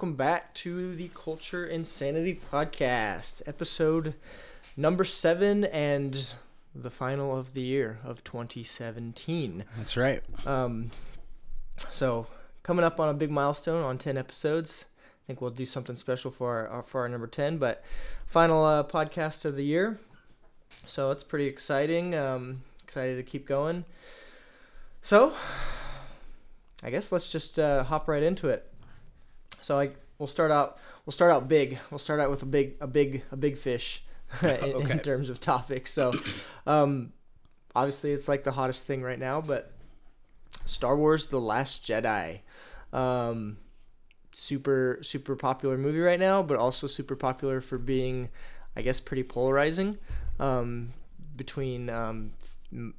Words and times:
Welcome 0.00 0.16
back 0.16 0.54
to 0.54 0.96
the 0.96 1.10
Culture 1.12 1.66
Insanity 1.66 2.40
Podcast, 2.50 3.42
episode 3.44 4.14
number 4.74 5.04
seven 5.04 5.64
and 5.64 6.32
the 6.74 6.88
final 6.88 7.36
of 7.36 7.52
the 7.52 7.60
year 7.60 7.98
of 8.02 8.24
2017. 8.24 9.62
That's 9.76 9.98
right. 9.98 10.22
Um, 10.46 10.90
so 11.90 12.26
coming 12.62 12.82
up 12.82 12.98
on 12.98 13.10
a 13.10 13.12
big 13.12 13.30
milestone 13.30 13.84
on 13.84 13.98
10 13.98 14.16
episodes. 14.16 14.86
I 15.06 15.26
think 15.26 15.42
we'll 15.42 15.50
do 15.50 15.66
something 15.66 15.96
special 15.96 16.30
for 16.30 16.66
our 16.68 16.82
for 16.82 17.02
our 17.02 17.08
number 17.10 17.26
10, 17.26 17.58
but 17.58 17.84
final 18.24 18.64
uh, 18.64 18.82
podcast 18.84 19.44
of 19.44 19.54
the 19.54 19.64
year. 19.66 20.00
So 20.86 21.10
it's 21.10 21.24
pretty 21.24 21.44
exciting. 21.44 22.14
Um, 22.14 22.62
excited 22.82 23.16
to 23.16 23.22
keep 23.22 23.46
going. 23.46 23.84
So 25.02 25.34
I 26.82 26.88
guess 26.88 27.12
let's 27.12 27.30
just 27.30 27.58
uh, 27.58 27.84
hop 27.84 28.08
right 28.08 28.22
into 28.22 28.48
it. 28.48 28.66
So 29.60 29.78
I 29.78 29.90
we'll 30.18 30.26
start 30.26 30.50
out 30.50 30.78
we'll 31.06 31.12
start 31.12 31.32
out 31.32 31.48
big. 31.48 31.78
We'll 31.90 31.98
start 31.98 32.20
out 32.20 32.30
with 32.30 32.42
a 32.42 32.46
big 32.46 32.76
a 32.80 32.86
big 32.86 33.22
a 33.32 33.36
big 33.36 33.58
fish 33.58 34.02
in, 34.42 34.48
Okay. 34.48 34.92
in 34.92 34.98
terms 35.00 35.28
of 35.30 35.40
topics. 35.40 35.92
So 35.92 36.12
um, 36.66 37.12
obviously 37.74 38.12
it's 38.12 38.28
like 38.28 38.44
the 38.44 38.52
hottest 38.52 38.84
thing 38.84 39.02
right 39.02 39.18
now, 39.18 39.40
but 39.40 39.72
Star 40.64 40.96
Wars: 40.96 41.26
The 41.26 41.40
Last 41.40 41.84
Jedi, 41.86 42.40
um, 42.92 43.56
super 44.32 44.98
super 45.02 45.36
popular 45.36 45.76
movie 45.78 46.00
right 46.00 46.20
now, 46.20 46.42
but 46.42 46.56
also 46.58 46.86
super 46.86 47.16
popular 47.16 47.60
for 47.60 47.78
being, 47.78 48.28
I 48.76 48.82
guess, 48.82 49.00
pretty 49.00 49.22
polarizing 49.24 49.98
um, 50.38 50.92
between 51.36 51.88
um, 51.90 52.32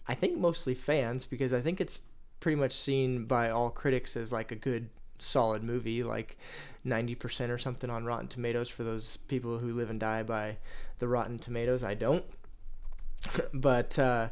I 0.08 0.16
think 0.16 0.38
mostly 0.38 0.76
fans 0.76 1.26
because 1.26 1.54
I 1.54 1.62
think 1.62 1.80
it's 1.80 2.00
pretty 2.40 2.56
much 2.56 2.74
seen 2.74 3.26
by 3.26 3.52
all 3.52 3.70
critics 3.70 4.18
as 4.18 4.32
like 4.32 4.52
a 4.52 4.56
good 4.56 4.90
solid 5.22 5.64
movie 5.64 6.04
like 6.04 6.38
90% 6.86 7.50
or 7.50 7.58
something 7.58 7.90
on 7.90 8.06
rotten 8.06 8.28
tomatoes 8.28 8.70
for 8.70 8.84
those 8.84 9.18
people 9.28 9.60
who 9.60 9.74
live 9.74 9.90
and 9.90 10.00
die 10.00 10.24
by 10.24 10.58
the 11.00 11.08
rotten 11.08 11.38
tomatoes. 11.38 11.84
I 11.84 11.94
don't. 11.94 12.26
But 13.54 14.00
uh, 14.00 14.30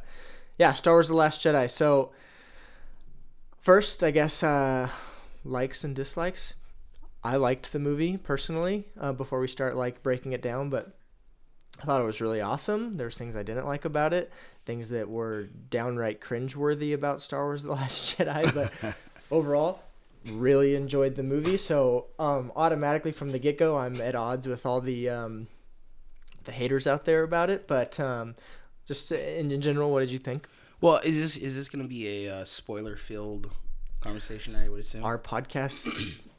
yeah 0.58 0.74
star 0.74 0.96
wars 0.96 1.08
the 1.08 1.14
last 1.14 1.44
jedi. 1.44 1.70
So 1.70 2.12
first 3.62 4.04
i 4.04 4.12
guess 4.12 4.44
uh, 4.44 4.90
likes 5.44 5.84
and 5.84 5.96
dislikes. 5.96 6.54
I 7.24 7.36
liked 7.36 7.74
the 7.74 7.80
movie 7.80 8.18
personally 8.18 8.86
uh, 9.00 9.12
before 9.12 9.40
we 9.40 9.48
start 9.48 9.76
like 9.76 10.02
breaking 10.04 10.32
it 10.32 10.42
down 10.42 10.70
but 10.70 10.96
i 11.82 11.86
thought 11.86 12.02
it 12.02 12.06
was 12.06 12.22
really 12.22 12.42
awesome. 12.42 12.98
There's 12.98 13.18
things 13.18 13.36
i 13.36 13.44
didn't 13.44 13.68
like 13.68 13.86
about 13.86 14.14
it 14.14 14.32
things 14.66 14.90
that 14.90 15.10
were 15.10 15.50
downright 15.70 16.22
cringeworthy 16.22 16.94
about 16.94 17.22
star 17.22 17.46
wars 17.46 17.64
the 17.64 17.72
last 17.72 18.18
jedi 18.18 18.54
but 18.54 18.96
overall 19.32 19.82
really 20.28 20.76
enjoyed 20.76 21.16
the 21.16 21.24
movie 21.24 21.58
so 21.58 22.08
um, 22.20 22.52
automatically 22.56 23.12
from 23.12 23.32
the 23.32 23.40
get-go 23.40 23.78
i'm 23.78 24.00
at 24.02 24.16
odds 24.16 24.48
with 24.48 24.66
all 24.66 24.82
the 24.82 25.10
um, 25.10 25.48
the 26.44 26.52
haters 26.52 26.86
out 26.88 27.06
there 27.06 27.24
about 27.24 27.50
it 27.50 27.68
but 27.68 28.00
um, 28.00 28.36
just 28.88 29.12
in, 29.12 29.52
in 29.52 29.62
general 29.62 29.92
what 29.92 30.02
did 30.02 30.12
you 30.12 30.20
think 30.20 30.48
Well, 30.82 30.98
is 31.04 31.18
this 31.18 31.38
is 31.38 31.56
this 31.56 31.70
going 31.70 31.84
to 31.84 31.90
be 31.90 32.26
a 32.26 32.36
uh, 32.40 32.46
spoiler 32.46 32.96
filled 32.96 33.50
conversation? 34.02 34.56
I 34.56 34.70
would 34.70 34.80
assume. 34.82 35.04
our 35.04 35.18
podcast 35.18 35.88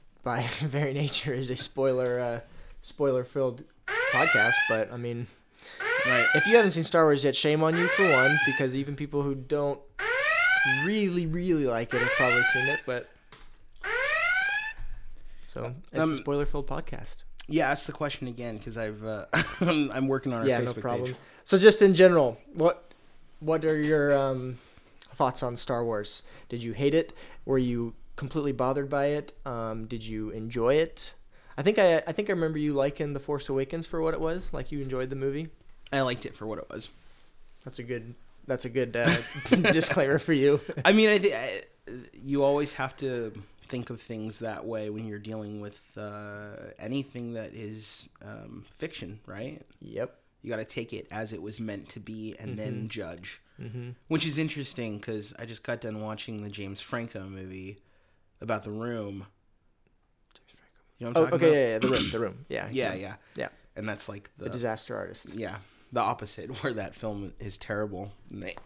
by 0.23 0.47
very 0.61 0.93
nature 0.95 1.33
is 1.35 1.51
a 1.51 1.57
spoiler 1.57 2.21
uh, 2.21 2.41
spoiler 2.83 3.25
filled 3.25 3.65
podcast 4.13 4.55
but 4.69 4.91
i 4.93 4.97
mean 4.97 5.27
right. 6.07 6.27
if 6.35 6.47
you 6.47 6.57
haven't 6.57 6.73
seen 6.73 6.85
star 6.85 7.05
wars 7.05 7.23
yet 7.25 7.37
shame 7.37 7.63
on 7.63 7.77
you 7.77 7.87
for 7.89 8.11
one 8.11 8.39
because 8.47 8.75
even 8.75 8.97
people 8.97 9.23
who 9.23 9.35
don't 9.35 9.79
really 10.85 11.27
really 11.27 11.67
like 11.67 11.93
it 11.95 12.01
have 12.01 12.11
probably 12.13 12.43
seen 12.45 12.67
it 12.67 12.81
but 12.87 13.09
so 15.51 15.75
it's 15.89 15.97
a 15.99 16.03
Um, 16.03 16.15
spoiler 16.15 16.47
filled 16.47 16.69
podcast. 16.69 17.17
Yeah, 17.49 17.69
ask 17.69 17.87
the 17.87 17.93
question 17.93 18.29
again 18.29 18.57
because 18.59 18.79
I've 18.79 19.05
uh, 19.05 19.27
I'm, 19.61 20.07
working 20.07 20.33
on 20.33 20.43
our 20.43 20.47
yeah 20.49 20.61
Facebook 20.61 20.77
no 20.77 20.83
problem. 20.83 21.07
page. 21.09 21.17
so 21.43 21.59
just 21.59 21.83
in 21.83 21.95
general 21.95 22.39
what 22.55 22.93
what 23.41 23.65
are 23.65 23.81
your 23.81 24.17
um, 24.17 24.59
thoughts 25.17 25.43
on 25.43 25.57
star 25.57 25.85
wars? 25.85 26.23
Did 26.49 26.63
you 26.63 26.73
hate 26.73 26.95
it? 26.95 27.13
Were 27.47 27.59
you 27.59 27.95
completely 28.15 28.53
bothered 28.53 28.89
by 28.89 29.07
it? 29.07 29.33
Um, 29.45 29.87
did 29.87 30.05
you 30.05 30.31
enjoy 30.31 30.75
it? 30.75 31.15
I 31.59 31.63
think 31.63 31.79
I, 31.79 31.97
I 32.07 32.13
think 32.13 32.31
i 32.31 32.33
remember 32.33 32.59
you 32.59 32.73
liking 32.73 33.13
the 33.13 33.21
force 33.21 33.49
awakens 33.49 33.87
for 33.87 34.01
what 34.01 34.15
it 34.15 34.21
was 34.21 34.53
like 34.53 34.71
you 34.71 34.81
enjoyed 34.81 35.11
the 35.11 35.17
movie. 35.17 35.49
I 35.93 36.01
liked 36.03 36.25
it 36.27 36.37
for 36.37 36.47
what 36.47 36.59
it 36.61 36.69
was. 36.71 36.89
that's 37.65 37.81
a 37.81 37.83
good 37.83 38.15
that's 38.47 38.65
a 38.65 38.69
good 38.71 38.97
uh, 38.97 39.17
disclaimer 39.73 40.19
for 40.21 40.33
you. 40.33 40.61
I 40.85 40.93
mean, 40.93 41.09
I 41.09 41.19
think 41.19 41.35
you 42.15 42.45
always 42.45 42.75
have 42.75 42.97
to 42.99 43.33
think 43.71 43.91
of 43.91 44.01
things 44.01 44.41
that 44.41 44.65
way 44.65 44.91
when 44.91 45.07
you're 45.07 45.19
dealing 45.19 45.61
with 45.61 45.81
uh, 45.97 46.73
anything 46.79 47.33
that 47.35 47.55
is 47.55 48.09
um, 48.23 48.65
fiction, 48.79 49.21
right? 49.27 49.63
yep 49.81 50.19
You 50.43 50.51
got 50.51 50.57
to 50.57 50.65
take 50.65 50.93
it 50.93 51.07
as 51.11 51.33
it 51.33 51.41
was 51.41 51.61
meant 51.61 51.89
to 51.91 52.01
be 52.01 52.35
and 52.41 52.59
then 52.59 52.89
judge. 52.89 53.41
mm-hmm. 53.61 53.91
Which 54.09 54.27
is 54.27 54.39
interesting 54.39 54.99
because 54.99 55.33
I 55.39 55.45
just 55.47 55.63
got 55.63 55.81
done 55.81 56.01
watching 56.01 56.43
the 56.43 56.49
James 56.51 56.81
Franco 56.81 57.23
movie 57.25 57.79
about 58.41 58.65
the 58.65 58.71
room. 58.73 59.27
You 60.99 61.07
know 61.07 61.13
what 61.13 61.17
oh 61.19 61.25
I'm 61.25 61.31
talking 61.31 61.47
about? 61.47 61.47
okay 61.47 61.63
yeah, 61.63 61.69
yeah 61.73 61.79
the 61.79 61.89
room 61.89 62.11
the 62.11 62.21
room 62.21 62.45
yeah 62.49 62.69
Yeah, 62.71 62.95
yeah. 62.95 63.15
yeah 63.37 63.49
And 63.77 63.89
that's 63.89 64.09
like 64.09 64.31
the 64.39 64.45
the, 64.45 64.51
disaster 64.51 64.97
artist 64.97 65.33
yeah, 65.35 65.57
the 65.93 66.01
opposite 66.01 66.49
where 66.63 66.75
that 66.75 66.95
film 66.95 67.33
is 67.39 67.57
terrible. 67.59 68.13
And 68.31 68.43
they, 68.43 68.57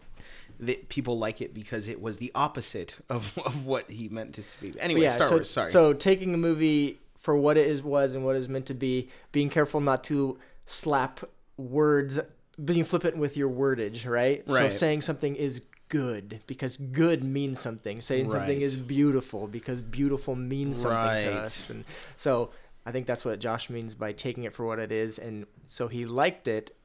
they 0.59 0.75
people 0.75 1.17
like 1.17 1.41
it 1.41 1.53
because 1.53 1.87
it 1.87 2.01
was 2.01 2.17
the 2.17 2.31
opposite 2.35 2.97
of, 3.09 3.37
of 3.45 3.65
what 3.65 3.89
he 3.89 4.09
meant 4.09 4.35
to 4.35 4.61
be. 4.61 4.79
Anyway, 4.79 5.07
Star 5.09 5.27
so, 5.27 5.35
Wars, 5.35 5.49
sorry. 5.49 5.69
So 5.69 5.93
taking 5.93 6.33
a 6.33 6.37
movie 6.37 6.99
for 7.19 7.35
what 7.35 7.57
it 7.57 7.67
is 7.67 7.81
was 7.81 8.15
and 8.15 8.23
what 8.23 8.35
it 8.35 8.39
is 8.39 8.49
meant 8.49 8.67
to 8.67 8.73
be, 8.73 9.09
being 9.31 9.49
careful 9.49 9.81
not 9.81 10.03
to 10.05 10.37
slap 10.65 11.21
words, 11.57 12.19
being 12.63 12.83
flippant 12.83 13.17
with 13.17 13.35
your 13.35 13.49
wordage, 13.49 14.07
right? 14.07 14.43
Right. 14.47 14.71
So 14.71 14.77
saying 14.77 15.01
something 15.01 15.35
is 15.35 15.61
good 15.89 16.41
because 16.47 16.77
good 16.77 17.23
means 17.23 17.59
something. 17.59 18.01
Saying 18.01 18.29
something 18.29 18.61
is 18.61 18.79
beautiful 18.79 19.47
because 19.47 19.81
beautiful 19.81 20.35
means 20.35 20.79
something 20.79 21.23
to 21.23 21.41
us. 21.41 21.69
And 21.69 21.83
so 22.15 22.51
I 22.85 22.91
think 22.91 23.07
that's 23.07 23.25
what 23.25 23.39
Josh 23.39 23.69
means 23.69 23.95
by 23.95 24.11
taking 24.11 24.43
it 24.43 24.53
for 24.53 24.65
what 24.65 24.79
it 24.79 24.91
is, 24.91 25.17
and 25.17 25.47
so 25.65 25.87
he 25.87 26.05
liked 26.05 26.47
it 26.47 26.75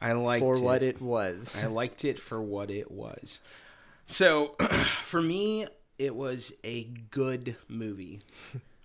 I 0.00 0.12
liked 0.12 0.42
for 0.42 0.56
it. 0.56 0.62
what 0.62 0.82
it 0.82 1.00
was. 1.00 1.62
I 1.62 1.66
liked 1.66 2.04
it 2.04 2.18
for 2.18 2.40
what 2.40 2.70
it 2.70 2.90
was. 2.90 3.40
So, 4.06 4.48
for 5.04 5.20
me, 5.20 5.66
it 5.98 6.16
was 6.16 6.52
a 6.64 6.84
good 6.84 7.56
movie. 7.68 8.20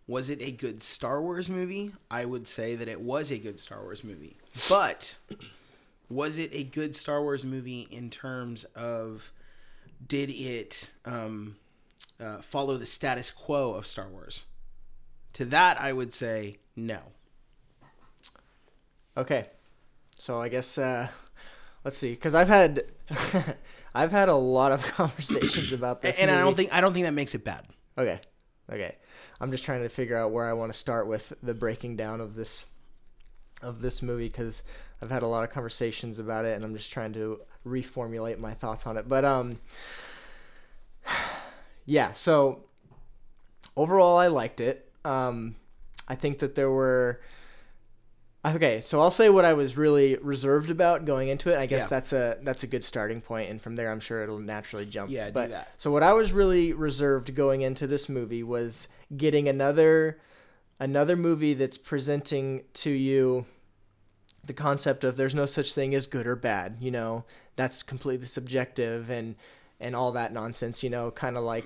Was 0.08 0.30
it 0.30 0.42
a 0.42 0.52
good 0.52 0.84
Star 0.84 1.22
Wars 1.22 1.50
movie? 1.50 1.94
I 2.12 2.26
would 2.26 2.48
say 2.48 2.76
that 2.76 2.88
it 2.88 3.02
was 3.02 3.32
a 3.32 3.40
good 3.40 3.60
Star 3.60 3.82
Wars 3.82 4.04
movie. 4.04 4.38
But 4.70 5.18
was 6.10 6.38
it 6.38 6.54
a 6.54 6.64
good 6.64 6.96
Star 6.96 7.22
Wars 7.22 7.44
movie 7.44 7.88
in 7.90 8.10
terms 8.10 8.66
of 8.76 9.32
did 10.06 10.30
it 10.30 10.92
um, 11.06 11.56
uh, 12.20 12.42
follow 12.42 12.78
the 12.78 12.86
status 12.86 13.32
quo 13.32 13.74
of 13.74 13.88
Star 13.88 14.08
Wars? 14.10 14.44
To 15.34 15.46
that, 15.46 15.82
I 15.82 15.92
would 15.92 16.14
say 16.14 16.58
no. 16.76 17.00
Okay, 19.18 19.48
so 20.16 20.42
I 20.42 20.50
guess 20.50 20.78
uh, 20.78 21.08
let's 21.84 21.98
see, 21.98 22.12
because 22.12 22.36
I've 22.36 22.48
had 22.48 22.84
I've 23.96 24.12
had 24.12 24.30
a 24.30 24.36
lot 24.36 24.72
of 24.72 24.84
conversations 24.94 25.72
about 25.72 26.02
this, 26.02 26.18
And 26.18 26.30
I 26.32 26.40
don't 26.40 26.56
think 26.56 26.74
I 26.74 26.82
don't 26.82 26.94
think 26.94 27.06
that 27.06 27.14
makes 27.14 27.36
it 27.36 27.44
bad. 27.44 27.66
Okay, 27.98 28.20
okay, 28.72 28.96
I'm 29.40 29.52
just 29.52 29.64
trying 29.64 29.84
to 29.84 29.90
figure 29.90 30.18
out 30.18 30.32
where 30.32 30.46
I 30.46 30.54
want 30.54 30.72
to 30.72 30.78
start 30.78 31.08
with 31.08 31.34
the 31.42 31.54
breaking 31.54 31.96
down 31.96 32.22
of 32.22 32.36
this 32.36 32.66
of 33.62 33.82
this 33.82 34.02
movie 34.02 34.28
because 34.28 34.64
I've 35.02 35.12
had 35.12 35.22
a 35.22 35.28
lot 35.28 35.44
of 35.44 35.50
conversations 35.50 36.20
about 36.20 36.46
it, 36.46 36.56
and 36.56 36.64
I'm 36.64 36.76
just 36.76 36.92
trying 36.92 37.14
to 37.14 37.42
reformulate 37.66 38.38
my 38.38 38.54
thoughts 38.54 38.86
on 38.86 38.98
it. 38.98 39.08
But 39.08 39.26
um, 39.26 39.60
yeah, 41.86 42.14
so 42.14 42.64
overall, 43.76 44.18
I 44.18 44.28
liked 44.28 44.60
it. 44.62 44.92
Um, 45.04 45.56
I 46.08 46.16
think 46.16 46.40
that 46.40 46.56
there 46.56 46.70
were 46.70 47.22
Okay, 48.46 48.80
so 48.82 49.02
I'll 49.02 49.10
say 49.12 49.30
what 49.30 49.44
I 49.44 49.54
was 49.54 49.76
really 49.76 50.18
reserved 50.18 50.70
about 50.70 51.06
going 51.06 51.30
into 51.30 51.52
it. 51.52 51.58
I 51.58 51.66
guess 51.66 51.84
Yeah. 51.84 51.88
that's 51.88 52.14
a 52.14 52.38
that's 52.44 52.64
a 52.64 52.68
good 52.68 52.84
starting 52.84 53.20
point, 53.22 53.50
and 53.50 53.60
from 53.62 53.76
there, 53.76 53.92
I'm 53.92 54.00
sure 54.00 54.22
it'll 54.22 54.40
naturally 54.40 54.86
jump. 54.86 55.10
Yeah, 55.10 55.28
do 55.32 55.48
that. 55.48 55.72
So 55.78 55.90
what 55.92 56.04
I 56.04 56.14
was 56.14 56.32
really 56.32 56.72
reserved 56.74 57.34
going 57.34 57.62
into 57.62 57.88
this 57.88 58.08
movie 58.08 58.44
was 58.44 58.88
getting 59.18 59.48
another 59.50 60.20
another 60.80 61.16
movie 61.16 61.54
that's 61.56 61.78
presenting 61.78 62.64
to 62.74 62.92
you 62.92 63.46
the 64.44 64.54
concept 64.54 65.04
of 65.04 65.16
there's 65.18 65.34
no 65.34 65.46
such 65.48 65.74
thing 65.74 65.96
as 65.96 66.06
good 66.06 66.28
or 66.28 66.36
bad. 66.36 66.78
You 66.80 66.92
know, 66.92 67.24
that's 67.56 67.82
completely 67.82 68.28
subjective 68.28 69.10
and 69.10 69.36
and 69.80 69.96
all 69.96 70.12
that 70.12 70.34
nonsense. 70.34 70.84
You 70.84 70.92
know, 70.92 71.10
kind 71.10 71.36
of 71.36 71.44
like 71.44 71.66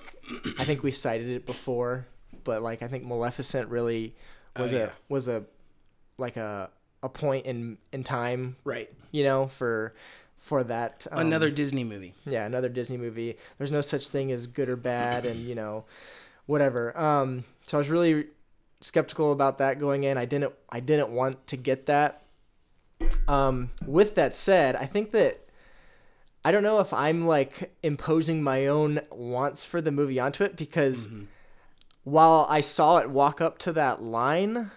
I 0.59 0.63
think 0.63 0.81
we 0.83 0.91
cited 0.91 1.29
it 1.29 1.45
before, 1.45 2.05
but 2.45 2.61
like 2.63 2.81
I 2.83 2.87
think 2.87 3.03
Maleficent 3.03 3.67
really 3.69 4.15
oh, 4.55 4.63
was 4.63 4.73
Oh, 4.73 4.75
a 4.77 4.79
yeah. 4.79 4.89
was 5.09 5.27
a 5.27 5.43
like 6.19 6.37
a 6.37 6.69
a 7.01 7.09
point 7.09 7.45
in 7.45 7.77
in 7.91 8.03
time. 8.03 8.55
Right. 8.63 8.89
You 9.11 9.23
know, 9.23 9.47
for 9.47 9.93
for 10.37 10.63
that 10.63 11.05
um, 11.11 11.19
Another 11.27 11.49
Disney 11.51 11.83
movie. 11.83 12.13
yeah 12.25 12.45
another 12.45 12.69
Disney 12.69 12.97
movie. 12.97 13.37
There's 13.57 13.71
no 13.71 13.81
such 13.81 14.07
thing 14.09 14.31
as 14.31 14.47
good 14.47 14.69
or 14.69 14.75
bad, 14.75 15.25
and 15.25 15.45
you 15.45 15.55
know, 15.55 15.85
whatever. 16.45 16.97
Um, 16.97 17.43
so 17.67 17.77
I 17.77 17.79
was 17.79 17.89
really 17.89 18.27
skeptical 18.81 19.31
about 19.31 19.57
that 19.57 19.79
going 19.79 20.03
in. 20.05 20.17
I 20.17 20.25
didn't 20.25 20.53
I 20.69 20.79
didn't 20.79 21.09
want 21.09 21.45
to 21.47 21.57
get 21.57 21.85
that. 21.87 22.23
Um, 23.27 23.69
with 23.85 24.15
that 24.15 24.33
said, 24.33 24.75
I 24.75 24.85
think 24.85 25.11
that 25.11 25.39
I 26.43 26.51
don't 26.51 26.63
know 26.63 26.79
if 26.79 26.93
I'm 26.93 27.27
like 27.27 27.75
imposing 27.83 28.41
my 28.41 28.67
own 28.67 29.01
wants 29.11 29.65
for 29.65 29.81
the 29.81 29.91
movie 29.91 30.19
onto 30.19 30.43
it 30.43 30.55
because 30.55 31.07
while 32.03 32.47
I 32.49 32.61
saw 32.61 32.97
it 32.97 33.09
walk 33.09 33.39
up 33.41 33.57
to 33.59 33.71
that 33.73 34.01
line, 34.01 34.71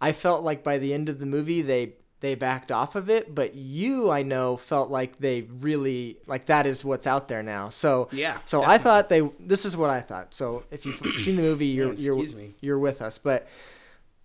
I 0.00 0.12
felt 0.12 0.44
like 0.44 0.64
by 0.64 0.78
the 0.78 0.94
end 0.94 1.08
of 1.08 1.18
the 1.18 1.26
movie 1.26 1.62
they 1.62 1.94
they 2.20 2.34
backed 2.34 2.70
off 2.70 2.96
of 2.96 3.08
it, 3.08 3.34
but 3.34 3.54
you 3.54 4.10
I 4.10 4.22
know 4.22 4.56
felt 4.58 4.90
like 4.90 5.18
they 5.18 5.42
really 5.42 6.18
like 6.26 6.46
that 6.46 6.66
is 6.66 6.84
what's 6.84 7.06
out 7.06 7.28
there 7.28 7.42
now. 7.42 7.70
So 7.70 8.08
Yeah, 8.12 8.38
So 8.44 8.62
I 8.62 8.78
thought 8.78 9.08
they 9.08 9.28
this 9.40 9.64
is 9.64 9.76
what 9.76 9.90
I 9.90 10.00
thought. 10.00 10.34
So 10.34 10.64
if 10.70 10.84
you've 10.84 10.96
seen 11.18 11.36
the 11.36 11.42
movie, 11.42 11.66
you're 11.66 11.88
Man, 11.88 11.98
you're 11.98 12.16
me. 12.16 12.54
you're 12.60 12.78
with 12.78 13.00
us. 13.02 13.18
But 13.18 13.48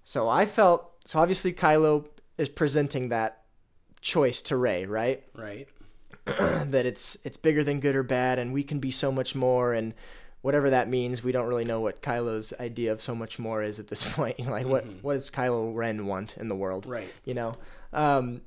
so 0.04 0.28
I 0.30 0.46
felt 0.46 0.92
so 1.06 1.20
obviously 1.20 1.54
Kylo 1.54 2.06
is 2.38 2.50
presenting 2.50 3.10
that 3.10 3.44
choice 4.02 4.42
to 4.44 4.58
Rey, 4.58 4.86
right? 4.86 5.24
Right. 5.34 5.68
that 6.26 6.86
it's 6.86 7.18
it's 7.24 7.38
bigger 7.38 7.64
than 7.64 7.80
good 7.80 7.96
or 7.96 8.04
bad 8.04 8.40
and 8.40 8.52
we 8.52 8.64
can 8.64 8.80
be 8.80 8.92
so 8.92 9.12
much 9.12 9.36
more 9.36 9.74
and 9.74 9.94
whatever 10.46 10.70
that 10.70 10.88
means 10.88 11.24
we 11.24 11.32
don't 11.32 11.48
really 11.48 11.66
know 11.66 11.82
what 11.82 12.02
Kylo's 12.02 12.54
idea 12.60 12.92
of 12.92 13.02
so 13.02 13.16
much 13.16 13.40
more 13.40 13.64
is 13.64 13.80
at 13.80 13.88
this 13.88 14.04
point 14.14 14.40
You 14.40 14.46
know, 14.50 14.52
like 14.52 14.68
what 14.68 14.86
what 15.02 15.14
does 15.14 15.30
Kylo 15.30 15.74
Ren 15.76 16.06
want 16.06 16.38
in 16.38 16.48
the 16.50 16.56
world 16.56 16.84
Mm-hmm. 16.84 16.92
Right. 16.92 17.14
you 17.26 17.34
know 17.34 17.54
um 17.94 18.42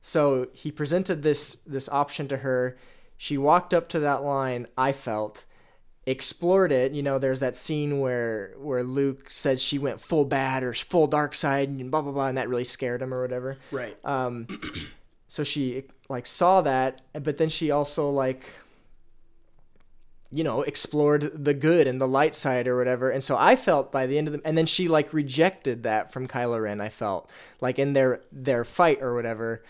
so 0.00 0.48
he 0.52 0.70
presented 0.70 1.22
this 1.22 1.56
this 1.66 1.88
option 1.88 2.28
to 2.28 2.36
her 2.38 2.76
she 3.16 3.36
walked 3.38 3.72
up 3.74 3.88
to 3.90 4.00
that 4.00 4.22
line 4.22 4.66
I 4.76 4.92
felt 4.92 5.44
explored 6.06 6.72
it 6.72 6.92
you 6.92 7.02
know 7.02 7.18
there's 7.18 7.40
that 7.40 7.56
scene 7.56 8.00
where 8.00 8.54
where 8.58 8.82
Luke 8.82 9.30
says 9.30 9.60
she 9.62 9.78
went 9.78 10.00
full 10.00 10.24
bad 10.24 10.62
or 10.62 10.72
full 10.72 11.06
dark 11.06 11.34
side 11.34 11.68
and 11.68 11.90
blah 11.90 12.00
blah 12.02 12.12
blah 12.12 12.28
and 12.28 12.38
that 12.38 12.48
really 12.48 12.64
scared 12.64 13.02
him 13.02 13.12
or 13.12 13.20
whatever 13.22 13.58
Right. 13.70 13.96
um 14.04 14.46
so 15.28 15.44
she 15.44 15.84
like 16.08 16.26
saw 16.26 16.60
that 16.62 17.02
but 17.12 17.36
then 17.36 17.48
she 17.50 17.70
also 17.70 18.10
like 18.10 18.44
you 20.30 20.44
know 20.44 20.62
explored 20.62 21.44
the 21.44 21.54
good 21.54 21.86
and 21.86 22.00
the 22.00 22.08
light 22.08 22.34
side 22.34 22.66
or 22.68 22.76
whatever 22.76 23.10
and 23.10 23.24
so 23.24 23.36
i 23.38 23.56
felt 23.56 23.90
by 23.90 24.06
the 24.06 24.18
end 24.18 24.28
of 24.28 24.32
the 24.32 24.40
and 24.44 24.58
then 24.58 24.66
she 24.66 24.86
like 24.88 25.12
rejected 25.12 25.82
that 25.84 26.12
from 26.12 26.26
kylo 26.26 26.62
ren 26.62 26.80
i 26.80 26.88
felt 26.88 27.30
like 27.60 27.78
in 27.78 27.94
their 27.94 28.20
their 28.30 28.64
fight 28.64 29.00
or 29.00 29.14
whatever 29.14 29.62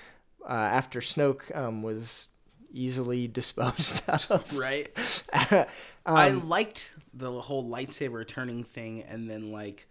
uh, 0.48 0.52
after 0.52 1.00
snoke 1.00 1.54
um, 1.56 1.82
was 1.82 2.28
easily 2.72 3.28
disposed 3.40 4.02
of 4.08 4.56
right. 4.56 4.90
um, 5.50 5.66
I 6.06 6.30
liked 6.30 6.94
the 7.14 7.40
whole 7.40 7.68
lightsaber 7.68 8.26
turning 8.26 8.64
thing, 8.64 9.02
and 9.02 9.28
then 9.28 9.50
like 9.52 9.86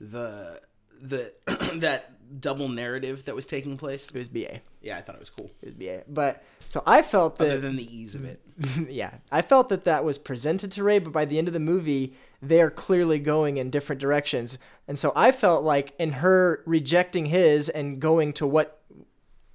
the 0.00 0.60
the 1.00 1.32
that 1.80 2.40
double 2.40 2.68
narrative 2.68 3.24
that 3.26 3.34
was 3.34 3.46
taking 3.46 3.76
place. 3.76 4.08
it 4.08 4.18
was 4.18 4.28
ba 4.28 4.60
Yeah, 4.80 4.98
I 4.98 5.00
thought 5.02 5.16
it 5.16 5.20
was 5.20 5.30
cool. 5.30 5.50
it 5.62 5.66
was 5.66 5.74
ba 5.74 6.02
but 6.08 6.42
so 6.72 6.82
i 6.86 7.02
felt 7.02 7.36
that 7.36 7.48
Other 7.48 7.60
than 7.60 7.76
the 7.76 7.96
ease 7.96 8.14
of 8.14 8.24
it. 8.24 8.42
yeah, 8.88 9.14
I 9.30 9.42
felt 9.42 9.68
that 9.70 9.84
that 9.84 10.04
was 10.04 10.18
presented 10.18 10.72
to 10.72 10.84
Rey, 10.84 10.98
but 10.98 11.12
by 11.12 11.24
the 11.24 11.38
end 11.38 11.48
of 11.48 11.54
the 11.54 11.60
movie, 11.60 12.14
they're 12.40 12.70
clearly 12.70 13.18
going 13.18 13.56
in 13.56 13.70
different 13.70 14.00
directions. 14.00 14.58
And 14.88 14.98
so 14.98 15.12
I 15.16 15.32
felt 15.32 15.64
like 15.64 15.94
in 15.98 16.12
her 16.12 16.62
rejecting 16.66 17.26
his 17.26 17.68
and 17.68 18.00
going 18.00 18.32
to 18.34 18.46
what 18.46 18.80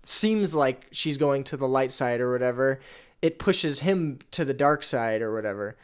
seems 0.03 0.55
like 0.55 0.87
she's 0.91 1.17
going 1.17 1.43
to 1.45 1.57
the 1.57 1.67
light 1.67 1.91
side 1.91 2.21
or 2.21 2.31
whatever, 2.31 2.79
it 3.21 3.39
pushes 3.39 3.79
him 3.79 4.19
to 4.31 4.45
the 4.45 4.53
dark 4.53 4.83
side 4.83 5.21
or 5.21 5.33
whatever. 5.33 5.77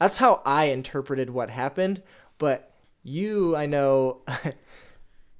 That's 0.00 0.16
how 0.16 0.42
I 0.44 0.66
interpreted 0.66 1.30
what 1.30 1.50
happened, 1.50 2.02
but 2.38 2.72
you, 3.02 3.54
I 3.56 3.66
know, 3.66 4.22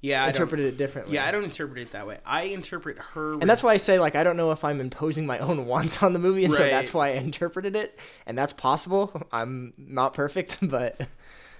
Yeah, 0.01 0.21
I 0.21 0.25
don't, 0.25 0.35
interpreted 0.35 0.65
it 0.67 0.77
differently. 0.77 1.15
yeah, 1.15 1.25
I 1.25 1.31
don't 1.31 1.43
interpret 1.43 1.79
it 1.79 1.91
that 1.91 2.05
way. 2.05 2.19
I 2.23 2.43
interpret 2.43 2.99
her. 2.99 3.33
And 3.33 3.49
that's 3.49 3.63
why 3.63 3.73
I 3.73 3.77
say 3.77 3.99
like 3.99 4.15
I 4.15 4.23
don't 4.23 4.37
know 4.37 4.51
if 4.51 4.63
I'm 4.63 4.79
imposing 4.79 5.25
my 5.25 5.39
own 5.39 5.65
wants 5.67 6.03
on 6.03 6.13
the 6.13 6.19
movie, 6.19 6.45
and 6.45 6.53
so 6.53 6.67
that's 6.67 6.93
why 6.93 7.09
I 7.09 7.13
interpreted 7.13 7.75
it, 7.75 7.99
and 8.25 8.37
that's 8.37 8.53
possible. 8.53 9.27
I'm 9.31 9.73
not 9.77 10.13
perfect, 10.13 10.59
but 10.61 11.01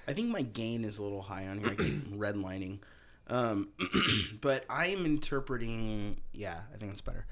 I 0.08 0.14
think 0.14 0.30
my 0.30 0.44
gain 0.44 0.86
is 0.86 1.00
a 1.00 1.04
little 1.04 1.22
high 1.22 1.48
on 1.48 1.60
here. 1.60 1.72
I 1.72 1.76
keep 1.76 2.08
redlining. 2.18 2.80
Um, 3.28 3.70
but 4.42 4.66
I 4.70 4.88
am 4.88 5.06
interpreting. 5.06 6.18
Yeah, 6.32 6.60
I 6.74 6.78
think 6.78 6.92
that's 6.92 7.02
better. 7.02 7.26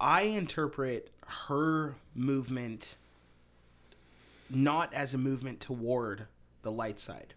I 0.00 0.22
interpret 0.22 1.10
her 1.26 1.96
movement 2.14 2.96
not 4.50 4.92
as 4.94 5.14
a 5.14 5.18
movement 5.18 5.60
toward 5.60 6.26
the 6.62 6.70
light 6.70 7.00
side. 7.00 7.34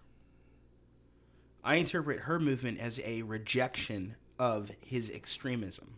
I 1.63 1.75
interpret 1.75 2.21
her 2.21 2.39
movement 2.39 2.79
as 2.79 2.99
a 3.05 3.21
rejection 3.21 4.15
of 4.39 4.71
his 4.85 5.09
extremism. 5.11 5.95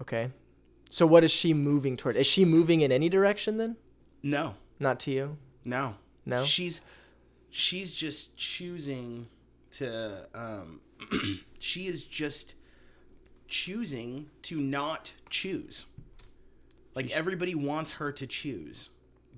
okay. 0.00 0.30
So 0.90 1.06
what 1.06 1.24
is 1.24 1.30
she 1.30 1.54
moving 1.54 1.96
toward? 1.96 2.16
Is 2.16 2.26
she 2.26 2.44
moving 2.44 2.82
in 2.82 2.92
any 2.92 3.08
direction 3.08 3.56
then? 3.56 3.76
No, 4.22 4.56
Not 4.78 5.00
to 5.00 5.10
you. 5.10 5.38
No. 5.64 5.94
No? 6.26 6.44
She's 6.44 6.80
she's 7.48 7.94
just 7.94 8.36
choosing 8.36 9.28
to 9.72 10.28
um 10.34 10.80
she 11.60 11.86
is 11.86 12.04
just 12.04 12.56
choosing 13.48 14.28
to 14.42 14.60
not 14.60 15.12
choose. 15.30 15.86
Like 16.94 17.10
everybody 17.10 17.54
wants 17.54 17.92
her 17.92 18.12
to 18.12 18.26
choose, 18.26 18.90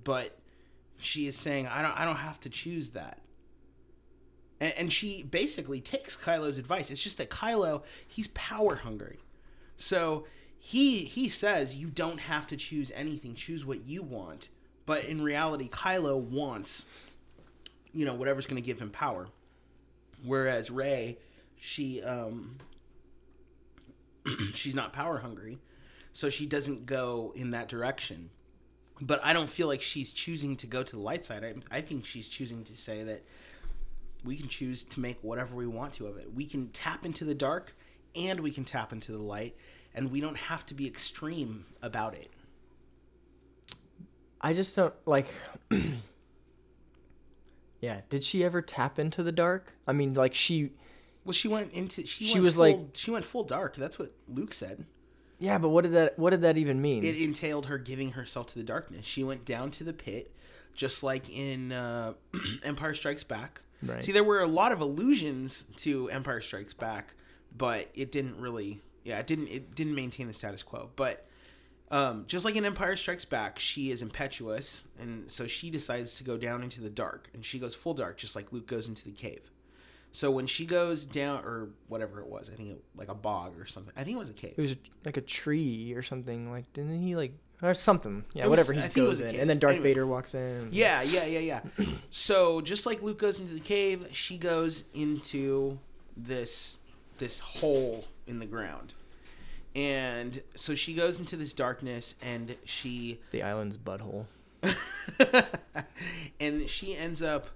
but 0.03 0.37
she 0.99 1.27
is 1.29 1.37
saying 1.37 1.69
I 1.69 1.83
don't 1.83 1.97
I 1.99 2.05
don't 2.05 2.17
have 2.17 2.41
to 2.41 2.51
choose 2.51 2.91
that. 2.91 3.21
And, 4.65 4.73
and 4.79 4.93
she 4.93 5.23
basically 5.23 5.83
takes 5.83 6.17
Kylo's 6.17 6.57
advice. 6.57 6.91
It's 6.91 7.03
just 7.03 7.19
that 7.19 7.29
Kylo, 7.29 7.83
he's 8.09 8.29
power 8.29 8.77
hungry. 8.77 9.19
So 9.77 10.25
he 10.59 11.05
he 11.05 11.29
says 11.29 11.75
you 11.75 11.89
don't 11.89 12.19
have 12.19 12.47
to 12.47 12.57
choose 12.57 12.91
anything. 12.95 13.35
Choose 13.35 13.67
what 13.67 13.85
you 13.85 14.03
want. 14.03 14.49
But 14.87 15.05
in 15.05 15.23
reality, 15.23 15.69
Kylo 15.69 16.19
wants, 16.19 16.87
you 17.93 18.07
know, 18.07 18.15
whatever's 18.15 18.47
going 18.47 18.63
to 18.63 18.67
give 18.67 18.79
him 18.79 18.89
power. 18.89 19.29
Whereas 20.25 20.71
Rey, 20.71 21.19
she 21.57 22.03
um, 22.03 22.57
she's 24.55 24.75
not 24.75 24.95
power 24.95 25.19
hungry, 25.19 25.59
so 26.15 26.31
she 26.31 26.47
doesn't 26.47 26.87
go 26.87 27.35
in 27.37 27.51
that 27.51 27.69
direction. 27.69 28.31
But 29.03 29.21
I 29.23 29.35
don't 29.35 29.51
feel 29.51 29.67
like 29.67 29.83
she's 29.83 30.11
choosing 30.11 30.57
to 30.57 30.67
go 30.67 30.83
to 30.83 30.97
the 30.97 31.03
light 31.03 31.27
side. 31.27 31.45
I, 31.45 31.79
I 31.79 31.81
think 31.83 32.07
she's 32.07 32.29
choosing 32.29 32.65
to 32.65 32.77
say 32.77 33.03
that 33.03 33.23
we 34.25 34.37
can 34.37 34.49
choose 34.49 34.85
to 34.85 35.01
make 35.01 35.19
whatever 35.23 35.55
we 35.55 35.67
want 35.67 35.93
to 35.95 36.07
of 36.07 36.17
it. 36.17 36.33
We 36.33 36.47
can 36.47 36.69
tap 36.69 37.05
into 37.05 37.25
the 37.25 37.35
dark 37.35 37.75
and 38.17 38.41
we 38.41 38.51
can 38.51 38.65
tap 38.65 38.93
into 38.93 39.13
the 39.13 39.19
light, 39.23 39.57
and 39.95 40.11
we 40.11 40.21
don't 40.21 40.37
have 40.37 40.65
to 40.67 40.75
be 40.75 40.87
extreme 40.87 41.67
about 41.83 42.15
it. 42.15 42.31
I 44.41 44.53
just 44.53 44.77
don't 44.77 44.95
like. 45.07 45.27
yeah. 47.81 48.01
Did 48.11 48.23
she 48.23 48.45
ever 48.45 48.63
tap 48.63 48.99
into 48.99 49.23
the 49.23 49.33
dark? 49.33 49.73
I 49.87 49.93
mean, 49.93 50.15
like 50.15 50.35
she. 50.35 50.71
Well, 51.25 51.33
she 51.33 51.49
went 51.49 51.73
into 51.73 52.07
she, 52.07 52.27
She 52.27 52.39
was 52.39 52.55
full, 52.55 52.63
like- 52.63 52.79
she 52.95 53.11
went 53.11 53.25
full 53.25 53.45
dark. 53.45 53.77
That's 53.77 53.99
what 53.99 54.13
Luke 54.29 54.53
said. 54.55 54.85
Yeah, 55.39 55.59
but 55.59 55.71
what 55.71 55.83
did 55.83 55.95
that? 55.95 56.19
What 56.19 56.31
did 56.31 56.43
that 56.43 56.57
even 56.57 56.81
mean? 56.81 57.05
It 57.05 57.17
entailed 57.17 57.67
her 57.67 57.79
giving 57.79 58.13
herself 58.13 58.47
to 58.49 58.59
the 58.59 58.65
darkness. 58.65 59.05
She 59.05 59.25
went 59.25 59.45
down 59.45 59.71
to 59.73 59.85
the 59.85 59.93
pit, 59.93 60.33
just 60.75 61.03
like 61.03 61.29
in 61.29 61.73
uh, 61.73 62.15
Empire 62.63 62.95
Strikes 62.95 63.25
Back. 63.25 63.61
Right. 63.87 64.03
See, 64.03 64.13
there 64.13 64.25
were 64.25 64.41
a 64.41 64.47
lot 64.47 64.73
of 64.73 64.81
allusions 64.81 65.65
to 65.77 66.09
Empire 66.11 66.41
Strikes 66.41 66.73
Back, 66.73 67.15
but 67.57 67.89
it 67.95 68.13
didn't 68.13 68.41
really. 68.41 68.81
Yeah, 69.05 69.19
it 69.19 69.27
didn't. 69.27 69.49
It 69.49 69.75
didn't 69.75 69.95
maintain 69.95 70.27
the 70.27 70.33
status 70.33 70.63
quo. 70.63 70.91
But 70.97 71.27
um, 71.91 72.25
just 72.27 72.45
like 72.45 72.57
in 72.57 72.65
Empire 72.65 72.97
Strikes 72.97 73.25
Back, 73.25 73.59
she 73.59 73.91
is 73.91 74.03
impetuous, 74.03 74.87
and 74.99 75.31
so 75.31 75.47
she 75.47 75.71
decides 75.71 76.17
to 76.17 76.25
go 76.25 76.37
down 76.37 76.63
into 76.63 76.81
the 76.81 76.91
dark, 76.91 77.29
and 77.35 77.45
she 77.45 77.59
goes 77.59 77.75
full 77.75 77.95
dark, 77.95 78.17
just 78.17 78.35
like 78.35 78.53
Luke 78.53 78.67
goes 78.67 78.89
into 78.89 79.05
the 79.05 79.13
cave. 79.13 79.51
So 80.13 80.31
when 80.31 80.47
she 80.47 80.65
goes 80.65 81.05
down, 81.05 81.45
or 81.45 81.71
whatever 81.89 82.21
it 82.21 82.29
was, 82.29 82.49
I 82.49 82.55
think 82.55 82.71
it, 82.71 82.85
like 82.97 83.09
a 83.09 83.15
bog 83.15 83.59
or 83.59 83.67
something. 83.67 83.93
I 83.97 84.05
think 84.05 84.15
it 84.15 84.19
was 84.21 84.31
a 84.31 84.35
cave. 84.35 84.55
It 84.57 84.63
was 84.63 84.77
like 85.05 85.17
a 85.17 85.21
tree 85.21 85.93
or 85.93 86.03
something. 86.03 86.51
Like 86.51 86.73
didn't 86.73 87.03
he 87.03 87.17
like 87.17 87.37
or 87.65 87.75
something? 87.75 88.25
Yeah, 88.35 88.45
was- 88.47 88.51
whatever. 88.51 88.73
He 88.75 88.79
I 88.81 88.83
think 88.89 88.97
it 88.99 89.09
was 89.09 89.21
goes 89.21 89.33
in, 89.35 89.41
and 89.41 89.49
then 89.51 89.59
Darth 89.59 89.75
Anyway. 89.75 89.91
Vader 89.91 90.07
walks 90.07 90.35
in. 90.35 90.69
Yeah, 90.73 91.03
yeah, 91.03 91.25
yeah, 91.25 91.39
yeah. 91.39 91.87
so 92.11 92.61
just 92.61 92.87
like 92.87 93.03
Luke 93.03 93.19
goes 93.19 93.41
into 93.41 93.55
the 93.55 93.61
cave, 93.61 94.07
she 94.13 94.37
goes 94.39 94.85
into 94.95 95.79
this 96.17 96.79
this 97.19 97.41
hole 97.41 98.05
in 98.27 98.39
the 98.39 98.47
ground. 98.47 98.95
And 99.77 100.41
so 100.55 100.75
she 100.77 100.95
goes 100.95 101.19
into 101.19 101.37
this 101.37 101.53
darkness 101.53 102.15
and 102.23 102.57
she 102.65 103.21
the 103.31 103.43
island's 103.43 103.77
butthole. 103.77 104.27
and 106.41 106.69
she 106.69 106.97
ends 106.97 107.23
up 107.23 107.49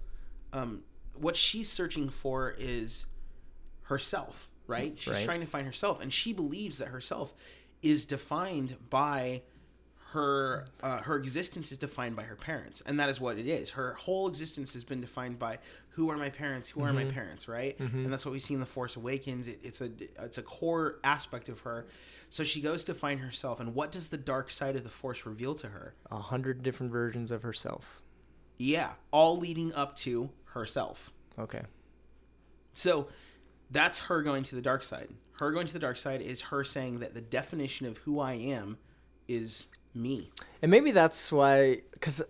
um 0.52 0.82
what 1.14 1.36
she's 1.36 1.68
searching 1.70 2.08
for 2.08 2.54
is 2.58 3.06
herself, 3.82 4.48
right? 4.66 4.94
She's 4.98 5.12
Right. 5.14 5.24
trying 5.24 5.40
to 5.40 5.46
find 5.46 5.66
herself 5.66 6.00
and 6.02 6.12
she 6.12 6.32
believes 6.32 6.78
that 6.78 6.88
herself 6.88 7.34
is 7.82 8.04
defined 8.04 8.76
by 8.90 9.42
her 10.12 10.64
uh, 10.82 11.02
her 11.02 11.16
existence 11.16 11.70
is 11.70 11.76
defined 11.78 12.16
by 12.16 12.22
her 12.22 12.34
parents 12.34 12.82
and 12.86 12.98
that 12.98 13.08
is 13.10 13.20
what 13.20 13.36
it 13.38 13.46
is. 13.46 13.70
Her 13.70 13.92
whole 13.94 14.26
existence 14.28 14.72
has 14.72 14.82
been 14.84 15.00
defined 15.02 15.38
by 15.38 15.58
who 15.90 16.10
are 16.10 16.16
my 16.16 16.30
parents 16.30 16.68
who 16.70 16.82
are 16.82 16.92
my 16.94 17.04
parents 17.04 17.46
right? 17.48 17.78
And 17.78 18.10
that's 18.12 18.24
what 18.24 18.32
we 18.32 18.38
see 18.38 18.54
in 18.54 18.60
the 18.60 18.66
force 18.66 18.96
awakens. 18.96 19.48
It, 19.48 19.60
it's 19.62 19.80
a 19.82 19.90
it's 20.20 20.38
a 20.38 20.42
core 20.42 20.98
aspect 21.04 21.48
of 21.50 21.60
her. 21.60 21.86
So 22.30 22.42
she 22.44 22.60
goes 22.62 22.84
to 22.84 22.94
find 22.94 23.20
herself 23.20 23.60
and 23.60 23.74
what 23.74 23.92
does 23.92 24.08
the 24.08 24.16
dark 24.16 24.50
side 24.50 24.76
of 24.76 24.84
the 24.84 24.88
force 24.90 25.26
reveal 25.26 25.54
to 25.56 25.68
her? 25.68 25.94
A 26.10 26.18
hundred 26.20 26.62
different 26.62 26.90
versions 26.92 27.30
of 27.30 27.42
herself. 27.42 28.00
yeah 28.56 28.92
all 29.10 29.36
leading 29.36 29.74
up 29.74 29.94
to 29.96 30.30
herself. 30.54 31.12
Okay. 31.38 31.62
so 32.74 33.08
that's 33.70 33.98
her 34.00 34.22
going 34.22 34.42
to 34.44 34.54
the 34.56 34.62
dark 34.62 34.82
side. 34.82 35.08
Her 35.38 35.52
going 35.52 35.66
to 35.66 35.72
the 35.74 35.78
dark 35.78 35.98
side 35.98 36.22
is 36.22 36.40
her 36.40 36.64
saying 36.64 37.00
that 37.00 37.12
the 37.12 37.20
definition 37.20 37.86
of 37.86 37.98
who 37.98 38.18
i 38.20 38.32
am 38.32 38.78
is 39.28 39.66
me 39.94 40.30
And 40.62 40.70
maybe 40.70 40.90
that's 40.90 41.32
why, 41.32 41.80
because 41.92 42.22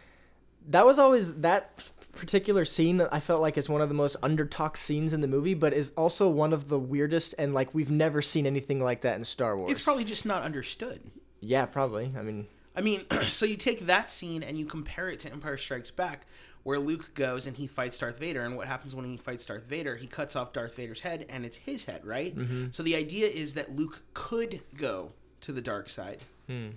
that 0.68 0.86
was 0.86 0.98
always 0.98 1.34
that 1.40 1.82
particular 2.12 2.64
scene. 2.64 3.00
I 3.12 3.20
felt 3.20 3.40
like 3.40 3.56
is 3.56 3.68
one 3.68 3.80
of 3.80 3.88
the 3.88 3.94
most 3.94 4.20
undertalked 4.20 4.76
scenes 4.76 5.12
in 5.12 5.20
the 5.20 5.28
movie, 5.28 5.54
but 5.54 5.72
is 5.72 5.92
also 5.96 6.28
one 6.28 6.52
of 6.52 6.68
the 6.68 6.78
weirdest. 6.78 7.34
And 7.38 7.54
like 7.54 7.74
we've 7.74 7.90
never 7.90 8.20
seen 8.20 8.46
anything 8.46 8.82
like 8.82 9.02
that 9.02 9.16
in 9.16 9.24
Star 9.24 9.56
Wars. 9.56 9.70
it's 9.70 9.80
probably 9.80 10.04
just 10.04 10.26
not 10.26 10.42
understood 10.42 11.00
yeah, 11.40 11.66
probably. 11.66 12.12
I 12.16 12.22
mean, 12.22 12.46
I 12.76 12.80
mean, 12.80 13.00
so 13.28 13.46
you 13.46 13.56
take 13.56 13.86
that 13.86 14.10
scene 14.10 14.42
and 14.42 14.58
you 14.58 14.66
compare 14.66 15.08
it 15.08 15.20
to 15.20 15.32
Empire 15.32 15.56
Strikes 15.56 15.90
Back, 15.90 16.26
where 16.62 16.78
Luke 16.78 17.14
goes 17.14 17.46
and 17.46 17.56
he 17.56 17.66
fights 17.66 17.98
Darth 17.98 18.18
Vader, 18.18 18.42
and 18.42 18.56
what 18.56 18.66
happens 18.66 18.94
when 18.94 19.04
he 19.04 19.16
fights 19.16 19.46
Darth 19.46 19.64
Vader? 19.64 19.96
He 19.96 20.06
cuts 20.06 20.36
off 20.36 20.52
Darth 20.52 20.76
Vader's 20.76 21.00
head, 21.00 21.26
and 21.28 21.44
it's 21.44 21.56
his 21.56 21.84
head, 21.84 22.04
right? 22.04 22.36
Mm-hmm. 22.36 22.66
So 22.70 22.82
the 22.82 22.94
idea 22.94 23.26
is 23.26 23.54
that 23.54 23.74
Luke 23.74 24.02
could 24.14 24.60
go 24.76 25.12
to 25.40 25.52
the 25.52 25.62
dark 25.62 25.88
side, 25.88 26.18
hmm. 26.46 26.68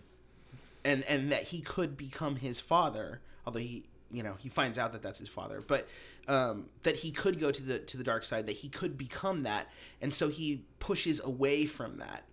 And 0.86 1.04
and 1.06 1.32
that 1.32 1.44
he 1.44 1.62
could 1.62 1.96
become 1.98 2.36
his 2.38 2.60
father, 2.60 3.22
although 3.46 3.60
he. 3.60 3.86
You 4.12 4.22
know, 4.22 4.36
he 4.38 4.48
finds 4.48 4.78
out 4.78 4.92
that 4.92 5.02
that's 5.02 5.18
his 5.18 5.28
father, 5.28 5.60
but 5.66 5.88
um, 6.28 6.68
that 6.84 6.98
he 6.98 7.10
could 7.10 7.40
go 7.40 7.50
to 7.50 7.64
the 7.64 7.80
to 7.80 7.98
the 7.98 8.04
dark 8.04 8.24
side, 8.24 8.46
that 8.46 8.58
he 8.58 8.70
could 8.70 8.96
become 8.96 9.42
that, 9.42 9.70
and 10.04 10.14
so 10.14 10.30
he 10.30 10.66
pushes 10.78 11.20
away 11.20 11.66
from 11.66 11.98
that. 11.98 12.24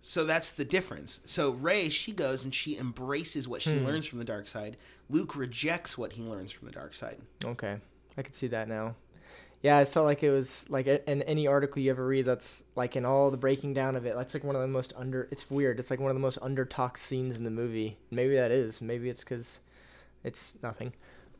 So 0.00 0.24
that's 0.24 0.52
the 0.52 0.64
difference. 0.64 1.18
So 1.24 1.50
Rey, 1.50 1.88
she 1.88 2.12
goes 2.12 2.44
and 2.44 2.54
she 2.54 2.78
embraces 2.78 3.48
what 3.48 3.60
she 3.60 3.72
learns 3.80 4.06
from 4.06 4.20
the 4.20 4.24
dark 4.24 4.46
side. 4.46 4.76
Luke 5.10 5.34
rejects 5.34 5.98
what 5.98 6.12
he 6.12 6.22
learns 6.22 6.52
from 6.52 6.66
the 6.66 6.72
dark 6.72 6.94
side. 6.94 7.18
okay, 7.44 7.78
I 8.16 8.22
could 8.22 8.36
see 8.36 8.46
that 8.46 8.68
now. 8.68 8.94
Yeah, 9.62 9.76
I 9.76 9.84
felt 9.84 10.06
like 10.06 10.22
it 10.22 10.30
was 10.30 10.64
like 10.68 10.86
a- 10.86 11.08
in 11.10 11.22
any 11.22 11.46
article 11.48 11.82
you 11.82 11.90
ever 11.90 12.06
read 12.06 12.26
that's 12.26 12.62
like 12.76 12.94
in 12.94 13.04
all 13.04 13.30
the 13.30 13.36
breaking 13.36 13.74
down 13.74 13.96
of 13.96 14.06
it. 14.06 14.14
That's 14.14 14.32
like 14.34 14.44
one 14.44 14.54
of 14.54 14.62
the 14.62 14.68
most 14.68 14.92
under. 14.96 15.26
It's 15.32 15.50
weird. 15.50 15.80
It's 15.80 15.90
like 15.90 15.98
one 15.98 16.10
of 16.10 16.16
the 16.16 16.20
most 16.20 16.38
under 16.42 16.64
talked 16.64 17.00
scenes 17.00 17.34
in 17.36 17.42
the 17.44 17.50
movie. 17.50 17.96
Maybe 18.12 18.36
that 18.36 18.52
is. 18.52 18.80
Maybe 18.80 19.10
it's 19.10 19.24
because 19.24 19.58
it's 20.22 20.54
nothing. 20.62 20.92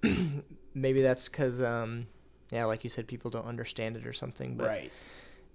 Maybe 0.75 1.00
that's 1.00 1.28
because 1.28 1.62
um, 1.62 2.06
yeah, 2.50 2.64
like 2.64 2.82
you 2.82 2.90
said, 2.90 3.06
people 3.06 3.30
don't 3.30 3.46
understand 3.46 3.96
it 3.96 4.04
or 4.06 4.12
something. 4.12 4.56
But 4.56 4.66
right. 4.66 4.92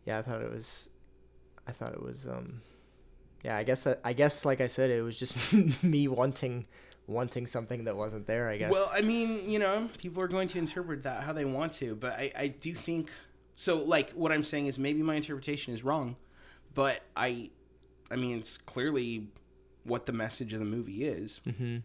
yeah, 0.05 0.19
I 0.19 0.21
thought 0.21 0.41
it 0.41 0.51
was. 0.51 0.89
I 1.67 1.73
thought 1.73 1.93
it 1.93 2.01
was. 2.01 2.25
um 2.27 2.61
Yeah, 3.43 3.57
I 3.57 3.63
guess 3.63 3.83
that. 3.83 3.99
I 4.05 4.13
guess 4.13 4.45
like 4.45 4.61
I 4.61 4.67
said, 4.67 4.89
it 4.89 5.01
was 5.01 5.19
just 5.19 5.35
me 5.83 6.07
wanting 6.07 6.65
wanting 7.07 7.45
something 7.47 7.83
that 7.85 7.95
wasn't 7.95 8.25
there. 8.27 8.49
I 8.49 8.57
guess. 8.57 8.71
Well, 8.71 8.89
I 8.93 9.01
mean, 9.01 9.49
you 9.49 9.59
know, 9.59 9.89
people 9.97 10.21
are 10.23 10.27
going 10.27 10.47
to 10.49 10.59
interpret 10.59 11.03
that 11.03 11.23
how 11.23 11.33
they 11.33 11.45
want 11.45 11.73
to, 11.73 11.95
but 11.95 12.13
I, 12.13 12.31
I 12.37 12.47
do 12.47 12.73
think 12.73 13.09
so. 13.55 13.77
Like, 13.77 14.11
what 14.11 14.31
I'm 14.31 14.43
saying 14.43 14.67
is 14.67 14.77
maybe 14.79 15.01
my 15.03 15.15
interpretation 15.15 15.73
is 15.73 15.83
wrong, 15.83 16.15
but 16.73 17.01
I, 17.15 17.49
I 18.11 18.15
mean, 18.15 18.37
it's 18.37 18.57
clearly 18.57 19.27
what 19.83 20.05
the 20.05 20.13
message 20.13 20.53
of 20.53 20.59
the 20.59 20.65
movie 20.65 21.03
is. 21.05 21.41
hmm 21.57 21.77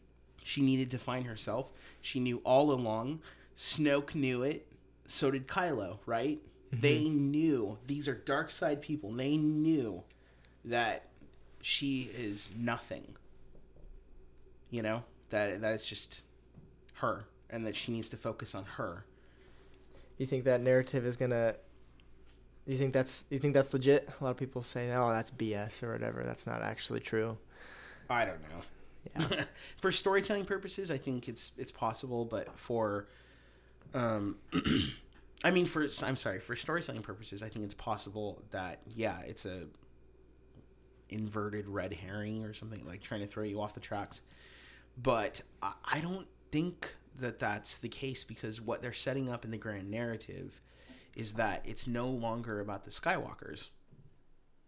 She 0.44 0.62
needed 0.62 0.90
to 0.92 0.98
find 0.98 1.26
herself. 1.26 1.72
She 2.00 2.20
knew 2.20 2.40
all 2.44 2.70
along. 2.70 3.20
Snoke 3.56 4.14
knew 4.14 4.42
it. 4.44 4.66
So 5.06 5.30
did 5.30 5.46
Kylo, 5.48 5.98
right? 6.06 6.38
They 6.70 7.04
knew 7.04 7.78
these 7.86 8.08
are 8.08 8.14
dark 8.14 8.50
side 8.50 8.82
people. 8.82 9.10
They 9.10 9.36
knew 9.38 10.02
that 10.66 11.06
she 11.62 12.10
is 12.16 12.50
nothing. 12.58 13.16
You 14.70 14.82
know 14.82 15.04
that 15.30 15.60
that 15.60 15.74
it's 15.74 15.86
just 15.86 16.22
her, 16.94 17.24
and 17.50 17.66
that 17.66 17.76
she 17.76 17.92
needs 17.92 18.08
to 18.10 18.16
focus 18.16 18.54
on 18.54 18.64
her. 18.64 19.04
You 20.18 20.26
think 20.26 20.44
that 20.44 20.60
narrative 20.60 21.06
is 21.06 21.16
gonna? 21.16 21.54
You 22.66 22.76
think 22.76 22.92
that's 22.92 23.24
you 23.30 23.38
think 23.38 23.54
that's 23.54 23.72
legit? 23.72 24.08
A 24.20 24.24
lot 24.24 24.30
of 24.30 24.36
people 24.36 24.62
say, 24.62 24.92
"Oh, 24.92 25.10
that's 25.10 25.30
BS" 25.30 25.82
or 25.82 25.92
whatever. 25.92 26.22
That's 26.24 26.46
not 26.46 26.62
actually 26.62 27.00
true. 27.00 27.38
I 28.10 28.24
don't 28.24 28.40
know. 28.42 28.62
Yeah. 29.18 29.44
for 29.76 29.92
storytelling 29.92 30.44
purposes, 30.44 30.90
I 30.90 30.98
think 30.98 31.28
it's 31.28 31.52
it's 31.56 31.70
possible, 31.70 32.24
but 32.24 32.58
for, 32.58 33.08
um, 33.94 34.36
I 35.44 35.50
mean, 35.50 35.66
for 35.66 35.86
I'm 36.02 36.16
sorry, 36.16 36.40
for 36.40 36.56
storytelling 36.56 37.02
purposes, 37.02 37.42
I 37.42 37.48
think 37.48 37.64
it's 37.64 37.74
possible 37.74 38.42
that 38.50 38.80
yeah, 38.94 39.20
it's 39.20 39.46
a 39.46 39.66
inverted 41.10 41.66
red 41.68 41.94
herring 41.94 42.44
or 42.44 42.52
something 42.52 42.84
like 42.86 43.02
trying 43.02 43.20
to 43.20 43.26
throw 43.26 43.44
you 43.44 43.60
off 43.60 43.74
the 43.74 43.80
tracks. 43.80 44.20
But 45.00 45.42
I, 45.62 46.00
don't 46.00 46.26
think 46.50 46.96
that 47.18 47.38
that's 47.38 47.76
the 47.76 47.88
case 47.88 48.24
because 48.24 48.60
what 48.60 48.82
they're 48.82 48.92
setting 48.92 49.30
up 49.30 49.44
in 49.44 49.50
the 49.50 49.56
grand 49.56 49.90
narrative 49.90 50.60
is 51.14 51.34
that 51.34 51.62
it's 51.64 51.86
no 51.86 52.08
longer 52.08 52.60
about 52.60 52.84
the 52.84 52.90
Skywalkers. 52.90 53.68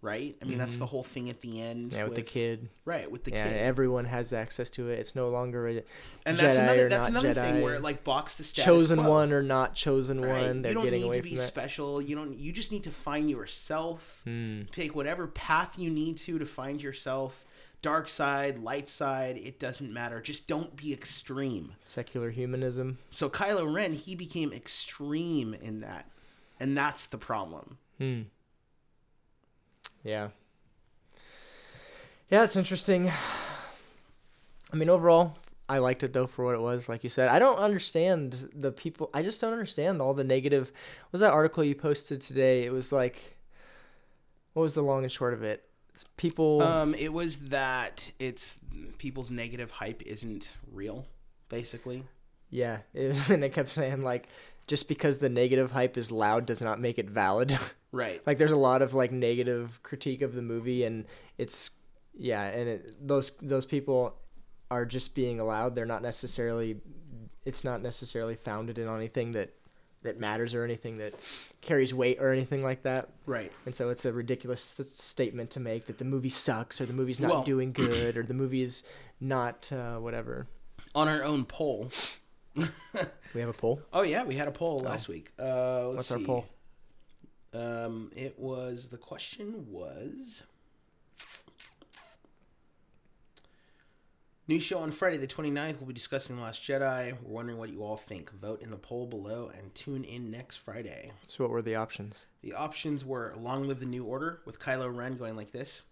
Right? 0.02 0.34
I 0.40 0.46
mean, 0.46 0.56
that's 0.56 0.78
the 0.78 0.86
whole 0.86 1.04
thing 1.04 1.28
at 1.28 1.42
the 1.42 1.60
end. 1.60 1.90
Mm-hmm. 1.90 1.98
Yeah, 1.98 2.04
with, 2.04 2.14
the 2.14 2.22
kid. 2.22 2.70
Right, 2.86 3.10
with 3.10 3.24
the 3.24 3.32
yeah, 3.32 3.48
kid. 3.48 3.58
everyone 3.58 4.06
has 4.06 4.32
access 4.32 4.70
to 4.70 4.88
it. 4.88 4.98
It's 4.98 5.14
no 5.14 5.28
longer 5.28 5.68
a 5.68 5.82
and 6.24 6.38
Jedi 6.38 6.40
that's 6.40 6.56
another 6.56 6.86
or 6.86 6.88
that's 6.88 7.10
not 7.10 7.22
another 7.22 7.40
Jedi, 7.40 7.52
thing 7.52 7.62
where 7.62 7.74
it 7.74 7.82
like 7.82 8.02
blocks 8.02 8.38
the 8.38 8.44
status 8.44 8.64
chosen 8.64 9.00
quo. 9.00 9.10
one 9.10 9.32
or 9.32 9.42
not 9.42 9.74
chosen 9.74 10.22
Right? 10.22 10.46
one. 10.46 10.62
They're 10.62 10.70
you 10.70 10.74
don't 10.74 10.84
getting 10.84 11.00
need 11.02 11.06
away 11.06 11.16
to 11.16 11.22
from 11.22 11.30
be 11.30 11.36
special. 11.36 12.00
You 12.00 12.16
don't. 12.16 12.38
You 12.38 12.50
just 12.50 12.72
need 12.72 12.84
to 12.84 12.90
find 12.90 13.28
yourself. 13.28 14.22
Hmm. 14.24 14.62
Take 14.72 14.94
whatever 14.94 15.26
path 15.26 15.78
you 15.78 15.90
need 15.90 16.16
to 16.18 16.38
to 16.38 16.46
find 16.46 16.82
yourself. 16.82 17.44
Dark 17.82 18.08
side, 18.10 18.58
light 18.62 18.88
side, 18.90 19.38
it 19.38 19.58
doesn't 19.58 19.90
matter. 19.92 20.20
Just 20.20 20.46
don't 20.46 20.76
be 20.76 20.92
extreme. 20.92 21.72
Secular 21.84 22.30
humanism. 22.30 22.98
So 23.10 23.30
Kylo 23.30 23.70
Ren, 23.74 23.94
he 23.94 24.14
became 24.14 24.52
extreme 24.52 25.54
in 25.54 25.80
that, 25.80 26.10
and 26.58 26.76
that's 26.76 27.06
the 27.06 27.16
problem. 27.18 27.78
Hmm. 27.98 28.22
Yeah. 30.04 30.28
Yeah, 32.30 32.44
it's 32.44 32.56
interesting. 32.56 33.10
I 34.72 34.76
mean, 34.76 34.88
overall, 34.88 35.36
I 35.68 35.78
liked 35.78 36.02
it 36.02 36.12
though 36.12 36.26
for 36.26 36.44
what 36.44 36.54
it 36.54 36.60
was. 36.60 36.88
Like 36.88 37.04
you 37.04 37.10
said, 37.10 37.28
I 37.28 37.38
don't 37.38 37.58
understand 37.58 38.50
the 38.54 38.72
people. 38.72 39.10
I 39.14 39.22
just 39.22 39.40
don't 39.40 39.52
understand 39.52 40.00
all 40.00 40.14
the 40.14 40.24
negative. 40.24 40.72
Was 41.12 41.20
that 41.20 41.32
article 41.32 41.64
you 41.64 41.74
posted 41.74 42.20
today? 42.20 42.64
It 42.64 42.72
was 42.72 42.92
like, 42.92 43.36
what 44.52 44.62
was 44.62 44.74
the 44.74 44.82
long 44.82 45.02
and 45.02 45.12
short 45.12 45.34
of 45.34 45.42
it? 45.42 45.64
It's 45.92 46.04
people. 46.16 46.62
Um, 46.62 46.94
it 46.94 47.12
was 47.12 47.38
that 47.48 48.10
it's 48.18 48.60
people's 48.98 49.30
negative 49.30 49.70
hype 49.70 50.02
isn't 50.02 50.56
real, 50.70 51.06
basically. 51.48 52.04
yeah, 52.50 52.78
it 52.94 53.08
was, 53.08 53.30
and 53.30 53.42
it 53.44 53.52
kept 53.52 53.70
saying 53.70 54.02
like, 54.02 54.28
just 54.66 54.88
because 54.88 55.18
the 55.18 55.28
negative 55.28 55.72
hype 55.72 55.96
is 55.96 56.12
loud 56.12 56.46
does 56.46 56.60
not 56.60 56.80
make 56.80 56.98
it 56.98 57.10
valid. 57.10 57.56
Right. 57.92 58.20
like 58.26 58.38
there's 58.38 58.50
a 58.52 58.56
lot 58.56 58.82
of 58.82 58.94
like 58.94 59.10
negative 59.12 59.80
critique 59.82 60.22
of 60.22 60.34
the 60.34 60.42
movie 60.42 60.84
and 60.84 61.06
it's 61.38 61.70
yeah 62.16 62.44
and 62.44 62.68
it, 62.68 63.06
those 63.08 63.32
those 63.42 63.66
people 63.66 64.14
are 64.70 64.84
just 64.86 65.14
being 65.14 65.40
allowed 65.40 65.74
they're 65.74 65.86
not 65.86 66.02
necessarily 66.02 66.76
it's 67.44 67.64
not 67.64 67.82
necessarily 67.82 68.36
founded 68.36 68.78
in 68.78 68.88
anything 68.88 69.32
that 69.32 69.52
that 70.02 70.18
matters 70.18 70.54
or 70.54 70.64
anything 70.64 70.96
that 70.98 71.14
carries 71.60 71.92
weight 71.92 72.16
or 72.20 72.30
anything 72.32 72.62
like 72.62 72.82
that 72.84 73.08
Right. 73.26 73.50
and 73.66 73.74
so 73.74 73.90
it's 73.90 74.04
a 74.04 74.12
ridiculous 74.12 74.72
th- 74.72 74.88
statement 74.88 75.50
to 75.50 75.60
make 75.60 75.86
that 75.86 75.98
the 75.98 76.04
movie 76.04 76.28
sucks 76.30 76.80
or 76.80 76.86
the 76.86 76.92
movie's 76.92 77.20
not 77.20 77.30
Well- 77.30 77.42
doing 77.42 77.72
good 77.72 78.16
or 78.16 78.22
the 78.22 78.34
movie's 78.34 78.82
not 79.20 79.70
uh, 79.72 79.96
whatever 79.98 80.46
On 80.94 81.06
our 81.08 81.22
own 81.24 81.44
poll, 81.44 81.90
We 83.34 83.40
have 83.40 83.48
a 83.50 83.52
poll. 83.52 83.80
Oh 83.92 84.02
yeah, 84.02 84.24
we 84.24 84.34
had 84.34 84.48
a 84.48 84.52
poll 84.52 84.80
last 84.80 85.06
week. 85.08 85.30
Uh, 85.38 85.88
What's 85.90 86.10
our 86.10 86.18
poll? 86.18 86.46
Um, 87.52 88.10
it 88.16 88.38
was 88.38 88.88
the 88.88 88.96
question 88.96 89.66
was 89.68 90.42
new 94.50 94.58
show 94.58 94.80
on 94.80 94.90
Friday 94.90 95.16
the 95.16 95.28
29th. 95.28 95.78
We'll 95.78 95.86
be 95.86 95.94
discussing 95.94 96.34
the 96.34 96.42
Last 96.42 96.62
Jedi. 96.62 97.16
We're 97.22 97.32
wondering 97.32 97.56
what 97.58 97.70
you 97.70 97.84
all 97.84 97.96
think. 97.96 98.32
Vote 98.32 98.60
in 98.62 98.70
the 98.70 98.76
poll 98.76 99.06
below 99.06 99.50
and 99.56 99.72
tune 99.76 100.02
in 100.02 100.28
next 100.28 100.56
Friday. 100.56 101.12
So 101.28 101.44
what 101.44 101.50
were 101.52 101.62
the 101.62 101.76
options? 101.76 102.26
The 102.42 102.54
options 102.54 103.04
were 103.04 103.32
"Long 103.38 103.68
Live 103.68 103.78
the 103.78 103.86
New 103.86 104.04
Order" 104.04 104.40
with 104.44 104.58
Kylo 104.58 104.94
Ren 104.94 105.16
going 105.16 105.36
like 105.36 105.52
this. 105.52 105.82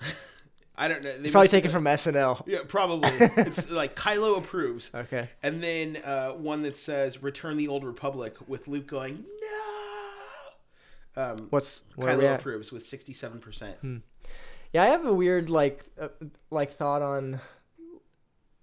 I 0.76 0.88
don't 0.88 1.04
know. 1.04 1.18
They 1.18 1.30
Probably 1.30 1.48
taken 1.48 1.70
from 1.70 1.84
SNL. 1.84 2.42
Yeah, 2.46 2.60
probably. 2.66 3.10
it's 3.20 3.70
like 3.70 3.94
Kylo 3.94 4.38
approves. 4.38 4.90
Okay. 4.94 5.28
And 5.42 5.62
then 5.62 5.98
uh, 6.02 6.30
one 6.30 6.62
that 6.62 6.78
says 6.78 7.22
"Return 7.22 7.58
the 7.58 7.68
Old 7.68 7.84
Republic" 7.84 8.36
with 8.46 8.68
Luke 8.68 8.86
going 8.86 9.24
no. 9.42 9.59
Um, 11.16 11.48
What's 11.50 11.82
where 11.96 12.16
Kylo 12.16 12.34
approves 12.36 12.70
with 12.72 12.84
sixty-seven 12.84 13.40
percent. 13.40 13.76
Yeah, 14.72 14.84
I 14.84 14.86
have 14.86 15.04
a 15.04 15.12
weird 15.12 15.50
like 15.50 15.84
uh, 16.00 16.08
like 16.50 16.72
thought 16.72 17.02
on 17.02 17.40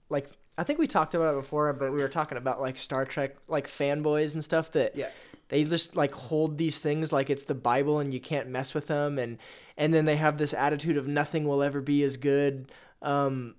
like 0.10 0.30
I 0.58 0.64
think 0.64 0.80
we 0.80 0.88
talked 0.88 1.14
about 1.14 1.34
it 1.36 1.42
before, 1.42 1.72
but 1.74 1.92
we 1.92 2.02
were 2.02 2.08
talking 2.10 2.38
about 2.38 2.62
like 2.62 2.78
Star 2.78 3.06
Trek 3.06 3.36
like 3.48 3.70
fanboys 3.70 4.34
and 4.34 4.44
stuff 4.44 4.72
that 4.72 4.96
Yeah. 4.96 5.10
they 5.50 5.64
just 5.66 5.96
like 5.96 6.14
hold 6.14 6.58
these 6.58 6.80
things 6.80 7.12
like 7.12 7.30
it's 7.30 7.44
the 7.44 7.54
Bible 7.56 8.00
and 8.00 8.14
you 8.14 8.20
can't 8.20 8.48
mess 8.48 8.74
with 8.74 8.88
them 8.88 9.20
and 9.20 9.38
and 9.78 9.94
then 9.94 10.06
they 10.06 10.16
have 10.16 10.38
this 10.38 10.54
attitude 10.54 10.98
of 10.98 11.08
nothing 11.08 11.46
will 11.46 11.62
ever 11.62 11.82
be 11.82 12.02
as 12.04 12.18
good 12.18 12.72
um 13.02 13.56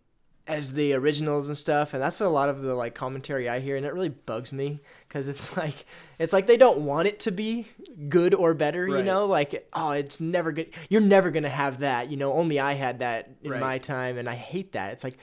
as 0.49 0.73
the 0.73 0.95
originals 0.95 1.49
and 1.49 1.57
stuff 1.59 1.93
and 1.93 2.03
that's 2.03 2.21
a 2.23 2.29
lot 2.29 2.49
of 2.49 2.61
the 2.63 2.75
like 2.75 2.95
commentary 2.95 3.49
I 3.49 3.61
hear 3.61 3.77
and 3.77 3.85
it 3.85 3.93
really 3.93 4.09
bugs 4.09 4.51
me 4.53 4.81
cuz 5.11 5.29
it's 5.29 5.57
like 5.63 5.85
it's 6.19 6.33
like 6.33 6.47
they 6.47 6.57
don't 6.57 6.81
want 6.81 7.07
it 7.07 7.21
to 7.21 7.31
be 7.31 7.67
good 8.09 8.33
or 8.35 8.55
better, 8.55 8.89
you 8.89 9.03
know? 9.05 9.27
Like 9.27 9.69
oh, 9.75 9.91
it's 9.91 10.21
never 10.21 10.51
good. 10.53 10.71
You're 10.89 11.03
never 11.03 11.31
going 11.31 11.43
to 11.43 11.49
have 11.51 11.81
that, 11.81 12.11
you 12.11 12.17
know, 12.17 12.33
only 12.33 12.59
I 12.59 12.73
had 12.73 13.01
that 13.01 13.31
in 13.43 13.53
Right. 13.53 13.61
my 13.61 13.79
time 13.79 14.17
and 14.19 14.29
I 14.29 14.35
hate 14.35 14.73
that. 14.73 14.93
It's 14.95 15.05
like 15.05 15.19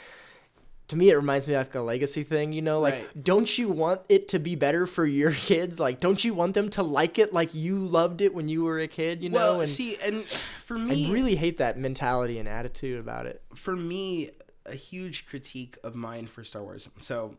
to 0.90 0.96
me 0.96 1.10
it 1.10 1.16
reminds 1.16 1.48
me 1.48 1.56
of 1.56 1.66
like 1.66 1.74
a 1.74 1.82
legacy 1.82 2.22
thing 2.22 2.54
you 2.54 2.62
know 2.62 2.80
like 2.80 2.94
Right. 2.94 3.24
don't 3.24 3.58
you 3.58 3.70
want 3.70 4.02
it 4.08 4.28
to 4.28 4.38
be 4.40 4.54
better 4.56 4.86
for 4.86 5.04
your 5.04 5.32
kids 5.50 5.80
like 5.80 6.00
don't 6.00 6.24
you 6.24 6.36
want 6.36 6.54
them 6.54 6.70
to 6.70 6.84
like 6.84 7.18
it 7.18 7.34
like 7.34 7.56
you 7.56 7.76
loved 7.80 8.22
it 8.22 8.36
when 8.36 8.48
you 8.48 8.64
were 8.64 8.80
a 8.80 8.88
kid 8.88 9.24
you 9.24 9.30
know 9.30 9.38
Well, 9.54 9.62
and 9.62 9.70
see, 9.70 9.98
and 9.98 10.24
for 10.64 10.78
me 10.78 11.08
i 11.08 11.12
really 11.12 11.36
hate 11.36 11.58
that 11.58 11.80
mentality 11.80 12.38
and 12.38 12.48
attitude 12.48 13.00
about 13.00 13.26
it 13.26 13.42
for 13.56 13.76
me, 13.76 14.30
a 14.66 14.76
huge 14.76 15.28
critique 15.28 15.78
of 15.84 15.96
mine 15.96 16.28
for 16.28 16.44
Star 16.44 16.64
Wars. 16.64 16.90
So, 16.98 17.36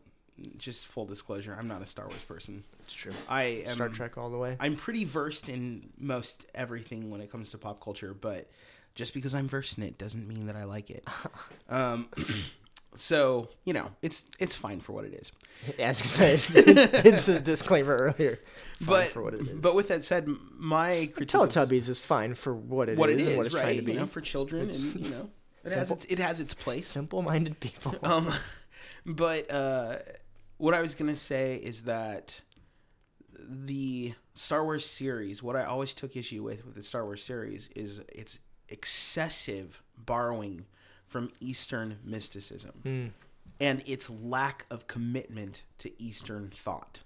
just 0.57 0.87
full 0.87 1.05
disclosure, 1.05 1.55
I'm 1.57 1.67
not 1.67 1.81
a 1.81 1.85
Star 1.85 2.07
Wars 2.07 2.21
person. 2.23 2.63
it's 2.79 2.93
true 2.93 3.11
I 3.27 3.63
am. 3.65 3.75
star 3.75 3.89
trek 3.89 4.17
all 4.17 4.29
the 4.29 4.37
way 4.37 4.55
I'm 4.59 4.75
pretty 4.75 5.03
versed 5.03 5.49
in 5.49 5.89
most 5.97 6.45
everything 6.53 7.09
when 7.09 7.21
it 7.21 7.31
comes 7.31 7.49
to 7.51 7.57
pop 7.57 7.81
culture, 7.81 8.13
but 8.13 8.49
just 8.95 9.13
because 9.13 9.33
I'm 9.35 9.47
versed 9.47 9.77
in 9.77 9.83
it 9.83 9.97
doesn't 9.97 10.27
mean 10.27 10.47
that 10.47 10.55
I 10.55 10.63
like 10.63 10.89
it. 10.89 11.05
um, 11.69 12.07
so 12.95 13.49
you 13.65 13.73
know, 13.73 13.91
it's 14.01 14.25
it's 14.39 14.55
fine 14.55 14.79
for 14.79 14.91
what 14.93 15.05
it 15.05 15.13
is. 15.13 15.31
as 15.79 15.99
you 15.99 16.05
said 16.05 16.43
it's 16.53 17.25
his 17.25 17.41
disclaimer 17.41 17.95
earlier 17.95 18.37
Fine 18.77 18.87
but 18.87 19.11
for 19.11 19.23
what 19.23 19.33
it 19.33 19.41
is 19.41 19.47
but 19.49 19.73
with 19.73 19.87
that 19.87 20.05
said, 20.05 20.27
my 20.55 21.09
critique 21.15 21.33
of 21.41 21.49
teletubbies 21.49 21.89
is 21.89 21.99
fine 21.99 22.35
for 22.35 22.53
what 22.53 22.89
it 22.89 22.91
is 22.93 22.97
what 22.99 23.09
it 23.09 23.19
and 23.19 23.37
what 23.37 23.47
it's 23.47 23.55
right? 23.55 23.61
trying 23.61 23.77
to 23.77 23.81
be 23.83 23.93
You 23.93 23.99
know, 24.01 24.05
for 24.05 24.21
children, 24.21 24.69
and 24.69 24.77
you 24.77 25.09
know, 25.09 25.29
it 25.71 25.77
has 25.77 25.91
its 25.91 26.05
it 26.05 26.19
has 26.19 26.39
its 26.39 26.53
place. 26.53 26.87
simple-minded 26.87 27.59
people 27.59 27.95
Um, 28.03 28.31
but 29.05 29.51
uh, 29.51 29.97
what 30.57 30.73
I 30.73 30.81
was 30.81 30.95
gonna 30.95 31.15
say 31.15 31.55
is 31.57 31.83
that 31.83 32.41
the 33.39 34.13
Star 34.33 34.63
Wars 34.63 34.85
series, 34.85 35.41
what 35.43 35.55
I 35.55 35.63
always 35.63 35.93
took 35.93 36.15
issue 36.15 36.43
with 36.43 36.65
with 36.65 36.75
the 36.75 36.83
Star 36.83 37.05
Wars 37.05 37.23
series 37.23 37.69
is 37.75 37.99
its 38.09 38.39
excessive 38.69 39.81
borrowing 39.97 40.65
from 41.07 41.31
Eastern 41.39 41.99
mysticism 42.03 42.71
Hmm. 42.83 43.07
and 43.59 43.81
its 43.85 44.09
lack 44.09 44.65
of 44.69 44.87
commitment 44.87 45.63
to 45.77 46.01
Eastern 46.01 46.49
thought. 46.49 47.03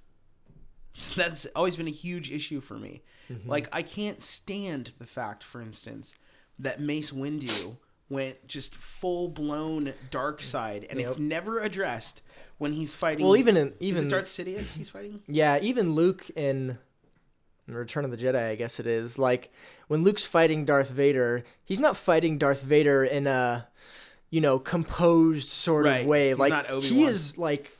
So 0.93 1.21
that's 1.21 1.45
always 1.55 1.75
been 1.75 1.87
a 1.87 1.91
huge 1.91 2.31
issue 2.31 2.59
for 2.61 2.73
me. 2.73 3.01
Mm-hmm. 3.31 3.47
Like 3.49 3.69
I 3.71 3.81
can't 3.83 4.21
stand 4.23 4.91
the 4.97 5.05
fact, 5.05 5.43
for 5.43 5.61
instance, 5.61 6.15
that 6.59 6.79
Mace 6.81 7.11
Windu 7.11 7.77
went 8.11 8.47
just 8.47 8.75
full 8.75 9.27
blown 9.29 9.93
dark 10.11 10.41
side, 10.41 10.85
and 10.89 10.99
it's 10.99 11.17
never 11.17 11.59
addressed 11.59 12.21
when 12.59 12.73
he's 12.73 12.93
fighting. 12.93 13.25
well 13.25 13.35
even 13.37 13.57
in 13.57 13.67
is 13.69 13.73
even 13.79 14.05
it 14.05 14.09
Darth 14.09 14.25
Sidious 14.25 14.75
he's 14.77 14.89
fighting? 14.89 15.21
Yeah, 15.27 15.57
even 15.61 15.95
Luke 15.95 16.29
in 16.35 16.77
Return 17.67 18.03
of 18.05 18.11
the 18.11 18.17
Jedi, 18.17 18.49
I 18.49 18.55
guess 18.55 18.79
it 18.79 18.85
is. 18.87 19.17
Like 19.17 19.51
when 19.87 20.03
Luke's 20.03 20.25
fighting 20.25 20.65
Darth 20.65 20.89
Vader, 20.89 21.43
he's 21.63 21.79
not 21.79 21.95
fighting 21.97 22.37
Darth 22.37 22.61
Vader 22.61 23.03
in 23.05 23.25
a 23.27 23.67
you 24.29 24.41
know 24.41 24.59
composed 24.59 25.49
sort 25.49 25.85
Right. 25.85 26.01
of 26.01 26.05
way. 26.07 26.29
He's 26.29 26.37
like 26.37 26.49
not 26.51 26.83
he 26.83 27.03
is 27.05 27.37
like 27.37 27.77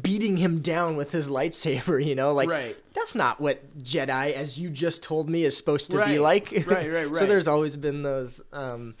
beating 0.00 0.38
him 0.38 0.60
down 0.60 0.96
with 0.96 1.12
his 1.12 1.28
lightsaber. 1.28 2.02
You 2.04 2.14
know, 2.14 2.32
like 2.32 2.48
Right. 2.48 2.76
that's 2.94 3.14
not 3.14 3.40
what 3.40 3.78
Jedi, 3.78 4.32
as 4.32 4.58
you 4.58 4.70
just 4.70 5.02
told 5.02 5.28
me, 5.28 5.44
is 5.44 5.56
supposed 5.56 5.90
to 5.90 6.04
be 6.06 6.18
like. 6.18 6.50
Right, 6.52 6.66
right, 6.66 6.90
right. 7.08 7.14
so 7.16 7.26
there's 7.26 7.46
always 7.48 7.76
been 7.76 8.02
those 8.02 8.40
um, 8.52 8.94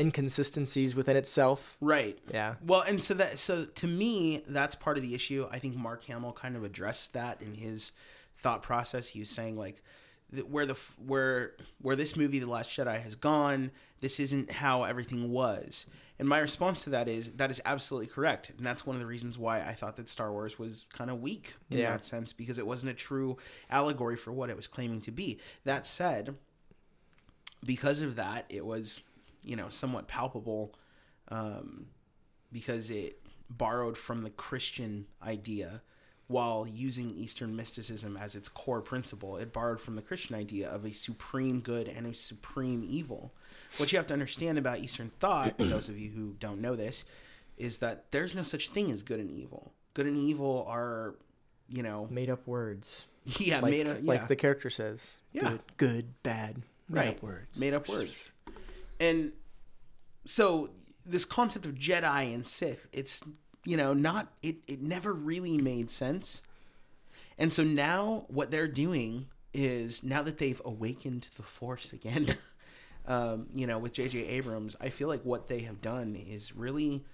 inconsistencies 0.00 0.94
within 0.94 1.16
itself. 1.16 1.76
Right. 1.80 2.18
Yeah. 2.32 2.54
Well, 2.66 2.80
and 2.82 3.02
so 3.02 3.14
that 3.14 3.38
so 3.38 3.64
to 3.66 3.86
me 3.86 4.42
that's 4.48 4.74
part 4.74 4.96
of 4.96 5.02
the 5.02 5.14
issue. 5.14 5.46
I 5.50 5.58
think 5.58 5.76
Mark 5.76 6.04
Hamill 6.04 6.32
kind 6.32 6.56
of 6.56 6.64
addressed 6.64 7.12
that 7.14 7.40
in 7.42 7.54
his 7.54 7.92
thought 8.36 8.62
process. 8.62 9.08
He 9.08 9.20
was 9.20 9.28
saying 9.30 9.56
like 9.56 9.82
where 10.48 10.66
the 10.66 10.76
where 11.06 11.52
where 11.82 11.96
this 11.96 12.16
movie 12.16 12.38
The 12.38 12.46
Last 12.50 12.70
Jedi 12.70 13.00
has 13.00 13.14
gone, 13.16 13.70
this 14.00 14.18
isn't 14.18 14.50
how 14.50 14.84
everything 14.84 15.30
was. 15.30 15.86
And 16.18 16.28
my 16.28 16.38
response 16.38 16.84
to 16.84 16.90
that 16.90 17.08
is 17.08 17.32
that 17.32 17.50
is 17.50 17.62
absolutely 17.64 18.06
correct. 18.08 18.50
And 18.50 18.60
that's 18.64 18.84
one 18.86 18.94
of 18.94 19.00
the 19.00 19.06
reasons 19.06 19.38
why 19.38 19.60
I 19.62 19.72
thought 19.72 19.96
that 19.96 20.06
Star 20.08 20.30
Wars 20.30 20.58
was 20.58 20.84
kind 20.92 21.10
of 21.10 21.22
weak 21.22 21.54
in 21.70 21.78
Yeah. 21.78 21.92
that 21.92 22.04
sense 22.04 22.32
because 22.34 22.58
it 22.58 22.66
wasn't 22.66 22.90
a 22.92 22.94
true 22.94 23.38
allegory 23.70 24.16
for 24.16 24.30
what 24.30 24.50
it 24.50 24.56
was 24.56 24.66
claiming 24.66 25.00
to 25.02 25.10
be. 25.10 25.38
That 25.64 25.86
said, 25.86 26.36
because 27.64 28.00
of 28.02 28.16
that, 28.16 28.44
it 28.48 28.64
was, 28.64 29.00
you 29.44 29.56
know, 29.56 29.68
somewhat 29.70 30.08
palpable 30.08 30.74
um, 31.28 31.86
because 32.52 32.90
it 32.90 33.20
borrowed 33.48 33.96
from 33.98 34.22
the 34.22 34.30
Christian 34.30 35.06
idea 35.22 35.82
while 36.28 36.64
using 36.64 37.10
Eastern 37.10 37.56
mysticism 37.56 38.16
as 38.16 38.36
its 38.36 38.48
core 38.48 38.80
principle. 38.80 39.36
It 39.36 39.52
borrowed 39.52 39.80
from 39.80 39.96
the 39.96 40.02
Christian 40.02 40.36
idea 40.36 40.68
of 40.70 40.84
a 40.84 40.92
supreme 40.92 41.60
good 41.60 41.88
and 41.88 42.06
a 42.06 42.14
supreme 42.14 42.86
evil. 42.88 43.32
What 43.78 43.90
you 43.90 43.98
have 43.98 44.06
to 44.08 44.14
understand 44.14 44.56
about 44.56 44.78
Eastern 44.78 45.10
thought, 45.18 45.58
those 45.58 45.88
of 45.88 45.98
you 45.98 46.10
who 46.10 46.36
don't 46.38 46.60
know 46.60 46.76
this, 46.76 47.04
is 47.58 47.78
that 47.78 48.12
there's 48.12 48.34
no 48.34 48.44
such 48.44 48.68
thing 48.68 48.92
as 48.92 49.02
good 49.02 49.18
and 49.18 49.30
evil. 49.30 49.72
Good 49.92 50.06
and 50.06 50.16
evil 50.16 50.64
are, 50.68 51.16
you 51.68 51.82
know, 51.82 52.06
Made 52.10 52.30
up 52.30 52.46
words. 52.46 53.06
yeah, 53.38 53.60
Like, 53.60 53.72
made 53.72 53.86
up, 53.88 53.98
yeah. 54.00 54.08
like 54.08 54.28
the 54.28 54.36
character 54.36 54.70
says. 54.70 55.18
Yeah. 55.32 55.42
Good, 55.50 55.60
good 55.76 56.22
bad. 56.22 56.62
Made 56.88 56.98
right 56.98 57.08
up 57.08 57.22
words. 57.22 57.58
made 57.58 57.74
up 57.74 57.88
words 57.88 58.30
and 59.00 59.32
so 60.24 60.70
this 61.04 61.24
concept 61.24 61.66
of 61.66 61.74
jedi 61.74 62.32
and 62.34 62.46
sith 62.46 62.86
it's 62.92 63.22
you 63.64 63.76
know 63.76 63.92
not 63.92 64.28
it, 64.42 64.56
it 64.66 64.80
never 64.80 65.12
really 65.12 65.58
made 65.58 65.90
sense. 65.90 66.42
And 67.38 67.50
so 67.50 67.64
now 67.64 68.26
what 68.28 68.50
they're 68.50 68.68
doing 68.68 69.26
is 69.54 70.04
now 70.04 70.22
that 70.22 70.36
they've 70.36 70.60
awakened 70.64 71.26
the 71.36 71.42
force 71.42 71.92
again 71.92 72.36
um, 73.06 73.46
you 73.52 73.66
know 73.66 73.78
with 73.78 73.94
jj 73.94 74.28
abrams 74.28 74.76
i 74.80 74.90
feel 74.90 75.08
like 75.08 75.22
what 75.24 75.48
they 75.48 75.60
have 75.60 75.80
done 75.80 76.14
is 76.14 76.54
really 76.54 77.04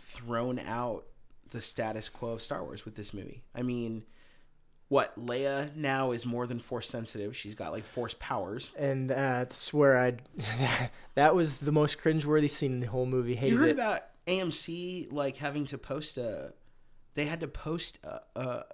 thrown 0.00 0.58
out 0.58 1.04
the 1.50 1.60
status 1.60 2.08
quo 2.08 2.30
of 2.30 2.42
star 2.42 2.62
wars 2.62 2.84
with 2.84 2.94
this 2.94 3.14
movie. 3.14 3.42
I 3.54 3.62
mean 3.62 4.04
what 4.88 5.18
leia 5.18 5.74
now 5.74 6.10
is 6.12 6.26
more 6.26 6.46
than 6.46 6.58
force 6.58 6.88
sensitive 6.88 7.34
she's 7.36 7.54
got 7.54 7.72
like 7.72 7.84
force 7.84 8.14
powers 8.20 8.70
and 8.78 9.08
that's 9.10 9.72
where 9.72 9.98
I 9.98 10.16
that 11.14 11.34
was 11.34 11.56
the 11.56 11.72
most 11.72 11.98
cringeworthy 11.98 12.50
scene 12.50 12.72
in 12.74 12.80
the 12.80 12.90
whole 12.90 13.06
movie. 13.06 13.34
Hated 13.34 13.52
You 13.54 13.58
heard 13.60 13.68
it. 13.70 13.72
about 13.72 14.02
AMC 14.26 15.10
like 15.12 15.36
having 15.38 15.64
to 15.66 15.78
post 15.78 16.18
a? 16.18 16.52
They 17.14 17.24
had 17.26 17.40
to 17.40 17.48
post 17.48 17.98
a. 18.04 18.20
a 18.38 18.64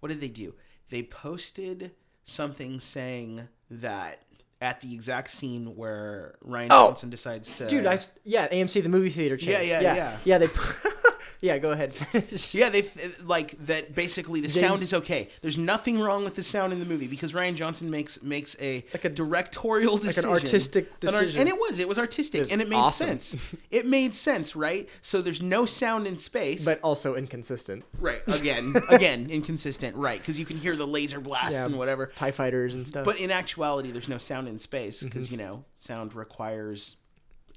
what 0.00 0.08
did 0.10 0.20
they 0.20 0.28
do? 0.28 0.54
They 0.90 1.02
posted 1.02 1.92
something 2.24 2.80
saying 2.80 3.48
that 3.70 4.22
at 4.60 4.80
the 4.80 4.92
exact 4.94 5.30
scene 5.30 5.76
where 5.76 6.36
Rian 6.46 6.68
Oh. 6.70 6.88
Johnson 6.88 7.10
decides 7.10 7.52
to. 7.54 7.66
Dude, 7.66 7.86
I 7.86 7.94
s- 7.94 8.12
yeah, 8.24 8.48
AMC 8.48 8.82
the 8.82 8.88
movie 8.88 9.10
theater 9.10 9.36
chain. 9.36 9.52
Yeah, 9.52 9.60
yeah, 9.60 9.80
yeah, 9.80 9.94
yeah. 9.94 10.16
yeah. 10.24 10.38
They 10.38 10.48
Yeah, 11.40 11.58
go 11.58 11.70
ahead. 11.72 11.94
Yeah, 12.52 12.68
they 12.70 12.84
like 13.22 13.54
that. 13.66 13.94
Basically, 13.94 14.40
the 14.40 14.48
sound 14.48 14.82
is 14.82 14.92
okay. 14.94 15.28
There's 15.42 15.58
nothing 15.58 15.98
wrong 15.98 16.24
with 16.24 16.34
the 16.34 16.42
sound 16.42 16.72
in 16.72 16.78
the 16.80 16.84
movie 16.86 17.06
because 17.08 17.32
Rian 17.32 17.54
Johnson 17.54 17.90
makes 17.90 18.22
makes 18.22 18.56
a, 18.60 18.84
Like 18.92 19.04
a- 19.04 19.08
directorial 19.10 19.96
decision, 19.96 20.30
artistic 20.30 20.84
An 21.02 21.08
art- 21.14 21.20
decision. 21.22 21.40
and 21.40 21.48
it 21.48 21.56
was 21.58 21.78
it 21.78 21.88
was 21.88 21.98
artistic, 21.98 22.40
was 22.40 22.52
and 22.52 22.60
it 22.60 22.68
made 22.68 22.76
awesome. 22.76 23.08
sense. 23.20 23.36
It 23.70 23.86
made 23.86 24.14
sense, 24.14 24.56
right? 24.56 24.88
So 25.00 25.22
there's 25.22 25.40
no 25.42 25.64
sound 25.64 26.06
in 26.06 26.16
space, 26.18 26.64
But 26.64 26.80
also 26.82 27.14
inconsistent. 27.14 27.84
right 27.98 28.22
again, 28.26 28.74
again 28.88 29.28
inconsistent, 29.30 29.96
right? 29.96 30.18
Because 30.20 30.38
you 30.38 30.44
can 30.44 30.56
hear 30.56 30.74
the 30.76 30.86
laser 30.86 31.20
blasts 31.20 31.54
Yeah. 31.58 31.66
and 31.66 31.78
whatever. 31.78 32.06
Tie 32.06 32.32
fighters 32.32 32.74
and 32.74 32.86
stuff. 32.86 33.04
But 33.04 33.18
in 33.20 33.30
actuality, 33.30 33.90
there's 33.92 34.08
no 34.08 34.18
sound 34.18 34.48
in 34.48 34.58
space 34.58 35.02
because 35.02 35.26
Mm-hmm. 35.26 35.40
you 35.40 35.46
know 35.46 35.64
sound 35.74 36.14
requires 36.14 36.96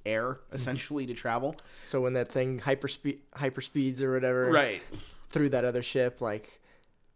air 0.05 0.33
mm-hmm. 0.33 0.55
essentially 0.55 1.05
to 1.05 1.13
travel. 1.13 1.53
so 1.83 2.01
when 2.01 2.13
that 2.13 2.29
thing 2.31 2.59
hyperspeed 2.59 3.17
hyperspeeds 3.35 4.01
or 4.01 4.13
whatever 4.13 4.49
Right. 4.51 4.81
through 5.29 5.49
that 5.49 5.65
other 5.65 5.81
ship, 5.83 6.21
like 6.21 6.59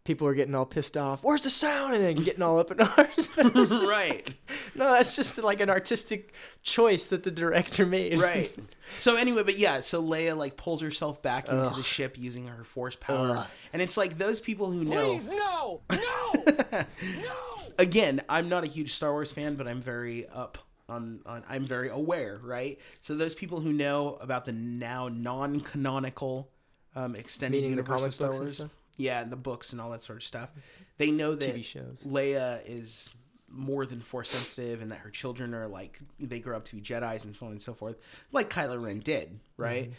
people 0.04 0.26
are 0.26 0.34
getting 0.34 0.54
all 0.54 0.64
pissed 0.64 0.96
off. 0.96 1.22
Where's 1.22 1.42
the 1.42 1.50
sound? 1.50 1.94
And 1.94 2.02
then 2.02 2.14
getting 2.24 2.42
all 2.42 2.58
up 2.58 2.70
in 2.70 2.80
arms. 2.80 3.30
But 3.36 3.46
it's 3.54 3.68
just 3.68 3.90
right. 3.90 4.26
like- 4.26 4.36
no, 4.74 4.90
that's 4.92 5.14
just 5.14 5.36
like 5.38 5.60
an 5.60 5.68
artistic 5.68 6.32
choice 6.62 7.08
that 7.08 7.24
the 7.24 7.30
director 7.30 7.84
made. 7.84 8.18
Right. 8.18 8.56
So 9.00 9.16
anyway, 9.16 9.42
but 9.42 9.58
yeah, 9.58 9.80
so 9.80 10.02
Leia 10.02 10.34
like 10.34 10.56
pulls 10.56 10.80
herself 10.80 11.20
back 11.20 11.50
into 11.50 11.68
the 11.76 11.82
ship 11.82 12.16
using 12.18 12.46
her 12.46 12.64
force 12.64 12.96
power, 12.96 13.36
Ugh. 13.36 13.46
and 13.74 13.82
it's 13.82 13.98
like 13.98 14.16
those 14.16 14.40
people 14.40 14.70
who 14.70 14.82
know. 14.82 15.18
no, 15.18 15.82
no, 15.92 16.32
no. 16.72 17.34
Again, 17.78 18.22
I'm 18.30 18.48
not 18.48 18.64
a 18.64 18.66
huge 18.66 18.94
Star 18.94 19.12
Wars 19.12 19.30
fan, 19.30 19.56
but 19.56 19.68
I'm 19.68 19.82
very 19.82 20.26
up 20.30 20.56
on, 20.88 21.20
on. 21.26 21.44
I'm 21.48 21.64
very 21.64 21.88
aware, 21.88 22.40
right? 22.42 22.78
So 23.00 23.14
those 23.14 23.34
people 23.34 23.60
who 23.60 23.72
know 23.72 24.18
about 24.20 24.44
the 24.44 24.52
now 24.52 25.08
non-canonical 25.08 26.48
um, 26.96 27.14
extended 27.14 27.58
Meaning 27.58 27.70
universe 27.70 28.04
of 28.04 28.14
Star 28.14 28.32
Wars, 28.32 28.64
yeah, 28.96 29.22
and 29.22 29.30
the 29.30 29.36
books 29.36 29.72
and 29.72 29.80
all 29.80 29.90
that 29.90 30.02
sort 30.02 30.18
of 30.18 30.24
stuff, 30.24 30.52
they 30.96 31.10
know 31.10 31.34
that 31.34 31.54
TV 31.54 31.64
shows. 31.64 32.04
Leia 32.06 32.60
is 32.66 33.14
more 33.50 33.86
than 33.86 34.00
force 34.00 34.28
sensitive 34.28 34.82
and 34.82 34.90
that 34.90 34.98
her 34.98 35.10
children 35.10 35.54
are 35.54 35.68
like 35.68 35.98
they 36.20 36.38
grow 36.38 36.56
up 36.56 36.64
to 36.64 36.74
be 36.74 36.82
Jedi's 36.82 37.24
and 37.24 37.34
so 37.34 37.46
on 37.46 37.52
and 37.52 37.62
so 37.62 37.72
forth, 37.74 37.96
like 38.32 38.50
Kylo 38.50 38.82
Ren 38.82 39.00
did, 39.00 39.38
right? 39.56 39.90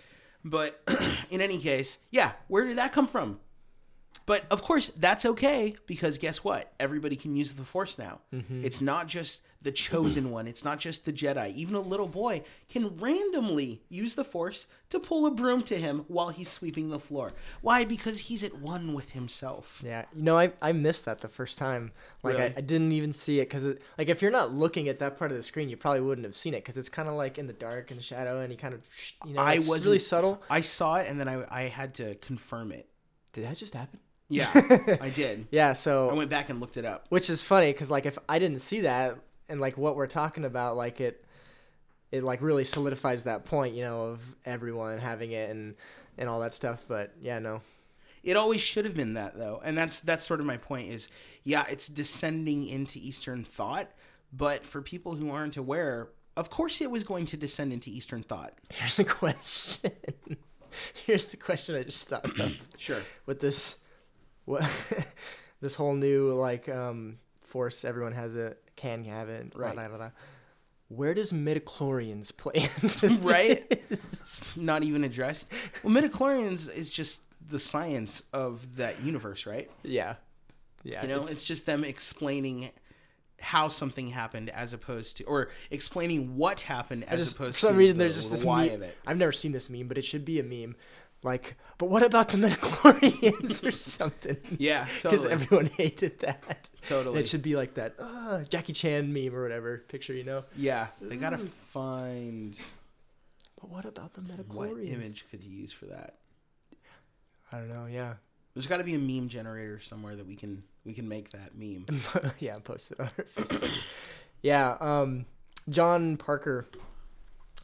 But 0.43 0.81
in 1.31 1.41
any 1.41 1.57
case, 1.57 1.97
yeah, 2.11 2.33
where 2.47 2.65
did 2.65 2.77
that 2.77 2.93
come 2.93 3.07
from? 3.07 3.39
But 4.29 4.43
of 4.51 4.61
course, 4.61 4.89
that's 4.89 5.25
okay 5.25 5.73
because 5.87 6.19
guess 6.19 6.43
what? 6.43 6.71
Everybody 6.79 7.15
can 7.15 7.35
use 7.35 7.55
the 7.55 7.63
Force 7.63 7.97
now. 7.97 8.19
Mm-hmm. 8.31 8.63
It's 8.63 8.79
not 8.79 9.07
just 9.07 9.41
the 9.63 9.71
chosen 9.71 10.29
one. 10.29 10.45
It's 10.45 10.63
not 10.63 10.77
just 10.77 11.03
the 11.05 11.11
Jedi. 11.11 11.51
Even 11.55 11.73
a 11.73 11.79
little 11.79 12.07
boy 12.07 12.43
can 12.71 12.95
randomly 12.97 13.81
use 13.89 14.13
the 14.13 14.23
Force 14.23 14.67
to 14.89 14.99
pull 14.99 15.25
a 15.25 15.31
broom 15.31 15.63
to 15.63 15.75
him 15.79 16.05
while 16.09 16.29
he's 16.29 16.47
sweeping 16.47 16.89
the 16.89 16.99
floor. 16.99 17.33
Why? 17.61 17.85
Because 17.85 18.19
he's 18.19 18.43
at 18.43 18.53
one 18.59 18.93
with 18.93 19.09
himself. 19.13 19.81
Yeah, 19.83 20.05
you 20.15 20.21
know, 20.21 20.37
I, 20.37 20.51
I 20.61 20.73
missed 20.73 21.05
that 21.05 21.21
the 21.21 21.27
first 21.27 21.57
time. 21.57 21.91
Like, 22.21 22.37
Really? 22.37 22.45
I, 22.51 22.53
I 22.57 22.61
didn't 22.61 22.91
even 22.91 23.11
see 23.13 23.39
it 23.39 23.49
because, 23.49 23.65
like, 23.97 24.09
if 24.09 24.21
you're 24.21 24.29
not 24.29 24.53
looking 24.53 24.89
at 24.89 24.99
that 24.99 25.17
part 25.17 25.31
of 25.31 25.37
the 25.37 25.43
screen, 25.43 25.69
you 25.69 25.75
probably 25.77 26.01
wouldn't 26.01 26.25
have 26.25 26.35
seen 26.35 26.53
it 26.53 26.57
because 26.63 26.77
it's 26.77 26.87
kind 26.87 27.09
of 27.09 27.15
like 27.15 27.39
in 27.39 27.47
the 27.47 27.53
dark 27.53 27.89
and 27.89 27.99
shadow, 28.03 28.41
and 28.41 28.51
you 28.51 28.59
kind 28.59 28.75
of, 28.75 28.81
you 29.25 29.33
know, 29.33 29.41
I 29.41 29.53
it's 29.53 29.67
wasn't- 29.67 29.85
really 29.87 29.97
subtle. 29.99 30.43
I 30.51 30.61
saw 30.61 30.97
it 30.97 31.07
and 31.09 31.19
then 31.19 31.27
I, 31.27 31.45
I 31.49 31.61
had 31.63 31.95
to 31.95 32.13
confirm 32.15 32.71
it. 32.71 32.87
Did 33.33 33.45
that 33.45 33.57
just 33.57 33.73
happen? 33.73 33.99
Yeah, 34.29 34.49
I 35.01 35.09
did. 35.09 35.47
Yeah, 35.51 35.73
so 35.73 36.09
I 36.09 36.13
went 36.13 36.29
back 36.29 36.49
and 36.49 36.59
looked 36.59 36.77
it 36.77 36.85
up. 36.85 37.05
which 37.09 37.29
is 37.29 37.43
funny 37.43 37.71
because, 37.71 37.89
like, 37.89 38.05
if 38.05 38.17
I 38.29 38.39
didn't 38.39 38.59
see 38.59 38.81
that 38.81 39.17
and 39.49 39.59
like 39.59 39.77
what 39.77 39.95
we're 39.95 40.07
talking 40.07 40.45
about, 40.45 40.77
like 40.77 41.01
it, 41.01 41.25
it 42.11 42.23
like 42.23 42.41
really 42.41 42.63
solidifies 42.63 43.23
that 43.23 43.45
point, 43.45 43.75
you 43.75 43.83
know, 43.83 44.03
of 44.03 44.21
everyone 44.45 44.99
having 44.99 45.31
it 45.31 45.49
and 45.49 45.75
and 46.17 46.29
all 46.29 46.39
that 46.41 46.53
stuff. 46.53 46.83
But 46.87 47.13
yeah, 47.21 47.39
no, 47.39 47.61
It 48.23 48.37
always 48.37 48.61
should 48.61 48.85
have 48.85 48.93
been 48.95 49.13
that 49.15 49.35
though, 49.37 49.61
and 49.63 49.77
that's 49.77 49.99
that's 50.01 50.25
sort 50.27 50.39
of 50.39 50.45
my 50.45 50.57
point. 50.57 50.91
Is 50.91 51.09
yeah, 51.43 51.65
it's 51.69 51.87
descending 51.87 52.67
into 52.67 52.99
Eastern 52.99 53.43
thought, 53.43 53.89
but 54.31 54.63
for 54.63 54.81
people 54.83 55.15
who 55.15 55.31
aren't 55.31 55.57
aware, 55.57 56.09
of 56.37 56.51
course 56.51 56.81
it 56.81 56.91
was 56.91 57.03
going 57.03 57.25
to 57.27 57.37
descend 57.37 57.73
into 57.73 57.89
Eastern 57.89 58.21
thought. 58.21 58.53
here's 58.71 58.99
a 58.99 59.03
question. 59.05 59.91
here's 61.05 61.25
the 61.25 61.37
question 61.37 61.75
I 61.75 61.83
just 61.83 62.07
thought 62.07 62.39
of. 62.39 62.51
Sure. 62.77 63.01
with 63.25 63.39
this 63.39 63.77
what 64.49 64.63
this 65.61 65.75
whole 65.75 65.93
new 65.93 66.33
like 66.33 66.67
um 66.69 67.17
force 67.41 67.83
everyone 67.85 68.11
has 68.13 68.35
it 68.35 68.61
can 68.75 69.03
have 69.05 69.29
it 69.29 69.53
Right. 69.55 69.73
blah, 69.73 69.87
blah, 69.87 69.97
blah. 69.97 70.11
where 70.87 71.13
does 71.13 71.31
midichlorians 71.31 72.35
play 72.35 72.67
into 72.81 73.07
Right? 73.21 73.81
Not 74.55 74.83
even 74.83 75.03
addressed. 75.03 75.49
Well, 75.83 75.93
midichlorians 75.93 76.73
is 76.73 76.91
just 76.91 77.21
the 77.47 77.59
science 77.59 78.23
of 78.33 78.75
that 78.77 79.01
universe, 79.01 79.45
right? 79.45 79.69
yeah 79.83 80.15
yeah 80.83 81.01
You 81.01 81.07
know, 81.09 81.21
it's, 81.21 81.43
just 81.43 81.65
them 81.65 81.83
explaining 81.83 82.69
how 83.41 83.69
something 83.69 84.09
happened 84.09 84.49
as 84.49 84.73
opposed 84.73 85.17
to, 85.17 85.23
or 85.23 85.49
explaining 85.71 86.35
what 86.37 86.61
happened 86.61 87.03
as 87.07 87.19
just- 87.19 87.35
opposed 87.35 87.55
for 87.57 87.67
some 87.67 87.73
to 87.73 87.77
reason 87.79 87.97
the, 87.97 88.03
there's 88.05 88.15
just 88.15 88.31
this 88.31 88.43
why 88.43 88.65
meme 88.67 88.75
of 88.75 88.81
it. 88.83 88.95
i've 89.07 89.17
never 89.17 89.31
seen 89.31 89.51
this 89.53 89.69
meme 89.69 89.87
but 89.87 89.97
it 89.97 90.03
should 90.03 90.25
be 90.25 90.39
a 90.39 90.43
meme 90.43 90.75
like 91.23 91.55
but 91.77 91.89
what 91.89 92.01
about 92.03 92.29
the 92.29 92.37
midichlorians 92.37 93.63
or 93.65 93.71
something 93.97 94.37
Yeah, 94.57 94.85
because 95.01 95.23
totally. 95.23 95.31
everyone 95.33 95.65
hated 95.77 96.19
that 96.19 96.69
Totally. 96.81 97.17
And 97.17 97.25
it 97.25 97.29
should 97.29 97.41
be 97.41 97.55
like 97.55 97.73
that 97.75 97.95
uh, 97.99 98.43
jackie 98.43 98.73
chan 98.73 99.11
meme 99.13 99.35
or 99.35 99.41
whatever 99.43 99.79
picture 99.89 100.13
you 100.13 100.23
know 100.23 100.43
yeah, 100.55 100.87
they 101.01 101.17
gotta 101.17 101.37
find 101.37 102.59
but 103.59 103.69
what 103.69 103.85
about 103.85 104.13
the 104.13 104.21
what 104.53 104.69
image 104.83 105.25
could 105.29 105.43
you 105.43 105.51
use 105.57 105.71
for 105.73 105.85
that. 105.87 106.15
i 107.51 107.57
don't 107.57 107.69
know 107.69 107.85
yeah 107.85 108.13
There's 108.53 108.67
got 108.67 108.77
to 108.77 108.83
be 108.85 108.95
a 108.95 108.99
meme 108.99 109.27
generator 109.27 109.79
somewhere 109.79 110.15
that 110.15 110.25
we 110.25 110.35
can 110.35 110.63
we 110.85 110.93
can 110.93 111.07
make 111.09 111.29
that 111.31 111.51
meme. 111.55 111.85
yeah, 112.39 112.57
post 112.59 112.91
it 112.91 112.99
on 112.99 113.09
our 113.17 113.25
Facebook. 113.35 113.69
yeah, 114.41 114.77
um, 114.79 115.25
John 115.69 116.15
Parker, 116.17 116.67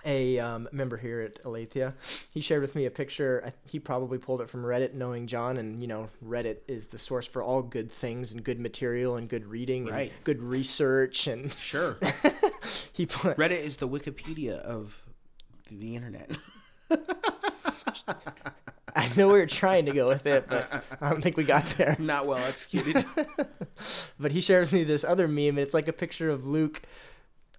a 0.06 0.39
um, 0.39 0.70
member 0.72 0.98
here 0.98 1.22
at 1.22 1.39
Aletheia, 1.44 1.94
he 2.30 2.39
shared 2.41 2.62
with 2.62 2.76
me 2.76 2.86
a 2.86 2.91
picture. 2.91 3.44
I, 3.46 3.54
he 3.70 3.80
probably 3.80 4.18
pulled 4.18 4.41
it 4.41 4.50
from 4.50 4.63
Reddit, 4.63 4.94
knowing 4.94 5.28
John, 5.28 5.58
and 5.58 5.82
you 5.82 5.88
know, 5.88 6.10
Reddit 6.26 6.58
is 6.68 6.88
the 6.88 6.98
source 7.00 7.28
for 7.28 7.41
all 7.44 7.62
good 7.62 7.91
things 7.91 8.32
and 8.32 8.44
good 8.44 8.60
material 8.60 9.18
and 9.18 9.28
good 9.28 9.46
reading 9.46 9.86
Right. 9.88 10.12
and 10.12 10.24
good 10.24 10.41
research. 10.41 11.28
And 11.28 11.52
Sure. 11.54 11.98
he 12.94 13.06
put, 13.06 13.36
Reddit 13.38 13.60
is 13.60 13.78
the 13.78 13.88
Wikipedia 13.88 14.60
of 14.60 15.02
the, 15.70 15.76
the 15.78 15.96
internet. 15.96 16.32
I 18.98 19.10
know 19.18 19.28
we 19.28 19.34
were 19.39 19.46
trying 19.46 19.86
to 19.88 19.91
go 19.91 20.08
with 20.08 20.26
it, 20.26 20.48
but 20.48 20.84
I 21.02 21.10
don't 21.10 21.22
think 21.22 21.36
we 21.36 21.44
got 21.44 21.65
there. 21.78 21.98
Not 22.00 22.26
well 22.28 22.38
executed. 22.46 23.04
But 24.18 24.32
he 24.32 24.39
shared 24.39 24.62
with 24.63 24.72
me 24.74 24.86
this 24.86 25.04
other 25.04 25.28
meme, 25.28 25.50
and 25.50 25.60
it's 25.60 25.74
like 25.74 25.89
a 25.89 25.94
picture 25.94 26.30
of 26.30 26.46
Luke, 26.46 26.82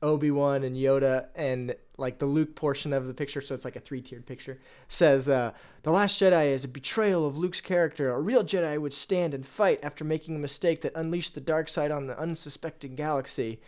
Obi 0.02 0.30
Wan, 0.30 0.62
and 0.64 0.76
Yoda, 0.76 1.26
and 1.34 1.74
like 1.98 2.18
the 2.18 2.26
Luke 2.26 2.54
portion 2.54 2.92
of 2.92 3.06
the 3.06 3.14
picture, 3.14 3.40
so 3.40 3.54
it's 3.54 3.64
like 3.64 3.76
a 3.76 3.80
three 3.80 4.02
tiered 4.02 4.26
picture, 4.26 4.58
says, 4.88 5.28
uh, 5.28 5.52
The 5.82 5.90
Last 5.90 6.20
Jedi 6.20 6.48
is 6.48 6.64
a 6.64 6.68
betrayal 6.68 7.26
of 7.26 7.36
Luke's 7.38 7.60
character. 7.60 8.10
A 8.12 8.20
real 8.20 8.44
Jedi 8.44 8.78
would 8.78 8.92
stand 8.92 9.32
and 9.32 9.46
fight 9.46 9.80
after 9.82 10.04
making 10.04 10.36
a 10.36 10.38
mistake 10.38 10.82
that 10.82 10.92
unleashed 10.94 11.34
the 11.34 11.40
dark 11.40 11.68
side 11.68 11.90
on 11.90 12.06
the 12.06 12.18
unsuspecting 12.18 12.94
galaxy. 12.94 13.60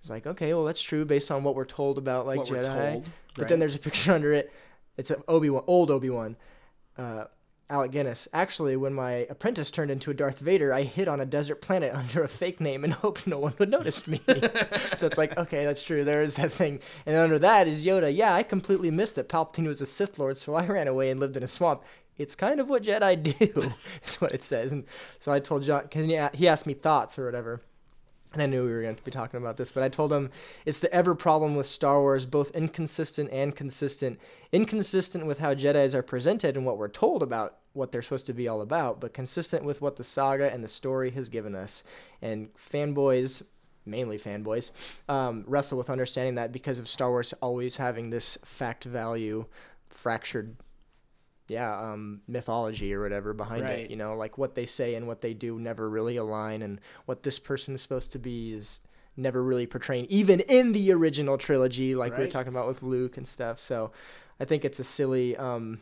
It's 0.00 0.10
like, 0.10 0.26
okay, 0.26 0.52
well, 0.54 0.64
that's 0.64 0.82
true 0.82 1.04
based 1.04 1.30
on 1.30 1.44
what 1.44 1.54
we're 1.54 1.64
told 1.64 1.98
about 1.98 2.26
like 2.26 2.38
What 2.38 2.48
Jedi. 2.48 2.92
told, 2.92 3.10
But 3.34 3.42
right. 3.42 3.48
then 3.48 3.58
there's 3.58 3.74
a 3.74 3.78
picture 3.80 4.12
under 4.12 4.32
it. 4.32 4.52
It's 4.96 5.10
an 5.10 5.22
Obi 5.28 5.50
Wan, 5.50 5.64
old 5.66 5.90
Obi 5.90 6.10
Wan. 6.10 6.36
Uh, 6.98 7.24
Alec 7.72 7.90
Guinness. 7.90 8.28
Actually, 8.34 8.76
when 8.76 8.92
my 8.92 9.26
apprentice 9.30 9.70
turned 9.70 9.90
into 9.90 10.10
a 10.10 10.14
Darth 10.14 10.38
Vader, 10.38 10.74
I 10.74 10.82
hid 10.82 11.08
on 11.08 11.20
a 11.20 11.26
desert 11.26 11.62
planet 11.62 11.94
under 11.94 12.22
a 12.22 12.28
fake 12.28 12.60
name 12.60 12.84
and 12.84 12.92
hoped 12.92 13.26
no 13.26 13.38
one 13.38 13.54
would 13.58 13.70
notice 13.70 14.06
me. 14.06 14.20
so 14.96 15.06
it's 15.06 15.16
like, 15.16 15.36
okay, 15.38 15.64
that's 15.64 15.82
true. 15.82 16.04
There 16.04 16.22
is 16.22 16.34
that 16.34 16.52
thing. 16.52 16.80
And 17.06 17.16
under 17.16 17.38
that 17.38 17.66
is 17.66 17.84
Yoda. 17.84 18.14
Yeah, 18.14 18.34
I 18.34 18.42
completely 18.42 18.90
missed 18.90 19.14
that 19.14 19.30
Palpatine 19.30 19.66
was 19.66 19.80
a 19.80 19.86
Sith 19.86 20.18
Lord, 20.18 20.36
so 20.36 20.54
I 20.54 20.66
ran 20.66 20.86
away 20.86 21.10
and 21.10 21.18
lived 21.18 21.36
in 21.36 21.42
a 21.42 21.48
swamp. 21.48 21.82
It's 22.18 22.34
kind 22.34 22.60
of 22.60 22.68
what 22.68 22.82
Jedi 22.82 23.38
do, 23.38 23.72
is 24.04 24.16
what 24.16 24.32
it 24.32 24.42
says. 24.42 24.72
And 24.72 24.84
so 25.18 25.32
I 25.32 25.40
told 25.40 25.62
John, 25.62 25.84
because 25.84 26.04
he 26.04 26.48
asked 26.48 26.66
me 26.66 26.74
thoughts 26.74 27.18
or 27.18 27.24
whatever. 27.24 27.62
And 28.34 28.42
I 28.42 28.46
knew 28.46 28.64
we 28.64 28.72
were 28.72 28.82
going 28.82 28.96
to 28.96 29.02
be 29.02 29.10
talking 29.10 29.38
about 29.38 29.56
this, 29.56 29.70
but 29.70 29.82
I 29.82 29.88
told 29.88 30.12
him 30.12 30.30
it's 30.64 30.78
the 30.78 30.92
ever 30.92 31.14
problem 31.14 31.54
with 31.54 31.66
Star 31.66 32.00
Wars, 32.00 32.24
both 32.24 32.50
inconsistent 32.52 33.30
and 33.30 33.54
consistent. 33.54 34.18
Inconsistent 34.52 35.26
with 35.26 35.38
how 35.38 35.54
Jedi's 35.54 35.94
are 35.94 36.02
presented 36.02 36.56
and 36.56 36.64
what 36.64 36.78
we're 36.78 36.88
told 36.88 37.22
about 37.22 37.58
what 37.74 37.90
they're 37.92 38.02
supposed 38.02 38.26
to 38.26 38.32
be 38.34 38.48
all 38.48 38.60
about, 38.60 39.00
but 39.00 39.14
consistent 39.14 39.64
with 39.64 39.80
what 39.80 39.96
the 39.96 40.04
saga 40.04 40.52
and 40.52 40.62
the 40.62 40.68
story 40.68 41.10
has 41.12 41.28
given 41.28 41.54
us. 41.54 41.82
And 42.20 42.50
fanboys, 42.54 43.42
mainly 43.86 44.18
fanboys, 44.18 44.70
um, 45.08 45.44
wrestle 45.46 45.78
with 45.78 45.90
understanding 45.90 46.34
that 46.36 46.52
because 46.52 46.78
of 46.78 46.86
Star 46.88 47.10
Wars 47.10 47.32
always 47.40 47.76
having 47.76 48.10
this 48.10 48.38
fact 48.44 48.84
value 48.84 49.46
fractured 49.88 50.56
yeah, 51.48 51.92
um, 51.92 52.22
mythology 52.28 52.94
or 52.94 53.02
whatever 53.02 53.34
behind 53.34 53.64
Right. 53.64 53.80
it. 53.80 53.90
You 53.90 53.96
know, 53.96 54.14
like 54.16 54.38
what 54.38 54.54
they 54.54 54.64
say 54.64 54.94
and 54.94 55.06
what 55.06 55.20
they 55.20 55.34
do 55.34 55.58
never 55.58 55.90
really 55.90 56.16
align, 56.16 56.62
and 56.62 56.80
what 57.04 57.24
this 57.24 57.38
person 57.38 57.74
is 57.74 57.82
supposed 57.82 58.12
to 58.12 58.18
be 58.18 58.54
is 58.54 58.80
never 59.16 59.42
really 59.42 59.66
portraying, 59.66 60.06
even 60.06 60.40
in 60.40 60.72
the 60.72 60.90
original 60.92 61.36
trilogy, 61.36 61.94
like 61.94 62.12
we 62.12 62.18
were 62.18 62.22
Right. 62.24 62.30
talking 62.30 62.52
about 62.52 62.68
with 62.68 62.82
Luke 62.82 63.18
and 63.18 63.28
stuff. 63.28 63.58
So, 63.58 63.90
I 64.40 64.44
think 64.46 64.64
it's 64.64 64.78
a 64.78 64.84
silly. 64.84 65.36
Um, 65.36 65.80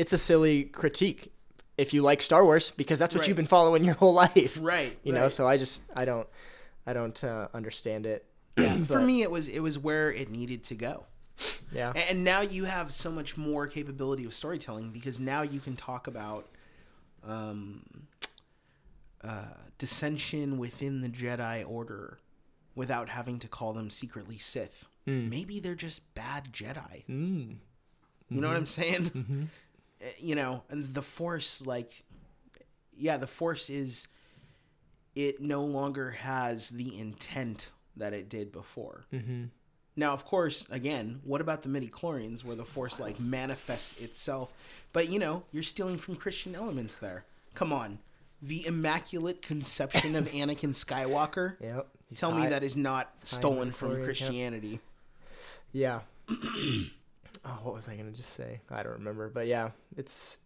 it's 0.00 0.12
a 0.12 0.18
silly 0.18 0.64
critique 0.64 1.32
if 1.76 1.92
you 1.94 2.02
like 2.02 2.20
Star 2.22 2.42
Wars 2.44 2.72
because 2.76 2.98
that's 2.98 3.14
what 3.14 3.20
Right. 3.20 3.28
you've 3.28 3.36
been 3.36 3.46
following 3.56 3.84
your 3.84 3.94
whole 3.94 4.14
life. 4.24 4.58
Right. 4.60 4.96
You 5.02 5.12
know, 5.12 5.28
so 5.28 5.46
I 5.46 5.56
just 5.56 5.82
I 5.94 6.04
don't 6.04 6.26
I 6.86 6.92
don't 6.92 7.22
uh, 7.22 7.48
understand 7.54 8.06
it. 8.06 8.24
for 8.56 8.94
but- 8.98 9.02
me, 9.02 9.22
it 9.22 9.30
was 9.30 9.48
it 9.48 9.60
was 9.60 9.78
where 9.78 10.10
it 10.10 10.30
needed 10.30 10.64
to 10.64 10.74
go. 10.74 11.04
Yeah. 11.72 11.92
And 12.10 12.22
now 12.24 12.40
you 12.42 12.64
have 12.64 12.92
so 12.92 13.10
much 13.10 13.36
more 13.36 13.66
capability 13.66 14.24
of 14.26 14.34
storytelling 14.34 14.90
because 14.90 15.18
now 15.18 15.40
you 15.42 15.58
can 15.60 15.74
talk 15.76 16.06
about 16.06 16.46
um, 17.26 17.82
uh, 19.24 19.44
dissension 19.78 20.58
within 20.58 21.00
the 21.00 21.08
Jedi 21.08 21.64
Order 21.68 22.18
without 22.74 23.08
having 23.08 23.38
to 23.40 23.48
call 23.48 23.72
them 23.72 23.90
secretly 23.90 24.38
Sith. 24.38 24.86
Maybe 25.06 25.58
they're 25.58 25.74
just 25.74 26.14
bad 26.14 26.52
Jedi. 26.52 27.04
Mm. 27.08 27.56
You 28.28 28.40
know 28.40 28.46
what 28.46 28.56
I'm 28.56 28.66
saying? 28.66 29.10
Uh, 29.10 29.46
You 30.18 30.34
know, 30.34 30.62
and 30.70 30.92
the 30.94 31.02
Force, 31.02 31.66
like, 31.66 32.02
yeah, 32.96 33.16
the 33.16 33.26
Force 33.26 33.70
is. 33.70 34.08
It 35.16 35.40
no 35.40 35.64
longer 35.64 36.12
has 36.12 36.70
the 36.70 36.96
intent 36.96 37.72
that 37.96 38.12
it 38.12 38.28
did 38.28 38.52
before. 38.52 39.04
Mm-hmm. 39.12 39.46
Now, 39.96 40.12
of 40.12 40.24
course, 40.24 40.66
again, 40.70 41.20
what 41.24 41.40
about 41.40 41.62
the 41.62 41.68
midi 41.68 41.88
chlorians 41.88 42.44
where 42.44 42.56
the 42.56 42.64
force 42.64 43.00
like 43.00 43.18
manifests 43.20 44.00
itself? 44.00 44.52
But 44.92 45.08
you 45.08 45.18
know, 45.18 45.42
you're 45.52 45.62
stealing 45.62 45.98
from 45.98 46.16
Christian 46.16 46.54
elements 46.54 46.98
there. 46.98 47.24
Come 47.54 47.72
on. 47.72 47.98
The 48.40 48.66
immaculate 48.66 49.42
conception 49.42 50.16
of 50.16 50.28
Anakin 50.30 50.70
Skywalker. 50.70 51.56
Yep. 51.60 51.86
Tell 52.14 52.32
me 52.32 52.46
that 52.46 52.64
is 52.64 52.76
not 52.76 53.12
stolen 53.24 53.72
from 53.72 53.90
midichlorian, 53.90 53.96
yep. 53.96 54.04
Christianity. 54.04 54.80
Yeah. 55.72 56.00
oh, 57.44 57.58
what 57.62 57.74
was 57.74 57.88
I 57.88 57.96
gonna 57.96 58.10
just 58.10 58.34
say? 58.34 58.60
I 58.70 58.82
don't 58.82 58.92
remember. 58.92 59.28
But 59.28 59.46
yeah, 59.46 59.70
it's. 59.96 60.38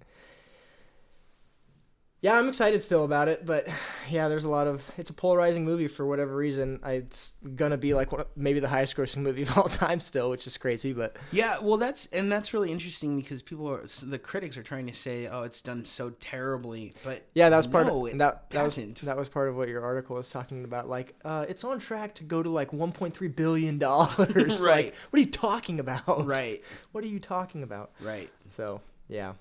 Yeah, 2.25 2.39
I'm 2.39 2.49
excited 2.49 2.83
still 2.83 3.05
about 3.05 3.29
it, 3.29 3.45
but 3.45 3.69
yeah, 4.11 4.29
there's 4.29 4.45
a 4.45 4.49
lot 4.49 4.67
of. 4.67 4.83
It's 4.97 5.11
a 5.11 5.13
polarizing 5.13 5.63
movie 5.63 5.89
for 5.89 6.07
whatever 6.07 6.35
reason. 6.35 6.81
It's 6.83 7.35
gonna 7.55 7.77
be 7.77 7.93
like 7.93 8.13
one, 8.13 8.25
maybe 8.35 8.61
the 8.61 8.69
highest 8.69 8.97
grossing 8.97 9.19
movie 9.19 9.43
of 9.43 9.59
all 9.59 9.69
time 9.69 10.01
still, 10.01 10.31
which 10.31 10.47
is 10.47 10.57
crazy. 10.57 10.95
But 10.95 11.19
Yeah, 11.33 11.59
well, 11.61 11.77
that's 11.77 12.07
and 12.07 12.33
that's 12.33 12.55
really 12.55 12.73
interesting 12.73 13.21
because 13.21 13.43
people 13.43 13.69
are 13.69 13.85
the 14.03 14.19
critics 14.19 14.57
are 14.57 14.63
trying 14.63 14.87
to 14.87 14.95
say, 14.95 15.27
"Oh, 15.27 15.43
it's 15.43 15.61
done 15.61 15.85
so 15.85 16.15
terribly," 16.19 16.95
but 17.05 17.27
yeah, 17.35 17.51
that 17.51 17.59
was 17.59 17.67
part 17.67 17.89
no, 17.89 18.07
of 18.07 18.15
it 18.15 18.17
that. 18.17 18.49
That 18.53 18.63
was, 18.63 18.77
that 18.77 19.19
was 19.19 19.29
part 19.29 19.51
of 19.51 19.57
what 19.57 19.69
your 19.69 19.83
article 19.85 20.17
was 20.17 20.31
talking 20.31 20.65
about. 20.65 20.89
Like, 20.89 21.15
uh, 21.27 21.45
it's 21.47 21.63
on 21.63 21.79
track 21.79 22.15
to 22.15 22.25
go 22.25 22.43
to 22.43 22.49
like 22.49 22.71
1.3 22.71 23.37
billion 23.37 23.77
dollars. 23.89 24.61
Right. 24.65 24.87
Like, 24.87 24.95
what 25.11 25.19
are 25.19 25.25
you 25.25 25.31
talking 25.31 25.79
about? 25.79 26.25
right, 26.27 26.63
What 26.93 27.05
are 27.05 27.09
you 27.09 27.21
talking 27.21 27.63
about? 27.63 27.91
right. 28.01 28.31
So 28.49 28.81
yeah, 29.09 29.35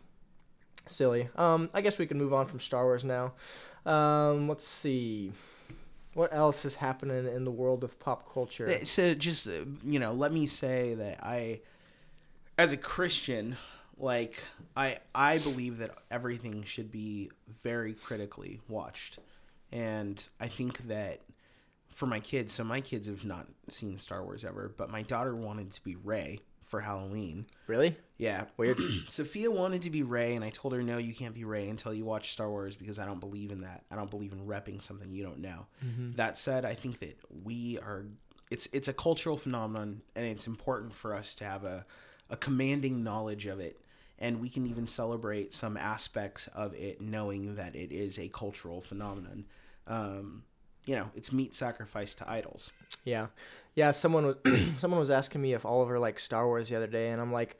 silly. 0.88 1.30
Um, 1.36 1.70
I 1.74 1.82
guess 1.82 1.98
we 1.98 2.06
can 2.06 2.18
move 2.18 2.34
on 2.34 2.48
from 2.48 2.60
Star 2.60 2.84
Wars 2.86 3.04
now. 3.04 3.34
Um, 3.86 4.48
let's 4.48 4.68
see, 4.68 5.32
what 6.14 6.34
else 6.34 6.66
is 6.66 6.76
happening 6.76 7.28
in 7.28 7.44
the 7.46 7.52
world 7.52 7.84
of 7.84 8.00
pop 8.00 8.32
culture? 8.34 8.68
Uh, 8.70 8.86
So 8.86 9.14
just 9.14 9.48
uh, 9.48 9.66
you 9.84 10.00
know, 10.00 10.14
let 10.14 10.32
me 10.32 10.46
say 10.46 10.94
that 10.96 11.24
I, 11.24 11.62
as 12.58 12.72
a 12.74 12.78
Christian, 12.78 13.58
like 13.98 14.42
I 14.76 15.00
I 15.14 15.38
believe 15.40 15.78
that 15.80 15.92
everything 16.12 16.64
should 16.64 16.92
be 16.92 17.32
very 17.62 17.94
critically 17.94 18.60
watched, 18.68 19.20
and 19.72 20.28
I 20.40 20.48
think 20.48 20.88
that 20.88 21.20
for 21.90 22.06
my 22.08 22.20
kids, 22.20 22.54
so 22.54 22.64
my 22.64 22.82
kids 22.82 23.08
have 23.08 23.24
not 23.26 23.48
seen 23.70 23.98
Star 23.98 24.24
Wars 24.24 24.44
ever, 24.46 24.74
but 24.78 24.90
my 24.90 25.04
daughter 25.04 25.36
wanted 25.36 25.72
to 25.72 25.84
be 25.84 25.96
Rey 25.96 26.40
for 26.74 26.82
Halloween. 26.82 27.46
Really? 27.68 27.96
Yeah, 28.18 28.46
Weird. 28.58 28.80
Sophia 29.08 29.52
wanted 29.52 29.84
to 29.84 29.92
be 29.92 30.02
Rey, 30.02 30.34
and 30.34 30.44
I 30.44 30.50
told 30.50 30.74
her 30.74 30.82
no, 30.82 30.98
you 30.98 31.14
can't 31.14 31.36
be 31.36 31.44
Rey 31.44 31.70
until 31.70 31.94
you 31.94 32.04
watch 32.04 32.32
Star 32.32 32.50
Wars 32.50 32.76
because 32.76 32.98
I 32.98 33.06
don't 33.06 33.20
believe 33.20 33.52
in 33.52 33.62
that. 33.62 33.84
I 33.92 33.96
don't 33.96 34.10
believe 34.10 34.32
in 34.32 34.48
repping 34.48 34.82
something 34.82 35.08
you 35.12 35.24
don't 35.24 35.38
know. 35.38 35.68
That 36.16 36.36
said, 36.36 36.66
I 36.66 36.74
think 36.74 36.98
that 37.02 37.16
we 37.44 37.78
are. 37.78 38.08
It's 38.50 38.68
it's 38.74 38.88
a 38.88 38.94
cultural 38.94 39.38
phenomenon, 39.38 40.02
and 40.16 40.26
it's 40.26 40.48
important 40.48 40.96
for 40.96 41.14
us 41.14 41.36
to 41.36 41.44
have 41.44 41.64
a 41.64 41.86
a 42.32 42.38
commanding 42.38 43.04
knowledge 43.04 43.46
of 43.46 43.60
it, 43.60 43.80
and 44.18 44.42
we 44.42 44.50
can 44.50 44.66
even 44.66 44.88
celebrate 44.88 45.54
some 45.54 45.78
aspects 45.78 46.48
of 46.56 46.74
it, 46.74 47.02
knowing 47.02 47.54
that 47.58 47.76
it 47.76 47.92
is 47.92 48.18
a 48.18 48.30
cultural 48.30 48.82
phenomenon. 48.82 49.46
Um, 49.86 50.42
you 50.86 50.96
know, 50.96 51.12
it's 51.16 51.32
meat 51.32 51.54
sacrifice 51.54 52.16
to 52.16 52.28
idols. 52.28 52.72
Yeah, 53.06 53.28
yeah. 53.76 53.92
Someone 53.92 54.26
was 54.26 54.36
someone 54.78 55.00
was 55.00 55.10
asking 55.10 55.42
me 55.42 55.54
if 55.54 55.66
Oliver 55.66 56.00
likes 56.00 56.24
Star 56.24 56.46
Wars 56.46 56.70
the 56.70 56.76
other 56.76 56.88
day, 56.88 57.10
and 57.10 57.22
I'm 57.22 57.32
like, 57.32 57.60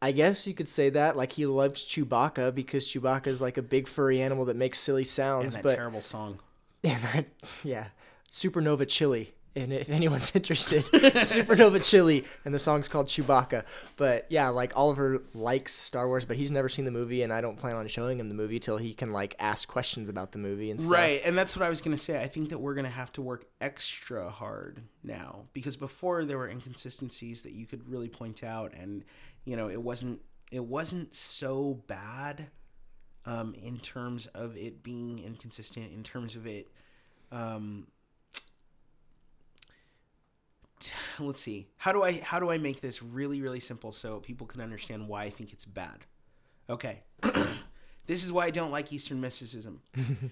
I 0.00 0.12
guess 0.12 0.46
you 0.46 0.54
could 0.54 0.68
say 0.68 0.90
that. 0.90 1.16
Like 1.16 1.32
he 1.32 1.46
loves 1.46 1.84
Chewbacca 1.84 2.54
because 2.54 2.86
Chewbacca 2.86 3.26
is 3.26 3.40
like 3.40 3.56
a 3.56 3.62
big 3.62 3.88
furry 3.88 4.20
animal 4.20 4.44
that 4.46 4.56
makes 4.56 4.78
silly 4.78 5.04
sounds. 5.04 5.44
And 5.44 5.54
that 5.54 5.62
but 5.64 5.74
terrible 5.74 6.00
song. 6.00 6.38
and 6.84 7.02
that, 7.02 7.26
yeah, 7.64 7.88
Supernova 8.30 8.86
Chili. 8.86 9.32
And 9.56 9.72
if 9.72 9.88
anyone's 9.88 10.30
interested, 10.34 10.84
Supernova 10.84 11.84
Chili, 11.84 12.24
and 12.44 12.54
the 12.54 12.58
song's 12.58 12.88
called 12.88 13.06
Chewbacca. 13.06 13.64
But 13.96 14.26
yeah, 14.28 14.48
like 14.50 14.72
Oliver 14.76 15.22
likes 15.34 15.74
Star 15.74 16.06
Wars, 16.06 16.24
but 16.24 16.36
he's 16.36 16.50
never 16.50 16.68
seen 16.68 16.84
the 16.84 16.90
movie, 16.90 17.22
and 17.22 17.32
I 17.32 17.40
don't 17.40 17.56
plan 17.56 17.76
on 17.76 17.88
showing 17.88 18.20
him 18.20 18.28
the 18.28 18.34
movie 18.34 18.60
till 18.60 18.76
he 18.76 18.94
can 18.94 19.12
like 19.12 19.34
ask 19.38 19.68
questions 19.68 20.08
about 20.08 20.32
the 20.32 20.38
movie 20.38 20.70
and 20.70 20.80
stuff. 20.80 20.92
Right, 20.92 21.20
and 21.24 21.36
that's 21.36 21.56
what 21.56 21.64
I 21.64 21.68
was 21.68 21.80
gonna 21.80 21.98
say. 21.98 22.20
I 22.20 22.28
think 22.28 22.50
that 22.50 22.58
we're 22.58 22.74
gonna 22.74 22.88
have 22.88 23.12
to 23.12 23.22
work 23.22 23.46
extra 23.60 24.30
hard 24.30 24.82
now 25.02 25.46
because 25.52 25.76
before 25.76 26.24
there 26.24 26.38
were 26.38 26.48
inconsistencies 26.48 27.42
that 27.42 27.52
you 27.52 27.66
could 27.66 27.88
really 27.88 28.08
point 28.08 28.44
out, 28.44 28.74
and 28.74 29.04
you 29.44 29.56
know 29.56 29.68
it 29.68 29.82
wasn't 29.82 30.20
it 30.52 30.64
wasn't 30.64 31.14
so 31.14 31.82
bad 31.86 32.48
um, 33.26 33.54
in 33.62 33.78
terms 33.78 34.26
of 34.28 34.56
it 34.56 34.82
being 34.82 35.18
inconsistent. 35.18 35.92
In 35.92 36.02
terms 36.02 36.36
of 36.36 36.46
it, 36.46 36.68
um, 37.30 37.86
let's 41.20 41.40
see 41.40 41.68
how 41.76 41.92
do 41.92 42.02
I 42.02 42.12
how 42.12 42.40
do 42.40 42.50
I 42.50 42.58
make 42.58 42.80
this 42.80 43.02
really 43.02 43.40
really 43.42 43.60
simple 43.60 43.92
so 43.92 44.20
people 44.20 44.46
can 44.46 44.60
understand 44.60 45.08
why 45.08 45.24
I 45.24 45.30
think 45.30 45.52
it's 45.52 45.64
bad. 45.64 46.04
Okay, 46.70 47.02
this 48.06 48.24
is 48.24 48.32
why 48.32 48.44
I 48.44 48.50
don't 48.50 48.70
like 48.70 48.92
Eastern 48.92 49.20
mysticism 49.20 49.80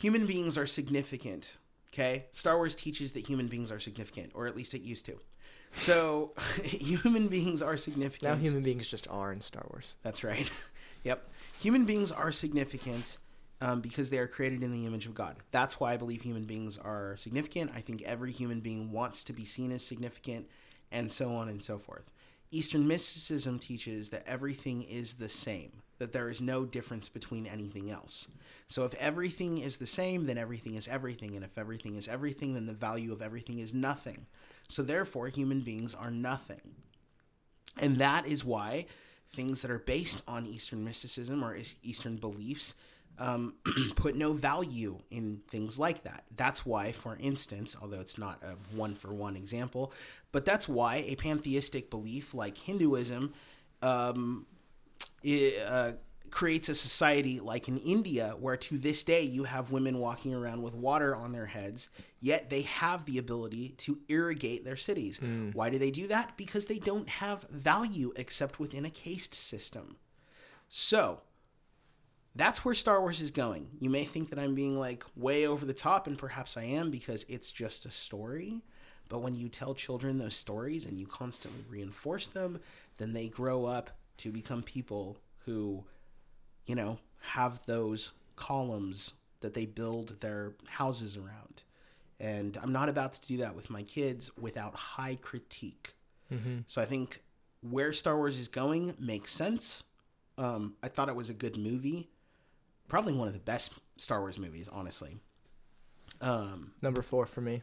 human 0.00 0.26
beings 0.26 0.56
are 0.58 0.66
significant. 0.66 1.58
Okay, 1.92 2.26
Star 2.32 2.56
Wars 2.56 2.74
teaches 2.74 3.12
that 3.12 3.26
human 3.26 3.48
beings 3.48 3.72
are 3.72 3.80
significant, 3.80 4.30
or 4.34 4.46
at 4.46 4.56
least 4.56 4.74
it 4.74 4.80
used 4.80 5.06
to. 5.06 5.18
So, 5.76 6.32
human 6.62 7.28
beings 7.28 7.62
are 7.62 7.76
significant. 7.76 8.30
Now 8.30 8.36
human 8.36 8.62
beings 8.62 8.88
just 8.88 9.08
are 9.08 9.32
in 9.32 9.40
Star 9.40 9.66
Wars. 9.70 9.94
That's 10.02 10.24
right. 10.24 10.50
yep, 11.04 11.28
human 11.58 11.84
beings 11.84 12.12
are 12.12 12.32
significant 12.32 13.18
um, 13.60 13.80
because 13.80 14.10
they 14.10 14.18
are 14.18 14.26
created 14.26 14.62
in 14.62 14.72
the 14.72 14.86
image 14.86 15.06
of 15.06 15.14
God. 15.14 15.36
That's 15.50 15.78
why 15.78 15.92
I 15.92 15.96
believe 15.96 16.22
human 16.22 16.44
beings 16.44 16.78
are 16.78 17.16
significant. 17.16 17.72
I 17.74 17.80
think 17.80 18.02
every 18.02 18.32
human 18.32 18.60
being 18.60 18.90
wants 18.90 19.24
to 19.24 19.32
be 19.32 19.44
seen 19.44 19.70
as 19.72 19.84
significant, 19.84 20.48
and 20.90 21.10
so 21.10 21.32
on 21.32 21.48
and 21.48 21.62
so 21.62 21.78
forth. 21.78 22.10
Eastern 22.50 22.88
mysticism 22.88 23.58
teaches 23.58 24.10
that 24.10 24.26
everything 24.26 24.82
is 24.82 25.14
the 25.14 25.28
same, 25.28 25.70
that 25.98 26.12
there 26.12 26.28
is 26.28 26.40
no 26.40 26.64
difference 26.64 27.08
between 27.08 27.46
anything 27.46 27.90
else. 27.90 28.26
So 28.66 28.84
if 28.84 28.94
everything 28.94 29.58
is 29.58 29.76
the 29.76 29.86
same, 29.86 30.26
then 30.26 30.36
everything 30.36 30.74
is 30.74 30.88
everything. 30.88 31.36
And 31.36 31.44
if 31.44 31.56
everything 31.56 31.96
is 31.96 32.08
everything, 32.08 32.54
then 32.54 32.66
the 32.66 32.72
value 32.72 33.12
of 33.12 33.22
everything 33.22 33.60
is 33.60 33.72
nothing. 33.72 34.26
So 34.68 34.82
therefore, 34.82 35.28
human 35.28 35.60
beings 35.60 35.94
are 35.94 36.10
nothing. 36.10 36.60
And 37.78 37.96
that 37.96 38.26
is 38.26 38.44
why 38.44 38.86
things 39.32 39.62
that 39.62 39.70
are 39.70 39.78
based 39.78 40.22
on 40.26 40.46
Eastern 40.46 40.84
mysticism 40.84 41.44
or 41.44 41.56
Eastern 41.84 42.16
beliefs 42.16 42.74
um, 43.20 43.54
put 43.96 44.16
no 44.16 44.32
value 44.32 44.98
in 45.10 45.42
things 45.48 45.78
like 45.78 46.02
that. 46.02 46.24
That's 46.36 46.66
why, 46.66 46.90
for 46.92 47.16
instance, 47.20 47.76
although 47.80 48.00
it's 48.00 48.18
not 48.18 48.42
a 48.42 48.56
one 48.74 48.94
for 48.96 49.12
one 49.14 49.36
example, 49.36 49.92
but 50.32 50.44
that's 50.44 50.66
why 50.66 50.96
a 51.06 51.14
pantheistic 51.16 51.90
belief 51.90 52.34
like 52.34 52.56
Hinduism 52.56 53.32
um, 53.82 54.46
i- 55.24 55.54
uh, 55.66 55.92
creates 56.30 56.68
a 56.68 56.74
society 56.74 57.40
like 57.40 57.66
in 57.68 57.78
India, 57.78 58.34
where 58.38 58.56
to 58.56 58.78
this 58.78 59.02
day 59.02 59.22
you 59.22 59.44
have 59.44 59.72
women 59.72 59.98
walking 59.98 60.32
around 60.32 60.62
with 60.62 60.74
water 60.74 61.14
on 61.14 61.32
their 61.32 61.46
heads, 61.46 61.88
yet 62.20 62.48
they 62.50 62.62
have 62.62 63.04
the 63.04 63.18
ability 63.18 63.70
to 63.78 63.98
irrigate 64.08 64.64
their 64.64 64.76
cities. 64.76 65.18
Why 65.52 65.70
do 65.70 65.78
they 65.78 65.90
do 65.90 66.06
that? 66.06 66.36
Because 66.36 66.66
they 66.66 66.78
don't 66.78 67.08
have 67.08 67.42
value 67.50 68.12
except 68.16 68.60
within 68.60 68.84
a 68.84 68.90
caste 68.90 69.34
system. 69.34 69.96
So, 70.68 71.20
that's 72.36 72.64
where 72.64 72.74
Star 72.74 73.00
Wars 73.00 73.20
is 73.20 73.30
going. 73.30 73.68
You 73.80 73.90
may 73.90 74.04
think 74.04 74.30
that 74.30 74.38
I'm 74.38 74.54
being 74.54 74.78
like 74.78 75.04
way 75.16 75.46
over 75.46 75.66
the 75.66 75.74
top, 75.74 76.06
and 76.06 76.16
perhaps 76.16 76.56
I 76.56 76.62
am 76.64 76.90
because 76.90 77.26
it's 77.28 77.50
just 77.50 77.86
a 77.86 77.90
story. 77.90 78.62
But 79.08 79.22
when 79.22 79.34
you 79.34 79.48
tell 79.48 79.74
children 79.74 80.18
those 80.18 80.36
stories 80.36 80.86
and 80.86 80.96
you 80.96 81.06
constantly 81.06 81.64
reinforce 81.68 82.28
them, 82.28 82.60
then 82.98 83.12
they 83.12 83.26
grow 83.26 83.64
up 83.64 83.90
to 84.18 84.30
become 84.30 84.62
people 84.62 85.16
who, 85.44 85.84
you 86.66 86.76
know, 86.76 86.98
have 87.20 87.64
those 87.66 88.12
columns 88.36 89.14
that 89.40 89.52
they 89.54 89.66
build 89.66 90.20
their 90.20 90.52
houses 90.68 91.16
around. 91.16 91.64
And 92.20 92.56
I'm 92.62 92.72
not 92.72 92.88
about 92.88 93.14
to 93.14 93.26
do 93.26 93.38
that 93.38 93.56
with 93.56 93.70
my 93.70 93.82
kids 93.82 94.30
without 94.38 94.74
high 94.74 95.16
critique. 95.20 95.94
So 96.68 96.80
I 96.80 96.84
think 96.84 97.22
where 97.68 97.92
Star 97.92 98.16
Wars 98.16 98.38
is 98.38 98.46
going 98.46 98.94
makes 99.00 99.32
sense. 99.32 99.82
Um, 100.38 100.76
I 100.82 100.88
thought 100.88 101.08
it 101.08 101.16
was 101.16 101.30
a 101.30 101.34
good 101.34 101.56
movie. 101.56 102.08
Probably 102.90 103.14
one 103.14 103.26
of 103.28 103.34
the 103.34 103.40
best 103.40 103.72
Star 103.96 104.20
Wars 104.20 104.38
movies, 104.38 104.68
honestly. 104.68 105.18
Um, 106.20 106.72
Number 106.82 107.02
four 107.02 107.24
for 107.26 107.40
me. 107.40 107.62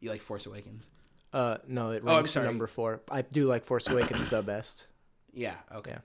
you 0.00 0.10
like 0.10 0.20
Force 0.22 0.46
Awakens? 0.46 0.88
Uh, 1.32 1.58
no, 1.66 1.90
it 1.90 2.02
Oh, 2.06 2.10
I'm 2.10 2.16
ranks 2.16 2.32
sorry. 2.32 2.46
number 2.46 2.66
four. 2.66 3.00
I 3.10 3.22
do 3.22 3.46
like 3.46 3.64
Force 3.64 3.88
Awakens 3.88 4.28
the 4.30 4.42
best. 4.42 4.84
Yeah. 5.32 5.54
Okay. 5.74 5.96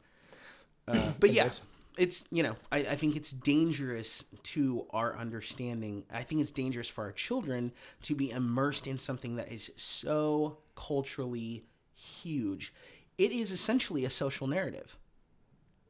Yeah. 0.88 0.94
Uh, 0.94 1.12
but 1.20 1.30
It 1.30 1.34
yeah, 1.34 1.50
it's 1.98 2.26
you 2.32 2.44
know 2.44 2.56
I, 2.72 2.78
I 2.80 2.96
think 2.96 3.16
it's 3.18 3.32
dangerous 3.32 4.24
to 4.44 4.86
our 4.92 5.16
understanding. 5.18 6.06
I 6.14 6.22
think 6.24 6.42
it's 6.42 6.52
dangerous 6.52 6.88
for 6.88 7.04
our 7.04 7.12
children 7.12 7.74
to 8.04 8.16
be 8.16 8.32
immersed 8.32 8.88
in 8.88 8.98
something 8.98 9.36
that 9.36 9.52
is 9.52 9.70
so 9.76 10.60
culturally 10.76 11.66
huge. 11.94 12.74
It 13.18 13.32
is 13.34 13.52
essentially 13.52 14.06
a 14.06 14.10
social 14.10 14.48
narrative, 14.48 14.98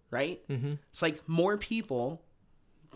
right? 0.10 0.42
Mm-hmm. 0.48 0.74
It's 0.90 1.02
like 1.04 1.20
more 1.30 1.58
people, 1.58 2.24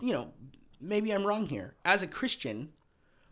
you 0.00 0.12
know, 0.12 0.32
maybe 0.80 1.12
I'm 1.12 1.24
wrong 1.24 1.46
here. 1.46 1.74
As 1.84 2.02
a 2.02 2.06
Christian, 2.06 2.70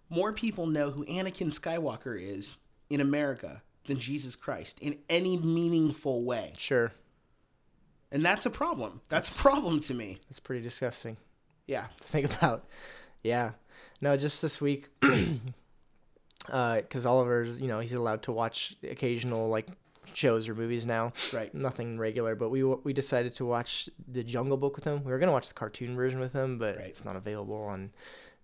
more 0.08 0.32
people 0.32 0.66
know 0.66 0.90
who 0.90 1.04
Anakin 1.06 1.48
Skywalker 1.48 2.20
is 2.20 2.58
in 2.88 3.00
America 3.00 3.62
than 3.86 3.98
Jesus 3.98 4.36
Christ 4.36 4.78
in 4.80 4.98
any 5.08 5.36
meaningful 5.38 6.22
way. 6.24 6.52
Sure, 6.58 6.92
And 8.12 8.24
that's 8.24 8.46
a 8.46 8.50
problem. 8.50 9.00
That's 9.08 9.28
a 9.30 9.40
problem 9.40 9.80
to 9.80 9.94
me. 9.94 10.18
it's 10.28 10.40
pretty 10.40 10.62
disgusting 10.62 11.16
Yeah. 11.66 11.86
to 12.00 12.08
think 12.08 12.32
about. 12.36 12.66
Yeah, 13.22 13.52
no, 14.00 14.16
just 14.16 14.40
this 14.42 14.60
week, 14.60 14.88
uh, 16.50 16.76
because 16.76 17.06
Oliver's, 17.06 17.58
you 17.58 17.68
know, 17.68 17.80
he's 17.80 17.92
allowed 17.94 18.22
to 18.24 18.32
watch 18.32 18.74
occasional 18.82 19.48
like 19.48 19.66
shows 20.14 20.48
or 20.48 20.54
movies 20.54 20.84
now. 20.86 21.12
Right. 21.32 21.54
Nothing 21.54 21.98
regular, 21.98 22.34
but 22.34 22.50
we 22.50 22.62
we 22.64 22.92
decided 22.92 23.34
to 23.36 23.44
watch 23.44 23.88
the 24.08 24.22
Jungle 24.22 24.56
Book 24.56 24.76
with 24.76 24.84
him. 24.84 25.04
We 25.04 25.12
were 25.12 25.18
gonna 25.18 25.32
watch 25.32 25.48
the 25.48 25.54
cartoon 25.54 25.96
version 25.96 26.20
with 26.20 26.32
him, 26.32 26.58
but 26.58 26.76
Right. 26.76 26.86
it's 26.86 27.04
not 27.04 27.16
available 27.16 27.62
on 27.62 27.90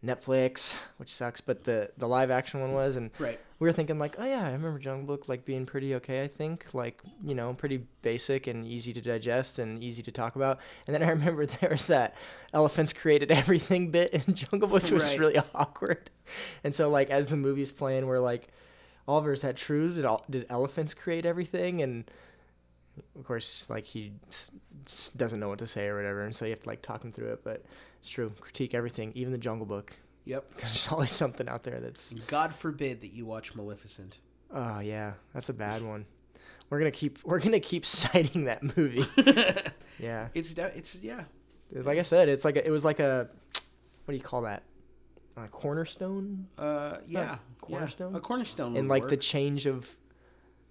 Netflix, 0.05 0.74
which 0.98 1.12
sucks. 1.12 1.40
But 1.40 1.64
the 1.64 1.90
the 1.96 2.07
live 2.09 2.31
action 2.31 2.61
one 2.61 2.72
was, 2.72 2.96
and 2.96 3.11
Right. 3.18 3.40
we 3.59 3.66
were 3.66 3.72
thinking 3.72 3.98
like, 3.98 4.16
oh 4.18 4.24
yeah, 4.24 4.42
I 4.46 4.52
remember 4.52 4.79
Jungle 4.79 5.07
Book 5.16 5.29
like 5.29 5.44
being 5.44 5.66
pretty 5.66 5.94
okay. 5.96 6.22
I 6.22 6.29
think 6.29 6.66
like 6.74 7.00
you 7.24 7.35
know 7.35 7.55
pretty 7.55 7.87
basic 8.02 8.46
and 8.46 8.66
easy 8.66 8.92
to 8.92 9.00
digest 9.00 9.59
and 9.59 9.83
easy 9.83 10.02
to 10.02 10.12
talk 10.12 10.37
about. 10.37 10.59
And 10.87 10.94
then 10.94 11.02
I 11.02 11.09
remember 11.16 11.46
there 11.46 11.70
was 11.70 11.87
that 11.87 12.14
elephants 12.52 12.92
created 12.92 13.31
everything 13.42 13.90
bit 13.90 14.11
in 14.11 14.35
Jungle 14.35 14.68
Book, 14.68 14.83
which 14.83 14.92
was 14.92 15.05
Right. 15.11 15.18
really 15.18 15.38
awkward. 15.55 16.11
And 16.62 16.74
so 16.74 16.90
like 16.90 17.11
as 17.11 17.29
the 17.29 17.37
movie's 17.37 17.72
playing, 17.72 18.07
we're 18.07 18.18
like, 18.20 18.48
Oliver's 19.09 19.42
had 19.42 19.57
true. 19.57 19.92
Did 19.92 20.05
all, 20.05 20.25
did 20.29 20.47
elephants 20.51 20.95
create 20.95 21.25
everything? 21.27 21.83
And 21.83 22.11
of 23.16 23.25
course, 23.25 23.66
like 23.71 23.85
he 23.85 24.12
s- 24.29 24.51
s- 24.87 25.11
doesn't 25.16 25.38
know 25.40 25.49
what 25.49 25.59
to 25.61 25.66
say 25.66 25.87
or 25.88 25.97
whatever, 25.97 26.23
and 26.25 26.35
so 26.35 26.45
you 26.45 26.51
have 26.53 26.62
to 26.62 26.69
like 26.69 26.83
talk 26.83 27.05
him 27.05 27.12
through 27.12 27.29
it. 27.33 27.45
But 27.45 27.64
it's 28.01 28.09
true, 28.09 28.33
critique 28.40 28.75
everything, 28.75 29.12
even 29.14 29.33
the 29.33 29.38
Jungle 29.38 29.66
Book. 29.66 29.92
Yep. 30.25 30.55
There's 30.61 30.88
always 30.90 31.12
something 31.12 31.49
out 31.49 31.62
there 31.62 31.79
that's 31.81 32.12
God 32.27 32.53
forbid 32.55 33.01
that 33.03 33.12
you 33.12 33.25
watch 33.27 33.55
Maleficent. 33.55 34.19
Oh 34.53 34.81
yeah, 34.81 35.12
that's 35.35 35.49
a 35.49 35.53
bad 35.55 35.83
one. 35.83 36.05
We're 36.71 36.79
gonna 36.79 36.90
keep 36.90 37.19
we're 37.25 37.38
gonna 37.40 37.61
keep 37.61 37.87
citing 37.87 38.45
that 38.47 38.77
movie. 38.77 39.05
yeah, 40.01 40.29
It's 40.35 40.53
de- 40.55 40.77
it's 40.77 41.01
yeah. 41.03 41.25
like 41.73 41.99
I 41.99 42.03
said, 42.03 42.29
it's 42.29 42.45
like 42.45 42.57
a, 42.57 42.66
it 42.66 42.71
was 42.71 42.85
like 42.85 42.99
a 43.01 43.29
what 44.05 44.12
do 44.12 44.16
you 44.16 44.23
call 44.23 44.42
that? 44.42 44.62
A 45.37 45.49
cornerstone 45.49 46.46
Uh 46.59 46.99
yeah. 47.07 47.37
cornerstone? 47.61 48.12
Yeah. 48.12 48.18
A 48.18 48.20
cornerstone. 48.20 48.77
and 48.77 48.88
like 48.88 49.09
the 49.09 49.16
change 49.16 49.66
of 49.66 49.94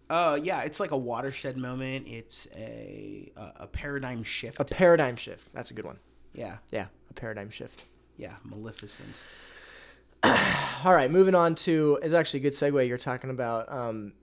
Uh 0.09 0.39
yeah, 0.41 0.61
it's 0.63 0.79
like 0.79 0.91
a 0.91 0.97
watershed 0.97 1.57
moment. 1.57 2.07
It's 2.07 2.47
a 2.55 3.31
a, 3.35 3.51
a 3.61 3.67
paradigm 3.67 4.23
shift. 4.23 4.59
a 4.59 4.65
paradigm 4.65 5.15
shift. 5.15 5.47
That's 5.53 5.71
a 5.71 5.73
good 5.73 5.85
one. 5.85 5.99
yeah. 6.33 6.57
Yeah, 6.71 6.87
a 7.09 7.13
paradigm 7.13 7.49
shift. 7.49 7.83
Yeah, 8.17 8.35
Maleficent. 8.43 9.21
All 10.23 10.93
right, 10.93 11.11
moving 11.11 11.35
on 11.35 11.53
to 11.55 11.99
it's 12.01 12.13
actually 12.13 12.39
a 12.39 12.43
good 12.43 12.53
segue. 12.53 12.87
You're 12.87 12.97
talking 12.97 13.29
about 13.29 13.71
um, 13.71 14.13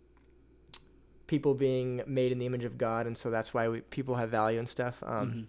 people 1.27 1.55
being 1.55 2.03
made 2.07 2.33
in 2.33 2.39
the 2.39 2.47
image 2.47 2.65
of 2.65 2.77
God, 2.79 3.07
and 3.07 3.17
so 3.17 3.31
that's 3.31 3.53
why 3.55 3.69
we, 3.69 3.81
people 3.83 4.15
have 4.17 4.31
value 4.31 4.59
and 4.59 4.69
stuff. 4.69 5.03
Um, 5.07 5.29
Mm-hmm. 5.31 5.41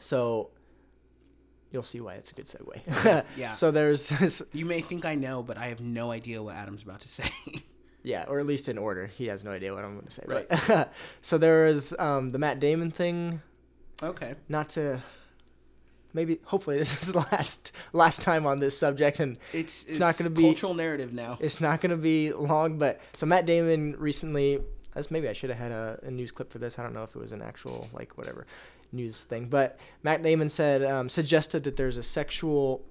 So 0.00 0.50
you'll 1.72 1.82
see 1.82 2.00
why 2.00 2.14
it's 2.14 2.30
a 2.30 2.34
good 2.34 2.46
segue. 2.46 3.24
Yeah. 3.36 3.52
So 3.60 3.70
there's 3.70 4.08
this, 4.08 4.42
You 4.52 4.64
may 4.64 4.80
think 4.80 5.04
I 5.04 5.14
know, 5.14 5.42
but 5.42 5.58
I 5.58 5.66
have 5.68 5.80
no 5.80 6.10
idea 6.10 6.42
what 6.42 6.54
Adam's 6.54 6.82
about 6.82 7.00
to 7.00 7.08
say. 7.08 7.30
yeah, 8.02 8.24
or 8.28 8.38
at 8.38 8.46
least 8.46 8.68
in 8.68 8.78
order. 8.78 9.06
He 9.06 9.26
has 9.26 9.44
no 9.44 9.50
idea 9.50 9.74
what 9.74 9.84
I'm 9.84 9.94
going 9.94 10.06
to 10.06 10.12
say. 10.12 10.22
Right. 10.26 10.46
But 10.68 10.92
so 11.22 11.38
there 11.38 11.66
is 11.66 11.94
um, 11.98 12.30
the 12.30 12.38
Matt 12.38 12.60
Damon 12.60 12.90
thing. 12.90 13.40
okay. 14.02 14.34
Not 14.48 14.68
to 14.70 15.02
maybe, 16.12 16.40
hopefully, 16.44 16.78
this 16.78 17.02
is 17.02 17.12
the 17.12 17.18
last 17.32 17.72
last 17.92 18.20
time 18.22 18.46
on 18.46 18.58
this 18.58 18.78
subject, 18.78 19.20
and 19.20 19.38
It's 19.52 19.84
it's, 19.84 19.98
not 19.98 20.16
gonna 20.16 20.30
be- 20.30 20.42
cultural 20.42 20.74
narrative 20.74 21.12
now. 21.12 21.36
It's 21.40 21.60
not 21.60 21.80
going 21.80 21.90
to 21.90 21.96
be 21.96 22.32
long, 22.32 22.78
but 22.78 23.00
so 23.14 23.26
Matt 23.26 23.44
Damon 23.46 23.94
recently, 23.98 24.60
as 24.94 25.10
maybe 25.10 25.28
I 25.28 25.32
should 25.34 25.50
have 25.50 25.58
had 25.58 25.72
a, 25.72 25.98
a 26.04 26.10
news 26.10 26.32
clip 26.32 26.50
for 26.50 26.58
this. 26.58 26.78
I 26.78 26.82
don't 26.82 26.94
know 26.94 27.02
if 27.02 27.14
it 27.14 27.18
was 27.18 27.32
an 27.32 27.42
actual 27.42 27.88
like 27.92 28.16
whatever 28.16 28.46
news 28.92 29.24
thing, 29.24 29.48
but 29.48 29.78
Matt 30.02 30.22
Damon 30.22 30.48
said 30.48 30.82
um, 30.84 31.08
suggested 31.08 31.64
that 31.64 31.76
there's 31.76 31.96
a 31.96 32.02
sexual 32.02 32.84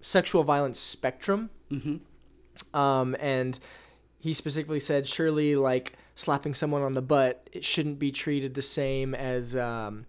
sexual 0.00 0.44
violence 0.44 0.78
spectrum, 0.78 1.50
hmm 1.70 1.96
um, 2.72 3.16
and 3.18 3.58
he 4.20 4.32
specifically 4.32 4.78
said 4.80 5.06
surely 5.08 5.56
like 5.56 5.94
slapping 6.14 6.54
someone 6.54 6.82
on 6.82 6.92
the 6.92 7.02
butt 7.02 7.48
it 7.52 7.64
shouldn't 7.64 7.98
be 7.98 8.12
treated 8.12 8.54
the 8.54 8.62
same 8.62 9.12
as 9.14 9.56
um, 9.56 10.06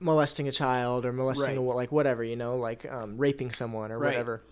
molesting 0.00 0.46
a 0.46 0.52
child 0.52 1.06
or 1.06 1.12
molesting 1.12 1.56
Right. 1.56 1.56
a 1.56 1.60
like 1.76 1.90
whatever 1.92 2.22
you 2.22 2.36
know 2.36 2.56
like 2.56 2.84
um, 2.90 3.16
raping 3.16 3.50
someone 3.52 3.90
or 3.90 3.98
Right. 3.98 4.10
whatever. 4.12 4.42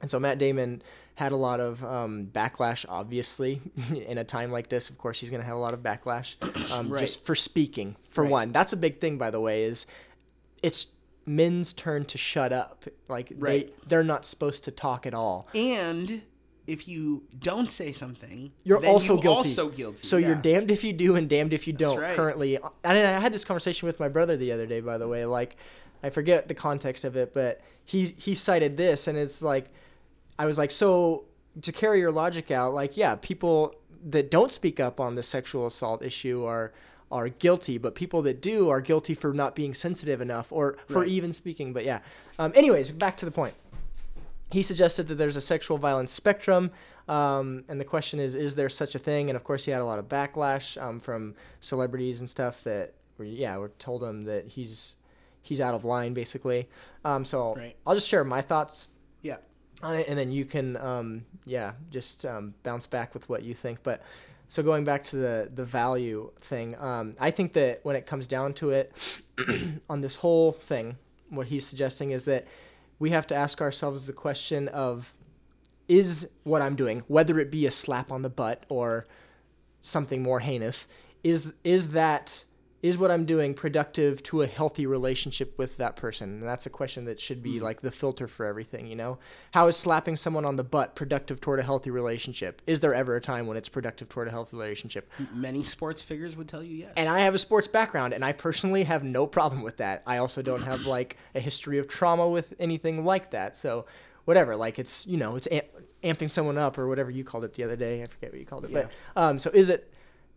And 0.00 0.10
so 0.10 0.18
Matt 0.18 0.38
Damon 0.38 0.82
had 1.14 1.32
a 1.32 1.36
lot 1.36 1.60
of 1.60 1.84
um, 1.84 2.28
backlash, 2.32 2.84
obviously. 2.88 3.60
In 4.06 4.18
a 4.18 4.24
time 4.24 4.50
like 4.50 4.68
this, 4.68 4.88
of 4.90 4.98
course, 4.98 5.20
he's 5.20 5.30
going 5.30 5.42
to 5.42 5.46
have 5.46 5.56
a 5.56 5.60
lot 5.60 5.74
of 5.74 5.80
backlash 5.80 6.36
um, 6.70 6.88
Right. 6.90 7.00
just 7.00 7.24
for 7.24 7.34
speaking. 7.34 7.96
For 8.10 8.24
Right. 8.24 8.30
one, 8.30 8.52
that's 8.52 8.72
a 8.72 8.76
big 8.76 9.00
thing, 9.00 9.18
by 9.18 9.30
the 9.30 9.40
way. 9.40 9.64
Is 9.64 9.86
it's 10.62 10.86
men's 11.26 11.72
turn 11.72 12.04
to 12.06 12.18
shut 12.18 12.52
up. 12.52 12.84
Like 13.08 13.32
Right. 13.36 13.66
they 13.80 13.88
they're 13.88 14.04
not 14.04 14.24
supposed 14.26 14.64
to 14.64 14.70
talk 14.70 15.06
at 15.06 15.14
all. 15.14 15.48
And 15.54 16.22
if 16.66 16.86
you 16.88 17.24
don't 17.40 17.70
say 17.70 17.92
something, 17.92 18.52
You're 18.64 18.84
also 18.86 19.16
you 19.16 19.22
guilty. 19.22 19.48
Also 19.48 19.68
guilty. 19.68 20.06
So 20.06 20.16
you're 20.16 20.34
damned 20.36 20.70
if 20.70 20.82
you 20.84 20.92
do 20.92 21.16
and 21.16 21.28
damned 21.28 21.52
if 21.52 21.66
you 21.66 21.72
don't. 21.72 21.98
right. 21.98 22.14
Currently, 22.16 22.56
and 22.56 22.98
I 22.98 23.20
had 23.20 23.32
this 23.34 23.44
conversation 23.44 23.86
with 23.86 23.98
my 24.00 24.08
brother 24.08 24.36
the 24.36 24.52
other 24.52 24.66
day. 24.66 24.80
By 24.80 24.96
the 24.98 25.08
way, 25.08 25.24
like 25.26 25.56
I 26.02 26.10
forget 26.10 26.48
the 26.48 26.54
context 26.54 27.04
of 27.04 27.16
it, 27.16 27.34
but 27.34 27.60
he 27.84 28.06
he 28.16 28.34
cited 28.34 28.76
this, 28.76 29.08
and 29.08 29.18
it's 29.18 29.42
like 29.42 29.72
I 30.38 30.46
was 30.46 30.58
like, 30.58 30.70
so 30.70 31.24
to 31.60 31.72
carry 31.72 32.00
your 32.00 32.12
logic 32.12 32.50
out, 32.50 32.74
like 32.74 32.96
yeah, 32.96 33.16
people 33.20 33.74
that 34.10 34.30
don't 34.30 34.50
speak 34.50 34.80
up 34.80 34.98
on 35.00 35.14
the 35.14 35.22
sexual 35.22 35.66
assault 35.66 36.02
issue 36.02 36.44
are 36.44 36.72
are 37.10 37.28
guilty, 37.28 37.76
but 37.76 37.94
people 37.94 38.22
that 38.22 38.40
do 38.40 38.70
are 38.70 38.80
guilty 38.80 39.12
for 39.12 39.34
not 39.34 39.54
being 39.54 39.74
sensitive 39.74 40.20
enough 40.22 40.50
or 40.50 40.78
for 40.88 41.00
Right. 41.00 41.08
even 41.08 41.32
speaking. 41.32 41.72
But 41.74 41.84
yeah. 41.84 42.00
Um, 42.38 42.52
anyways, 42.54 42.90
back 42.90 43.16
to 43.18 43.24
the 43.26 43.30
point 43.30 43.54
he 44.52 44.60
suggested 44.62 45.08
that 45.08 45.14
there's 45.16 45.36
a 45.36 45.40
sexual 45.40 45.78
violence 45.78 46.12
spectrum. 46.12 46.70
Um, 47.08 47.64
and 47.68 47.80
the 47.80 47.84
question 47.84 48.20
is, 48.20 48.34
is 48.34 48.54
there 48.54 48.68
such 48.68 48.94
a 48.94 48.98
thing? 48.98 49.30
And 49.30 49.36
of 49.36 49.44
course, 49.44 49.64
he 49.64 49.70
had 49.70 49.80
a 49.80 49.84
lot 49.84 49.98
of 49.98 50.08
backlash 50.08 50.80
um, 50.80 51.00
from 51.00 51.34
celebrities 51.60 52.20
and 52.20 52.28
stuff 52.28 52.62
that, 52.64 52.92
were, 53.18 53.24
yeah, 53.24 53.56
were 53.56 53.70
told 53.78 54.02
him 54.02 54.24
that 54.24 54.46
he's 54.46 54.96
he's 55.44 55.60
out 55.60 55.74
of 55.74 55.84
line, 55.84 56.14
basically. 56.14 56.68
Um, 57.04 57.24
so 57.24 57.54
Right. 57.56 57.74
I'll 57.86 57.94
just 57.94 58.08
share 58.08 58.22
my 58.24 58.40
thoughts 58.42 58.88
It, 59.82 60.08
and 60.08 60.18
then 60.18 60.30
you 60.30 60.44
can, 60.44 60.76
um, 60.76 61.24
yeah, 61.44 61.72
just 61.90 62.24
um, 62.24 62.54
bounce 62.62 62.86
back 62.86 63.14
with 63.14 63.28
what 63.28 63.42
you 63.42 63.54
think. 63.54 63.82
But 63.82 64.02
so 64.48 64.62
going 64.62 64.84
back 64.84 65.04
to 65.04 65.16
the 65.16 65.50
the 65.54 65.64
value 65.64 66.30
thing, 66.42 66.76
um, 66.78 67.16
I 67.18 67.30
think 67.30 67.52
that 67.54 67.80
when 67.84 67.96
it 67.96 68.06
comes 68.06 68.28
down 68.28 68.54
to 68.54 68.70
it, 68.70 68.92
on 69.90 70.00
this 70.00 70.16
whole 70.16 70.52
thing, 70.52 70.96
what 71.30 71.46
he's 71.46 71.66
suggesting 71.66 72.10
is 72.10 72.24
that 72.26 72.46
we 72.98 73.10
have 73.10 73.26
to 73.28 73.34
ask 73.34 73.60
ourselves 73.60 74.06
the 74.06 74.12
question 74.12 74.68
of 74.68 75.14
is 75.88 76.28
what 76.44 76.62
I'm 76.62 76.76
doing, 76.76 77.02
whether 77.08 77.40
it 77.40 77.50
be 77.50 77.66
a 77.66 77.70
slap 77.70 78.12
on 78.12 78.22
the 78.22 78.30
butt 78.30 78.64
or 78.68 79.06
something 79.80 80.22
more 80.22 80.40
heinous, 80.40 80.86
is 81.24 81.52
is 81.64 81.88
that 81.88 82.44
is 82.82 82.98
what 82.98 83.12
I'm 83.12 83.24
doing 83.24 83.54
productive 83.54 84.22
to 84.24 84.42
a 84.42 84.46
healthy 84.46 84.86
relationship 84.86 85.56
with 85.56 85.76
that 85.76 85.94
person? 85.94 86.30
And 86.30 86.42
that's 86.42 86.66
a 86.66 86.70
question 86.70 87.04
that 87.04 87.20
should 87.20 87.40
be 87.42 87.60
like 87.60 87.80
the 87.80 87.92
filter 87.92 88.26
for 88.26 88.44
everything, 88.44 88.88
you 88.88 88.96
know? 88.96 89.18
How 89.52 89.68
is 89.68 89.76
slapping 89.76 90.16
someone 90.16 90.44
on 90.44 90.56
the 90.56 90.64
butt 90.64 90.96
productive 90.96 91.40
toward 91.40 91.60
a 91.60 91.62
healthy 91.62 91.90
relationship? 91.90 92.60
Is 92.66 92.80
there 92.80 92.92
ever 92.92 93.14
a 93.14 93.20
time 93.20 93.46
when 93.46 93.56
it's 93.56 93.68
productive 93.68 94.08
toward 94.08 94.26
a 94.26 94.32
healthy 94.32 94.56
relationship? 94.56 95.08
Many 95.32 95.62
sports 95.62 96.02
figures 96.02 96.36
would 96.36 96.48
tell 96.48 96.62
you 96.62 96.74
yes. 96.76 96.92
And 96.96 97.08
I 97.08 97.20
have 97.20 97.34
a 97.34 97.38
sports 97.38 97.68
background, 97.68 98.14
and 98.14 98.24
I 98.24 98.32
personally 98.32 98.82
have 98.82 99.04
no 99.04 99.28
problem 99.28 99.62
with 99.62 99.76
that. 99.76 100.02
I 100.04 100.16
also 100.18 100.42
don't 100.42 100.62
have 100.62 100.80
like 100.86 101.16
a 101.36 101.40
history 101.40 101.78
of 101.78 101.86
trauma 101.86 102.28
with 102.28 102.52
anything 102.58 103.04
like 103.04 103.30
that. 103.30 103.54
So, 103.54 103.86
whatever, 104.24 104.56
like 104.56 104.80
it's 104.80 105.06
you 105.06 105.18
know 105.18 105.36
it's 105.36 105.46
amp- 105.52 105.66
amping 106.02 106.30
someone 106.30 106.58
up 106.58 106.78
or 106.78 106.88
whatever 106.88 107.12
you 107.12 107.22
called 107.22 107.44
it 107.44 107.54
the 107.54 107.62
other 107.62 107.76
day. 107.76 108.02
I 108.02 108.06
forget 108.06 108.32
what 108.32 108.40
you 108.40 108.46
called 108.46 108.64
it, 108.64 108.70
Yeah. 108.72 108.86
but 109.14 109.20
um, 109.22 109.38
so 109.38 109.50
is 109.54 109.68
it 109.68 109.91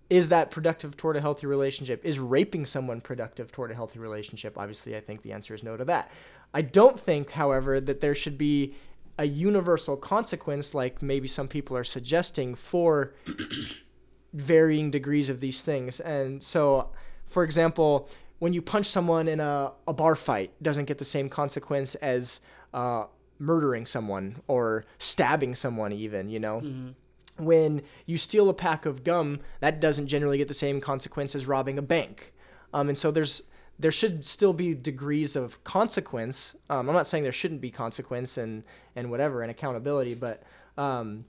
is 0.09 0.29
that 0.29 0.51
productive 0.51 0.95
toward 0.95 1.17
a 1.17 1.21
healthy 1.21 1.47
relationship? 1.47 2.05
Is 2.05 2.19
raping 2.19 2.65
someone 2.65 3.01
productive 3.01 3.51
toward 3.51 3.71
a 3.71 3.75
healthy 3.75 3.99
relationship? 3.99 4.57
Obviously, 4.57 4.95
I 4.95 4.99
think 4.99 5.21
the 5.21 5.31
answer 5.31 5.55
is 5.55 5.63
no 5.63 5.75
to 5.77 5.85
that. 5.85 6.11
I 6.53 6.61
don't 6.61 6.99
think, 6.99 7.31
however, 7.31 7.79
that 7.79 8.01
there 8.01 8.15
should 8.15 8.37
be 8.37 8.75
a 9.17 9.25
universal 9.25 9.97
consequence 9.97 10.73
like 10.73 11.01
maybe 11.01 11.27
some 11.27 11.47
people 11.47 11.75
are 11.75 11.83
suggesting 11.83 12.53
for 12.53 13.13
varying 14.33 14.91
degrees 14.91 15.29
of 15.29 15.39
these 15.39 15.61
things. 15.61 15.99
And 16.01 16.43
so, 16.43 16.89
for 17.25 17.43
example, 17.43 18.09
when 18.39 18.53
you 18.53 18.61
punch 18.61 18.87
someone 18.87 19.27
in 19.27 19.39
a, 19.39 19.71
a 19.87 19.93
bar 19.93 20.15
fight, 20.15 20.51
doesn't 20.61 20.85
get 20.85 20.97
the 20.97 21.05
same 21.05 21.29
consequence 21.29 21.95
as 21.95 22.41
uh, 22.73 23.05
murdering 23.39 23.85
someone 23.85 24.41
or 24.47 24.85
stabbing 24.97 25.55
someone, 25.55 25.91
even, 25.93 26.29
you 26.29 26.39
know? 26.39 26.61
When 27.37 27.81
you 28.05 28.17
steal 28.17 28.49
a 28.49 28.53
pack 28.53 28.85
of 28.85 29.03
gum, 29.03 29.39
that 29.59 29.79
doesn't 29.79 30.07
generally 30.07 30.37
get 30.37 30.47
the 30.47 30.53
same 30.53 30.79
consequence 30.79 31.35
as 31.35 31.45
robbing 31.45 31.77
a 31.77 31.81
bank. 31.81 32.33
Um, 32.73 32.89
and 32.89 32.97
so 32.97 33.11
there's 33.11 33.43
there 33.77 33.91
should 33.91 34.25
still 34.25 34.53
be 34.53 34.73
degrees 34.73 35.35
of 35.35 35.61
consequence. 35.65 36.55
Um, 36.69 36.87
I'm 36.87 36.95
not 36.95 37.07
saying 37.07 37.23
there 37.23 37.33
shouldn't 37.33 37.61
be 37.61 37.71
consequence 37.71 38.37
and 38.37 38.63
and 38.95 39.11
whatever 39.11 39.41
and 39.41 39.51
accountability, 39.51 40.15
but 40.15 40.43
um, 40.77 41.25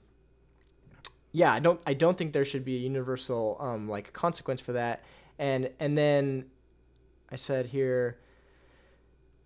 yeah, 1.31 1.53
I 1.53 1.59
don't 1.59 1.79
I 1.85 1.93
don't 1.93 2.17
think 2.17 2.33
there 2.33 2.45
should 2.45 2.63
be 2.63 2.75
a 2.75 2.79
universal 2.79 3.57
um, 3.59 3.89
like 3.89 4.13
consequence 4.13 4.61
for 4.61 4.73
that. 4.73 5.03
And 5.39 5.69
and 5.79 5.97
then 5.97 6.45
I 7.31 7.35
said 7.35 7.65
here, 7.65 8.17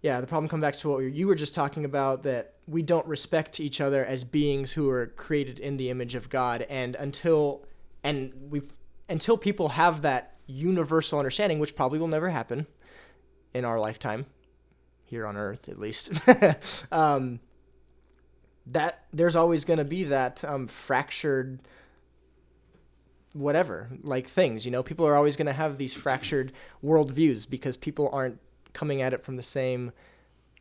yeah, 0.02 0.22
the 0.22 0.28
problem 0.28 0.48
comes 0.48 0.62
back 0.62 0.78
to 0.78 0.90
what 0.90 1.00
you 1.00 1.28
were 1.28 1.36
just 1.36 1.54
talking 1.54 1.86
about 1.86 2.24
that 2.24 2.54
we 2.72 2.82
don't 2.82 3.06
respect 3.06 3.60
each 3.60 3.82
other 3.82 4.06
as 4.06 4.24
beings 4.24 4.72
who 4.72 4.90
are 4.90 5.08
created 5.08 5.60
in 5.60 5.78
the 5.78 5.90
image 5.90 6.16
of 6.16 6.30
God, 6.30 6.66
and 6.70 6.96
until 6.96 7.66
and 8.04 8.34
we 8.50 8.62
until 9.10 9.38
people 9.38 9.70
have 9.70 10.02
that 10.04 10.38
universal 10.48 11.20
understanding, 11.20 11.60
which 11.60 11.76
probably 11.76 12.00
will 12.00 12.08
never 12.08 12.30
happen 12.30 12.66
in 13.54 13.66
our 13.66 13.80
lifetime 13.80 14.26
here 15.06 15.28
on 15.28 15.36
Earth, 15.36 15.68
at 15.68 15.78
least. 15.78 16.12
um, 16.92 17.40
that 18.68 19.04
there's 19.12 19.36
always 19.36 19.66
going 19.66 19.80
to 19.80 19.86
be 19.86 20.06
that 20.06 20.44
um, 20.46 20.68
fractured 20.68 21.60
whatever 23.34 23.90
like 24.04 24.28
things 24.28 24.66
you 24.66 24.72
know 24.72 24.84
people 24.84 25.08
are 25.08 25.16
always 25.16 25.38
going 25.38 25.46
to 25.46 25.54
have 25.54 25.78
these 25.78 25.94
fractured 25.94 26.52
worldviews 26.84 27.50
because 27.50 27.78
people 27.78 28.10
aren't 28.12 28.38
coming 28.74 29.02
at 29.02 29.14
it 29.14 29.24
from 29.24 29.38
the 29.38 29.44
same 29.44 29.90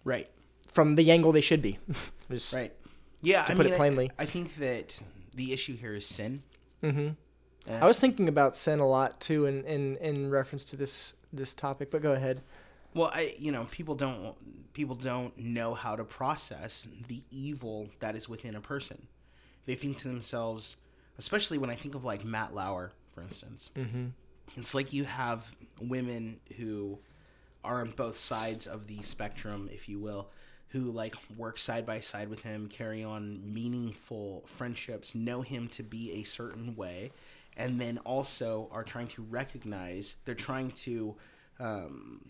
Right. 0.04 0.28
From 0.73 0.95
the 0.95 1.11
angle 1.11 1.33
they 1.33 1.41
should 1.41 1.62
be 1.62 1.79
Just- 2.31 2.55
Right. 2.55 2.73
Yeah. 3.23 3.45
To 3.45 3.53
I 3.53 3.55
put 3.55 3.66
it 3.66 3.71
mean, 3.71 3.75
I- 3.75 3.77
plainly. 3.77 4.11
I, 4.18 4.25
think 4.25 4.55
that 4.57 5.03
the 5.35 5.53
issue 5.53 5.77
here 5.77 5.95
is 5.95 6.07
sin. 6.07 6.43
Mhm. 6.83 7.16
And 7.68 7.85
i 7.85 7.87
was 7.87 7.99
thinking 8.01 8.29
about 8.29 8.57
sin 8.57 8.79
a 8.81 8.89
lot 8.89 9.21
too 9.21 9.45
in, 9.45 9.62
in 9.64 9.97
in 9.97 10.31
reference 10.31 10.64
to 10.66 10.77
this 10.77 11.14
this 11.31 11.53
topic 11.53 11.91
but 11.91 12.01
go 12.01 12.12
ahead 12.12 12.41
Well, 12.95 13.11
I 13.12 13.35
you 13.39 13.53
know 13.53 13.66
people 13.71 13.95
don't 13.95 14.35
people 14.73 14.97
don't 14.97 15.37
know 15.39 15.75
how 15.75 15.95
to 15.97 16.05
process 16.05 16.89
the 17.09 17.23
evil 17.31 17.91
that 17.99 18.16
is 18.16 18.29
within 18.29 18.55
a 18.57 18.61
person. 18.61 19.07
They 19.66 19.75
think 19.75 19.99
to 19.99 20.09
themselves, 20.09 20.77
especially 21.18 21.59
when 21.59 21.68
I 21.71 21.75
think 21.75 21.95
of 21.95 22.03
like 22.05 22.25
Matt 22.25 22.55
Lauer, 22.55 22.93
for 23.14 23.21
instance. 23.23 23.71
Mm-hmm. 23.77 24.07
It's 24.57 24.75
like 24.75 24.93
you 24.95 25.05
have 25.05 25.53
women 25.81 26.41
who 26.57 26.99
are 27.62 27.81
on 27.83 27.91
both 27.91 28.14
sides 28.16 28.66
of 28.66 28.87
the 28.87 29.03
spectrum, 29.03 29.68
if 29.71 29.89
you 29.89 29.99
will, 30.01 30.31
who 30.71 30.91
like 30.93 31.16
work 31.37 31.59
side 31.59 31.85
by 31.85 32.01
side 32.01 32.29
with 32.29 32.41
him, 32.41 32.68
carry 32.68 33.03
on 33.03 33.41
meaningful 33.45 34.45
friendships, 34.47 35.14
know 35.14 35.43
him 35.43 35.68
to 35.68 35.83
be 35.83 36.12
a 36.12 36.23
certain 36.23 36.77
way, 36.77 37.11
and 37.57 37.81
then 37.81 37.99
also 37.99 38.68
are 38.73 38.85
trying 38.85 39.09
to 39.09 39.23
recognize 39.23 40.16
they're 40.25 40.35
trying 40.35 40.71
to 40.71 41.16
um, 41.59 42.25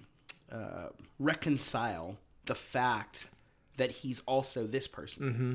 uh, 0.50 0.88
reconcile 1.18 2.16
the 2.46 2.54
fact 2.54 3.28
that 3.76 3.90
he's 3.90 4.20
also 4.20 4.66
this 4.66 4.88
person. 4.88 5.22
Mm-hmm. 5.22 5.54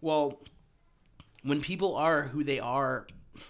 Well, 0.00 0.40
when 1.42 1.60
people 1.60 1.96
are 1.96 2.22
who 2.22 2.44
they 2.44 2.60
are 2.60 3.06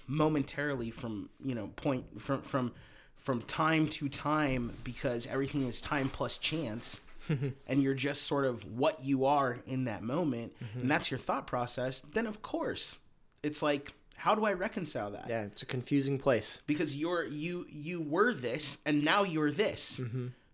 momentarily 0.06 0.90
from 0.90 1.28
you 1.42 1.54
know 1.54 1.68
point 1.76 2.20
from 2.20 2.42
from 2.42 2.72
from 3.16 3.42
time 3.42 3.86
to 3.86 4.08
time 4.08 4.72
because 4.84 5.26
everything 5.26 5.66
is 5.66 5.80
time 5.80 6.08
plus 6.08 6.38
chance 6.38 7.00
and 7.66 7.82
you're 7.82 7.94
just 7.94 8.22
sort 8.24 8.44
of 8.44 8.64
what 8.64 9.04
you 9.04 9.24
are 9.24 9.58
in 9.66 9.84
that 9.84 10.02
moment 10.02 10.52
and 10.74 10.90
that's 10.90 11.10
your 11.10 11.18
thought 11.18 11.46
process 11.46 12.00
then 12.00 12.26
of 12.26 12.42
course 12.42 12.98
it's 13.42 13.62
like 13.62 13.92
how 14.16 14.34
do 14.34 14.44
i 14.44 14.52
reconcile 14.52 15.10
that? 15.12 15.26
Yeah 15.28 15.42
it's 15.44 15.62
a 15.62 15.66
confusing 15.66 16.18
place. 16.18 16.60
Because 16.66 16.94
you're 16.96 17.24
you 17.24 17.66
you 17.70 18.02
were 18.02 18.34
this 18.34 18.76
and 18.84 19.02
now 19.04 19.22
you're 19.22 19.50
this. 19.50 20.00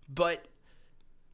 But 0.09 0.47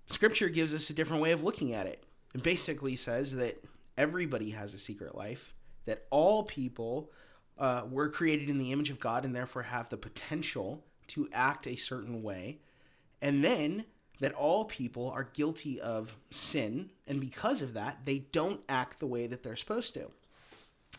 scripture 0.07 0.49
gives 0.49 0.74
us 0.74 0.88
a 0.90 0.95
different 0.95 1.22
way 1.22 1.32
of 1.32 1.45
looking 1.45 1.74
at 1.74 1.86
it. 1.86 2.05
It 2.34 2.43
basically 2.43 2.97
says 2.97 3.36
that 3.36 3.62
everybody 3.99 4.51
has 4.51 4.72
a 4.72 4.78
secret 4.78 5.14
life 5.14 5.53
that 5.84 6.05
all 6.11 6.45
people 6.45 7.11
uh, 7.59 7.82
were 7.90 8.09
created 8.09 8.49
in 8.49 8.57
the 8.57 8.72
image 8.72 8.88
of 8.90 8.99
god 8.99 9.24
and 9.26 9.36
therefore 9.36 9.62
have 9.62 9.90
the 9.90 9.99
potential 9.99 10.82
to 11.09 11.28
act 11.34 11.66
a 11.66 11.76
certain 11.76 12.22
way. 12.22 12.61
And 13.20 13.45
then 13.45 13.84
that 14.22 14.32
all 14.34 14.64
people 14.64 15.10
are 15.10 15.24
guilty 15.34 15.80
of 15.80 16.14
sin 16.30 16.88
and 17.08 17.20
because 17.20 17.60
of 17.60 17.74
that 17.74 17.98
they 18.04 18.20
don't 18.30 18.60
act 18.68 19.00
the 19.00 19.06
way 19.06 19.26
that 19.26 19.42
they're 19.42 19.56
supposed 19.56 19.94
to. 19.94 20.08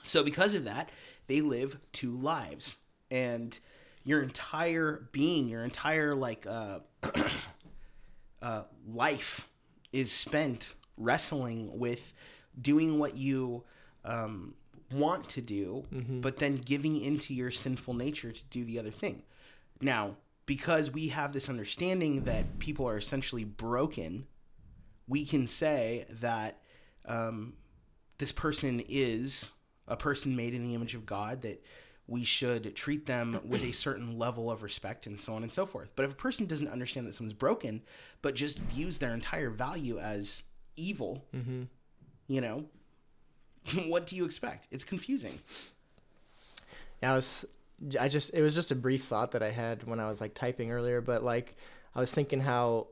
So 0.03 0.23
because 0.23 0.55
of 0.55 0.65
that, 0.65 0.89
they 1.27 1.39
live 1.39 1.77
two 1.93 2.11
lives, 2.17 2.75
and 3.09 3.57
your 4.03 4.21
entire 4.21 5.07
being, 5.13 5.47
your 5.47 5.63
entire 5.63 6.13
like 6.13 6.45
uh, 6.45 6.79
uh, 8.41 8.63
life, 8.91 9.47
is 9.93 10.11
spent 10.11 10.73
wrestling 10.97 11.79
with 11.79 12.13
doing 12.61 12.99
what 12.99 13.15
you 13.15 13.63
um, 14.03 14.53
want 14.91 15.29
to 15.29 15.41
do, 15.41 15.85
but 16.21 16.39
then 16.39 16.55
giving 16.55 16.99
into 16.99 17.33
your 17.33 17.51
sinful 17.51 17.93
nature 17.93 18.33
to 18.33 18.43
do 18.49 18.65
the 18.65 18.79
other 18.79 18.91
thing. 18.91 19.21
Now, 19.79 20.17
because 20.45 20.91
we 20.91 21.07
have 21.09 21.33
this 21.33 21.49
understanding 21.49 22.23
that 22.25 22.59
people 22.59 22.87
are 22.87 22.97
essentially 22.97 23.43
broken, 23.43 24.27
we 25.07 25.25
can 25.25 25.47
say 25.47 26.05
that 26.09 26.59
um, 27.05 27.53
this 28.17 28.31
person 28.31 28.83
is 28.87 29.51
a 29.87 29.97
person 29.97 30.35
made 30.35 30.53
in 30.53 30.63
the 30.63 30.75
image 30.75 30.95
of 30.95 31.05
God, 31.05 31.41
that 31.41 31.63
we 32.07 32.23
should 32.23 32.75
treat 32.75 33.05
them 33.05 33.39
with 33.45 33.63
a 33.63 33.71
certain 33.71 34.17
level 34.17 34.51
of 34.51 34.61
respect 34.61 35.07
and 35.07 35.19
so 35.19 35.33
on 35.33 35.43
and 35.43 35.51
so 35.51 35.65
forth. 35.65 35.89
But 35.95 36.05
if 36.05 36.11
a 36.11 36.15
person 36.15 36.45
doesn't 36.45 36.67
understand 36.67 37.07
that 37.07 37.15
someone's 37.15 37.33
broken, 37.33 37.81
but 38.21 38.35
just 38.35 38.59
views 38.59 38.99
their 38.99 39.13
entire 39.13 39.49
value 39.49 39.99
as 39.99 40.43
evil, 40.75 41.25
you 42.27 42.41
know, 42.41 42.65
what 43.87 44.05
do 44.05 44.15
you 44.17 44.25
expect? 44.25 44.67
It's 44.71 44.83
confusing. 44.83 45.39
Yeah, 47.01 47.13
I 47.13 47.15
was, 47.15 47.45
I 47.99 48.07
just, 48.07 48.33
it 48.33 48.41
was 48.41 48.55
just 48.55 48.71
a 48.71 48.75
brief 48.75 49.05
thought 49.05 49.31
that 49.31 49.43
I 49.43 49.51
had 49.51 49.83
when 49.83 49.99
I 49.99 50.07
was 50.07 50.21
like 50.21 50.33
typing 50.33 50.71
earlier, 50.71 51.01
but 51.01 51.23
like, 51.23 51.55
I 51.95 51.99
was 51.99 52.13
thinking 52.13 52.39
how, 52.41 52.87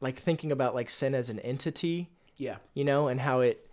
like, 0.00 0.18
thinking 0.18 0.52
about 0.52 0.74
like 0.74 0.88
sin 0.88 1.14
as 1.14 1.30
an 1.30 1.38
entity, 1.40 2.08
Yeah. 2.36 2.56
you 2.74 2.84
know, 2.84 3.08
and 3.08 3.20
how 3.20 3.40
it, 3.40 3.68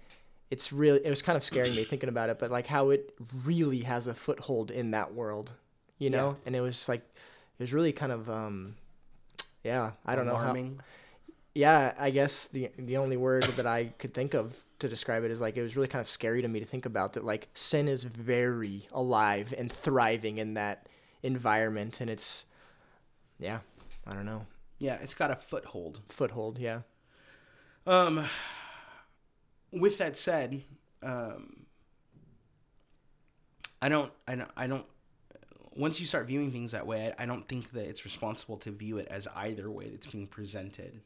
it's 0.52 0.72
really, 0.74 1.00
it 1.06 1.10
was 1.10 1.22
kind 1.22 1.38
of 1.38 1.44
scaring 1.44 1.76
me 1.76 1.84
thinking 1.84 2.10
about 2.10 2.30
it, 2.30 2.40
but 2.40 2.52
like 2.52 2.68
how 2.68 2.90
it 2.90 3.14
really 3.44 3.80
has 3.82 4.08
a 4.08 4.14
foothold 4.14 4.72
in 4.72 4.92
that 4.92 5.14
world, 5.14 5.52
you 6.00 6.10
know, 6.10 6.38
and 6.46 6.56
it 6.56 6.62
was 6.62 6.88
like, 6.90 7.02
it 7.02 7.64
was 7.64 7.74
really 7.74 7.92
kind 7.94 8.12
of, 8.12 8.30
um, 8.30 8.76
yeah, 9.64 9.92
I 10.06 10.16
don't 10.16 10.26
know 10.26 10.36
how, 10.36 10.44
Alarming. 10.44 10.80
Yeah, 11.56 11.94
I 11.98 12.10
guess 12.10 12.48
the 12.50 12.70
the 12.78 12.98
only 12.98 13.16
word 13.16 13.44
that 13.56 13.66
I 13.66 13.86
could 13.98 14.14
think 14.14 14.34
of 14.34 14.62
to 14.80 14.90
describe 14.90 15.24
it 15.24 15.32
is 15.32 15.40
like 15.40 15.56
it 15.56 15.62
was 15.62 15.78
really 15.78 15.88
kind 15.88 16.02
of 16.02 16.08
scary 16.08 16.42
to 16.42 16.48
me 16.50 16.60
to 16.60 16.66
think 16.66 16.86
about 16.86 17.14
that 17.14 17.24
like 17.24 17.48
sin 17.54 17.88
is 17.88 18.04
very 18.04 18.88
alive 18.92 19.54
and 19.58 19.72
thriving 19.72 20.38
in 20.38 20.56
that 20.56 20.88
environment 21.24 22.02
and 22.02 22.10
it's 22.10 22.46
yeah, 23.40 23.60
I 24.06 24.14
don't 24.14 24.26
know. 24.26 24.46
Yeah, 24.80 24.98
it's 25.02 25.14
got 25.14 25.32
a 25.32 25.36
foothold. 25.36 26.02
Foothold, 26.10 26.60
yeah. 26.60 26.82
Um, 27.88 28.26
with 29.72 29.98
that 30.00 30.18
said, 30.18 30.62
um, 31.02 31.66
I 33.82 33.88
don't, 33.88 34.12
I 34.28 34.36
don't, 34.36 34.52
I 34.58 34.68
don't. 34.68 34.86
Once 35.76 36.00
you 36.00 36.06
start 36.06 36.28
viewing 36.28 36.52
things 36.52 36.72
that 36.72 36.86
way, 36.86 37.14
I, 37.18 37.24
I 37.24 37.26
don't 37.26 37.48
think 37.48 37.72
that 37.72 37.86
it's 37.86 38.04
responsible 38.04 38.58
to 38.58 38.72
view 38.72 38.98
it 38.98 39.08
as 39.10 39.28
either 39.36 39.70
way 39.70 39.90
that's 39.90 40.08
being 40.08 40.28
presented. 40.28 41.02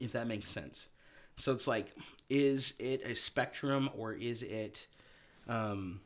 If 0.00 0.12
that 0.12 0.26
makes 0.26 0.48
sense. 0.48 0.88
So 1.36 1.52
it's 1.52 1.66
like, 1.66 1.94
is 2.28 2.74
it 2.78 3.02
a 3.04 3.14
spectrum 3.14 3.90
or 3.96 4.12
is 4.12 4.42
it 4.42 4.86
um, 5.48 6.00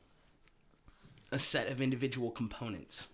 a 1.33 1.39
set 1.39 1.69
of 1.69 1.81
individual 1.81 2.31
components? 2.31 3.09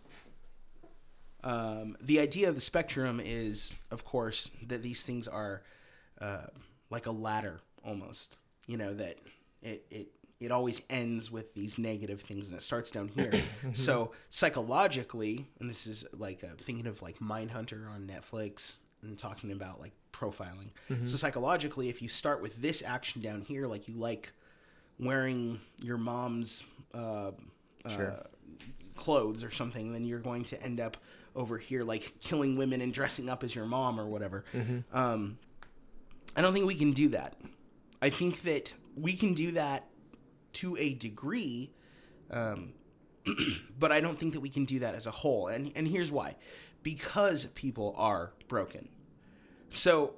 Um, 1.42 1.96
the 2.00 2.20
idea 2.20 2.48
of 2.48 2.54
the 2.54 2.60
spectrum 2.60 3.20
is, 3.22 3.74
of 3.90 4.04
course, 4.04 4.50
that 4.66 4.82
these 4.82 5.02
things 5.02 5.26
are 5.26 5.62
uh, 6.20 6.46
like 6.90 7.06
a 7.06 7.10
ladder 7.10 7.60
almost. 7.84 8.36
You 8.66 8.76
know 8.76 8.94
that 8.94 9.16
it 9.62 9.86
it 9.90 10.08
it 10.38 10.50
always 10.50 10.82
ends 10.90 11.30
with 11.30 11.54
these 11.54 11.78
negative 11.78 12.20
things 12.20 12.48
and 12.48 12.56
it 12.56 12.62
starts 12.62 12.90
down 12.90 13.08
here. 13.08 13.32
so 13.72 14.12
psychologically, 14.28 15.46
and 15.58 15.68
this 15.68 15.86
is 15.86 16.04
like 16.16 16.44
uh, 16.44 16.48
thinking 16.60 16.86
of 16.86 17.00
like 17.02 17.18
Mindhunter 17.18 17.90
on 17.90 18.06
Netflix 18.06 18.78
and 19.02 19.18
talking 19.18 19.52
about 19.52 19.80
like 19.80 19.92
profiling. 20.12 20.70
So 21.06 21.16
psychologically, 21.16 21.88
if 21.88 22.02
you 22.02 22.08
start 22.08 22.42
with 22.42 22.60
this 22.60 22.82
action 22.82 23.22
down 23.22 23.42
here, 23.42 23.66
like 23.66 23.88
you 23.88 23.94
like 23.94 24.32
wearing 24.98 25.60
your 25.78 25.96
mom's 25.98 26.64
uh, 26.94 27.30
uh, 27.84 27.90
clothes 28.96 29.42
or 29.42 29.50
something, 29.50 29.92
then 29.92 30.04
you're 30.04 30.18
going 30.18 30.44
to 30.44 30.62
end 30.62 30.80
up 30.80 30.96
over 31.36 31.56
here 31.58 31.84
like 31.84 32.12
killing 32.20 32.56
women 32.58 32.80
and 32.80 32.92
dressing 32.92 33.28
up 33.28 33.44
as 33.44 33.54
your 33.54 33.64
mom 33.64 33.98
or 34.00 34.06
whatever. 34.06 34.44
Um, 34.92 35.38
I 36.36 36.42
don't 36.42 36.52
think 36.52 36.66
we 36.66 36.74
can 36.74 36.92
do 36.92 37.08
that. 37.10 37.36
I 38.02 38.10
think 38.10 38.42
that 38.42 38.74
we 38.96 39.14
can 39.16 39.34
do 39.34 39.52
that 39.52 39.86
to 40.54 40.76
a 40.78 40.94
degree, 40.94 41.70
um, 42.30 42.72
but 43.78 43.92
I 43.92 44.00
don't 44.00 44.18
think 44.18 44.32
that 44.34 44.40
we 44.40 44.48
can 44.48 44.64
do 44.64 44.80
that 44.80 44.94
as 44.94 45.06
a 45.06 45.10
whole. 45.10 45.46
And 45.48 45.72
and 45.76 45.86
here's 45.86 46.10
why: 46.10 46.36
because 46.82 47.46
people 47.46 47.94
are 47.96 48.32
broken. 48.48 48.88
So, 49.70 50.14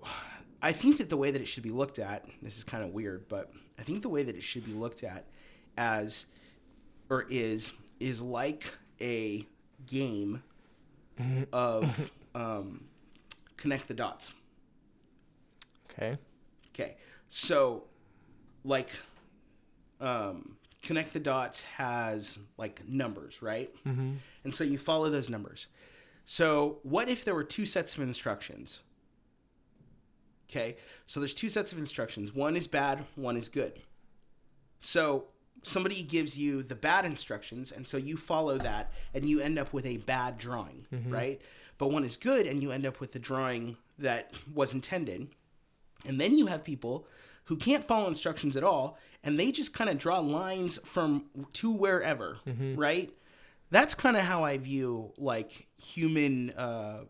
I 0.63 0.73
think 0.73 0.99
that 0.99 1.11
the 1.11 1.17
way 1.17 1.31
that 1.31 1.41
it 1.41 1.47
should 1.47 1.63
be 1.63 1.71
looked 1.71 1.99
at, 1.99 2.25
this 2.41 2.57
is 2.57 2.65
kind 2.65 2.85
of 2.85 2.91
weird, 2.91 3.29
but 3.29 3.53
I 3.79 3.83
think 3.83 4.03
the 4.03 4.09
way 4.09 4.23
that 4.23 4.37
it 4.37 4.43
should 4.43 4.65
be 4.65 4.73
looked 4.73 5.03
at 5.03 5.27
as 5.77 6.27
or 7.11 7.27
is 7.29 7.73
is 8.01 8.23
like 8.23 8.73
a 9.01 9.47
game 9.87 10.43
of 11.53 12.11
um, 12.35 12.85
connect 13.57 13.89
the 13.89 13.95
dots. 13.95 14.33
Okay. 15.91 16.17
Okay. 16.75 16.97
So 17.29 17.85
like 18.65 18.91
um 20.01 20.57
connect 20.83 21.13
the 21.13 21.21
dots 21.21 21.65
has 21.65 22.39
like 22.57 22.87
numbers, 22.89 23.43
right? 23.43 23.71
Mm-hmm. 23.87 24.15
And 24.45 24.55
so 24.55 24.65
you 24.65 24.79
follow 24.79 25.11
those 25.11 25.29
numbers. 25.29 25.69
So 26.25 26.79
what 26.83 27.09
if 27.09 27.25
there 27.25 27.35
were 27.35 27.45
two 27.45 27.67
sets 27.67 27.97
of 27.97 28.03
instructions? 28.03 28.81
Okay. 30.53 30.77
So 31.07 31.19
there's 31.19 31.33
two 31.35 31.49
sets 31.49 31.73
of 31.73 31.79
instructions. 31.79 32.35
One 32.35 32.57
is 32.57 32.67
bad, 32.67 33.05
one 33.17 33.37
is 33.39 33.49
good. 33.49 33.81
So 34.81 35.25
somebody 35.63 36.03
gives 36.03 36.37
you 36.37 36.63
the 36.63 36.75
bad 36.75 37.05
instructions 37.07 37.73
and 37.73 37.87
so 37.87 37.97
you 37.97 38.17
follow 38.17 38.59
that 38.59 38.93
and 39.15 39.25
you 39.29 39.41
end 39.41 39.59
up 39.59 39.73
with 39.73 39.87
a 39.87 39.97
bad 39.99 40.37
drawing, 40.39 40.87
right? 41.09 41.41
But 41.79 41.89
one 41.91 42.05
is 42.05 42.17
good 42.17 42.47
and 42.47 42.63
you 42.63 42.71
end 42.73 42.85
up 42.85 43.01
with 43.01 43.13
the 43.13 43.19
drawing 43.19 43.77
that 43.99 44.35
was 44.55 44.75
intended. 44.75 45.29
And 46.05 46.21
then 46.21 46.37
you 46.37 46.47
have 46.47 46.65
people 46.65 47.07
who 47.45 47.57
can't 47.57 47.85
follow 47.85 48.07
instructions 48.09 48.57
at 48.57 48.65
all, 48.65 48.99
and 49.25 49.39
they 49.39 49.51
just 49.53 49.73
kind 49.75 49.89
of 49.91 49.99
draw 49.99 50.19
lines 50.21 50.79
from 50.85 51.25
to 51.55 51.71
wherever, 51.71 52.39
right? 52.77 53.11
That's 53.71 53.95
kind 53.95 54.17
of 54.17 54.23
how 54.25 54.45
I 54.45 54.59
view 54.59 55.13
like 55.17 55.67
human 55.77 56.51
uh, 56.51 57.05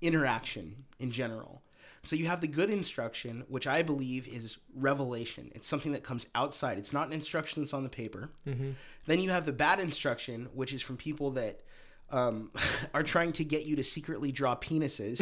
interaction 0.00 0.84
in 0.98 1.10
general. 1.10 1.62
So 2.06 2.14
you 2.14 2.26
have 2.26 2.40
the 2.40 2.46
good 2.46 2.70
instruction, 2.70 3.44
which 3.48 3.66
I 3.66 3.82
believe 3.82 4.28
is 4.28 4.58
revelation. 4.74 5.50
It's 5.54 5.66
something 5.66 5.92
that 5.92 6.04
comes 6.04 6.26
outside. 6.34 6.78
It's 6.78 6.92
not 6.92 7.08
an 7.08 7.12
instruction 7.12 7.62
that's 7.62 7.74
on 7.74 7.82
the 7.82 7.90
paper. 7.90 8.30
Then 9.06 9.20
you 9.20 9.30
have 9.30 9.44
the 9.44 9.52
bad 9.52 9.80
instruction, 9.80 10.48
which 10.54 10.72
is 10.72 10.82
from 10.82 10.96
people 10.96 11.32
that 11.32 11.60
um, 12.10 12.50
are 12.94 13.02
trying 13.02 13.32
to 13.32 13.44
get 13.44 13.64
you 13.64 13.76
to 13.76 13.84
secretly 13.84 14.30
draw 14.32 14.54
penises, 14.56 15.20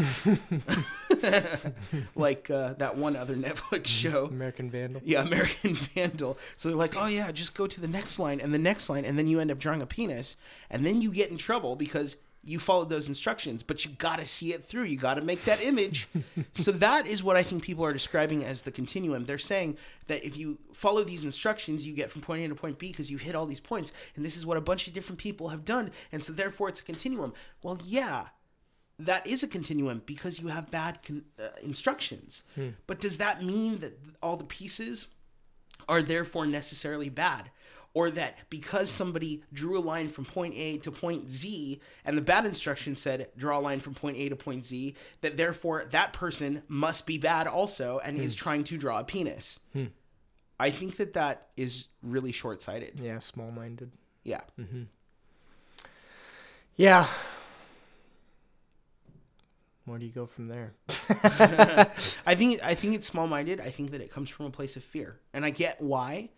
like 2.14 2.51
uh, 2.51 2.74
that 2.74 2.97
one 2.97 3.16
other 3.16 3.35
Netflix 3.49 3.87
show. 3.87 4.26
American 4.26 4.70
Vandal. 4.70 5.01
Yeah, 5.05 5.22
American 5.22 5.74
Vandal. 5.74 6.39
So 6.57 6.68
they're 6.68 6.76
like, 6.76 6.97
oh 6.97 7.07
yeah, 7.07 7.30
just 7.32 7.55
go 7.55 7.66
to 7.66 7.80
the 7.80 7.89
next 7.89 8.18
line 8.18 8.41
and 8.41 8.53
the 8.53 8.59
next 8.59 8.91
line, 8.91 9.05
and 9.05 9.18
then 9.18 9.26
you 9.26 9.41
end 9.41 9.51
up 9.51 9.59
drawing 9.59 9.82
a 9.82 9.87
penis, 9.87 10.37
and 10.70 10.85
then 10.85 11.01
you 11.01 11.11
get 11.12 11.30
in 11.30 11.39
trouble 11.39 11.76
because 11.76 12.16
you 12.45 12.59
followed 12.59 12.88
those 12.88 13.09
instructions, 13.09 13.62
but 13.62 13.84
you 13.84 13.90
got 13.92 14.18
to 14.18 14.26
see 14.26 14.53
it 14.53 14.64
through. 14.64 14.84
You 14.84 14.97
got 14.97 15.14
to 15.14 15.22
make 15.22 15.45
that 15.45 15.62
image. 15.62 16.09
so 16.53 16.72
that 16.72 17.07
is 17.07 17.22
what 17.22 17.36
I 17.36 17.42
think 17.42 17.62
people 17.62 17.84
are 17.84 17.92
describing 17.92 18.45
as 18.45 18.62
the 18.62 18.70
continuum. 18.70 19.24
They're 19.24 19.38
saying 19.38 19.78
that 20.07 20.24
if 20.24 20.36
you 20.36 20.59
follow 20.72 21.05
these 21.05 21.24
instructions, 21.24 21.86
you 21.86 21.95
get 21.95 22.11
from 22.11 22.20
point 22.20 22.45
A 22.45 22.49
to 22.49 22.55
point 22.55 22.78
B 22.78 22.90
because 22.90 23.11
you 23.11 23.18
hit 23.18 23.34
all 23.34 23.47
these 23.47 23.61
points, 23.61 23.92
and 24.16 24.24
this 24.24 24.36
is 24.36 24.45
what 24.45 24.57
a 24.57 24.61
bunch 24.61 24.86
of 24.86 24.92
different 24.92 25.18
people 25.18 25.49
have 25.49 25.64
done, 25.64 25.90
and 26.12 26.22
so 26.22 26.32
therefore 26.32 26.68
it's 26.68 26.80
a 26.80 26.84
continuum. 26.84 27.32
Well, 27.62 27.78
yeah, 27.84 28.26
that 28.99 29.26
is 29.26 29.42
a 29.42 29.49
continuum 29.49 30.03
because 30.05 30.38
you 30.38 30.49
have 30.49 30.70
bad 30.70 31.03
con- 31.03 31.24
uh, 31.38 31.49
instructions. 31.62 32.42
But 32.86 33.01
does 33.01 33.18
that 33.18 33.42
mean 33.42 33.78
that 33.78 33.99
all 34.22 34.36
the 34.36 34.45
pieces 34.45 35.07
are 35.88 36.03
therefore 36.03 36.47
necessarily 36.47 37.09
bad? 37.09 37.51
Or 37.95 38.11
that 38.11 38.36
because 38.51 38.90
somebody 38.90 39.45
drew 39.53 39.78
a 39.78 39.80
line 39.80 40.09
from 40.09 40.24
point 40.24 40.55
A 40.57 40.78
to 40.78 40.90
point 40.90 41.30
Z 41.30 41.80
and 42.05 42.18
the 42.18 42.22
bad 42.22 42.45
instruction 42.45 42.97
said 42.97 43.28
draw 43.36 43.59
a 43.59 43.61
line 43.61 43.78
from 43.78 43.95
point 43.95 44.16
A 44.16 44.28
to 44.28 44.36
point 44.36 44.64
Z, 44.64 44.95
that 45.20 45.36
therefore 45.36 45.84
that 45.90 46.12
person 46.12 46.64
must 46.66 47.07
be 47.07 47.18
bad 47.18 47.47
also 47.47 48.01
and 48.05 48.20
is 48.20 48.34
trying 48.34 48.64
to 48.64 48.76
draw 48.76 48.99
a 48.99 49.05
penis? 49.05 49.61
I 50.59 50.70
think 50.70 50.97
that 50.97 51.12
that 51.14 51.49
is 51.57 51.88
really 52.03 52.32
short 52.32 52.62
sighted. 52.62 53.01
Yeah, 53.01 53.20
small-minded. 53.20 53.92
Yeah. 54.24 54.40
Mm-hmm. 54.59 54.82
Yeah. 56.76 57.07
Where 59.84 59.99
do 59.99 60.07
you 60.07 60.12
go 60.12 60.26
from 60.26 60.49
there? 60.49 60.72
I 62.26 62.34
think 62.34 62.64
I 62.64 62.74
think 62.74 62.95
it's 62.95 63.07
small 63.07 63.26
minded. 63.26 63.61
I 63.61 63.68
think 63.70 63.90
that 63.90 64.01
it 64.01 64.11
comes 64.11 64.30
from 64.30 64.47
a 64.47 64.51
place 64.51 64.76
of 64.76 64.84
fear, 64.84 65.20
and 65.32 65.45
I 65.45 65.51
get 65.51 65.80
why. 65.80 66.30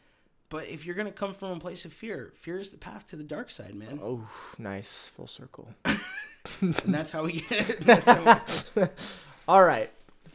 But 0.49 0.68
if 0.68 0.86
you're 0.86 0.94
gonna 0.94 1.11
come 1.12 1.34
from 1.34 1.53
a 1.57 1.61
place 1.61 1.84
of 1.84 1.92
fear, 1.92 2.32
fear 2.36 2.59
is 2.61 2.70
the 2.70 2.78
path 2.78 3.07
to 3.09 3.16
the 3.16 3.24
dark 3.24 3.51
side, 3.51 3.74
man, 3.74 3.99
Oh, 4.03 4.28
nice 4.59 5.11
full 5.16 5.26
circle. 5.26 5.68
and 6.61 6.74
that's 6.86 7.11
how 7.11 7.24
we 7.24 7.32
get 7.40 7.70
it. 7.70 7.80
That's 7.84 8.07
how 8.09 8.40
we- 8.76 8.82
All 9.49 9.64
right, 9.64 9.90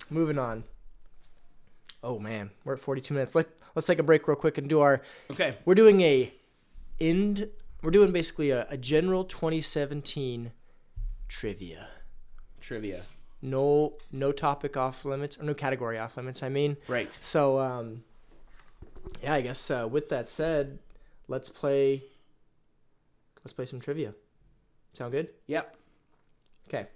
moving 0.10 0.38
on. 0.38 0.64
Oh 2.04 2.20
man, 2.20 2.50
we're 2.66 2.74
at 2.74 2.80
42 2.80 3.14
minutes. 3.14 3.36
Let 3.36 3.48
let's 3.76 3.88
take 3.88 4.00
a 4.00 4.04
break 4.04 4.28
real 4.28 4.36
quick 4.36 4.58
and 4.58 4.68
do 4.68 4.82
our. 4.82 5.02
okay, 5.32 5.56
We're 5.66 5.76
doing 5.76 6.02
a 6.02 6.34
end. 7.00 7.48
We're 7.84 7.92
doing 7.92 8.12
basically 8.12 8.50
a, 8.52 8.68
a 8.70 8.78
general 8.78 9.24
2017 9.24 10.52
trivia. 11.28 11.88
trivia. 12.60 13.04
No 13.42 13.94
no 14.12 14.32
topic 14.32 14.76
off 14.78 15.06
limits 15.06 15.38
or 15.40 15.44
no 15.44 15.54
category 15.54 15.98
off 15.98 16.18
limits. 16.18 16.44
I 16.44 16.50
mean. 16.50 16.78
Right. 16.88 17.18
So 17.22 17.60
um, 17.60 18.04
yeah, 19.22 19.34
I 19.34 19.42
guess 19.42 19.70
uh, 19.72 19.88
with 19.90 20.10
that 20.10 20.28
said, 20.28 20.80
let's 21.28 21.50
play. 21.50 22.04
Let's 23.44 23.54
play 23.54 23.66
some 23.66 23.80
trivia. 23.80 24.14
Sound 24.94 25.12
good? 25.12 25.30
Yep. 25.48 25.76
Okay. 26.68 26.88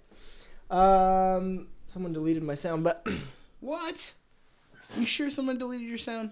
Um, 0.70 1.68
someone 1.86 2.12
deleted 2.12 2.42
my 2.42 2.54
sound, 2.54 2.84
but 2.84 3.06
What? 3.60 4.14
You 4.96 5.04
sure 5.04 5.30
someone 5.30 5.58
deleted 5.58 5.88
your 5.88 5.98
sound? 5.98 6.30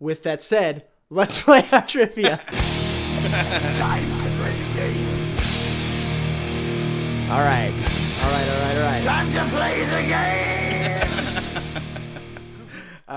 with 0.00 0.22
that 0.22 0.40
said, 0.42 0.84
let's 1.10 1.42
play 1.44 1.66
our 1.72 1.86
trivia. 1.86 2.36
Time 2.46 4.04
to 4.20 4.30
play 4.38 4.54
the 4.56 4.74
game. 4.74 5.36
All 7.30 7.40
right. 7.40 7.72
All 8.22 8.30
right. 8.30 8.48
All 8.48 8.60
right. 8.62 8.76
All 8.76 8.84
right. 8.84 9.02
Time 9.02 9.32
to 9.32 9.56
play 9.56 9.84
the 9.84 10.08
game. 10.08 10.47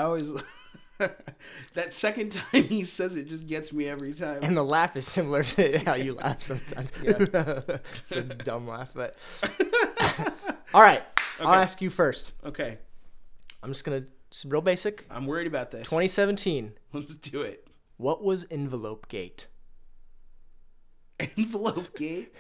I 0.02 0.06
always 0.06 0.34
that 1.76 1.94
second 1.94 2.32
time 2.32 2.64
he 2.64 2.84
says 2.84 3.16
it 3.16 3.28
just 3.28 3.46
gets 3.46 3.72
me 3.72 3.88
every 3.88 4.16
time. 4.16 4.40
And 4.42 4.58
the 4.58 4.64
laugh 4.64 4.96
is 4.96 5.06
similar 5.06 5.44
to 5.44 5.78
how 5.86 5.94
you 5.94 6.16
laugh 6.16 6.42
sometimes. 6.42 6.92
it's 7.04 8.12
a 8.12 8.24
dumb 8.24 8.68
laugh, 8.68 8.92
but. 8.96 9.16
All 10.74 10.82
right. 10.82 11.04
I'll 11.40 11.54
ask 11.54 11.84
you 11.84 11.92
first. 11.92 12.34
Okay, 12.44 12.80
I'm 13.62 13.70
just 13.70 13.84
gonna. 13.84 14.06
It's 14.30 14.44
real 14.44 14.62
basic. 14.62 15.06
I'm 15.12 15.28
worried 15.28 15.48
about 15.48 15.70
this. 15.70 15.84
2017. 15.84 16.74
Let's 16.94 17.14
do 17.14 17.44
it. 17.44 17.68
What 17.98 18.24
was 18.24 18.48
Envelope 18.50 19.08
Gate? 19.08 19.48
Envelope 21.38 21.96
gate 21.96 22.34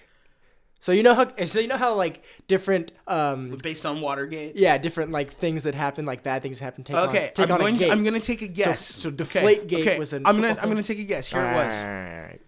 So 0.82 0.92
you 0.92 1.04
know 1.04 1.14
how 1.14 1.32
so 1.46 1.60
you 1.60 1.68
know 1.68 1.78
how 1.78 1.94
like 1.94 2.24
different 2.48 2.92
um 3.08 3.56
based 3.64 3.86
on 3.86 4.02
Watergate. 4.02 4.56
yeah 4.56 4.78
different 4.80 5.12
like 5.12 5.32
things 5.32 5.64
that 5.64 5.76
happen 5.76 6.06
like 6.06 6.24
bad 6.24 6.42
things 6.42 6.60
happen 6.60 6.84
take 6.84 6.96
Okay, 6.98 7.28
on, 7.28 7.34
take 7.36 7.40
I'm 7.46 7.52
on 7.54 7.60
going. 7.60 7.76
a 7.76 7.78
To, 7.78 7.86
gate. 7.86 7.92
I'm 7.92 8.04
going 8.04 8.16
to 8.16 8.20
take 8.20 8.42
a 8.42 8.48
guess. 8.48 8.84
so 8.84 9.10
Okay, 9.10 9.24
Deflategate 9.24 9.82
okay, 9.82 10.00
was 10.00 10.12
an- 10.14 10.26
I'm 10.26 10.42
gonna. 10.42 10.58
I'm 10.62 10.68
gonna 10.70 10.84
take 10.84 11.00
a 11.00 11.04
guess. 11.04 11.30
Here 11.30 11.40
it 11.42 11.54
was. 11.56 11.82
Alright. 11.84 12.42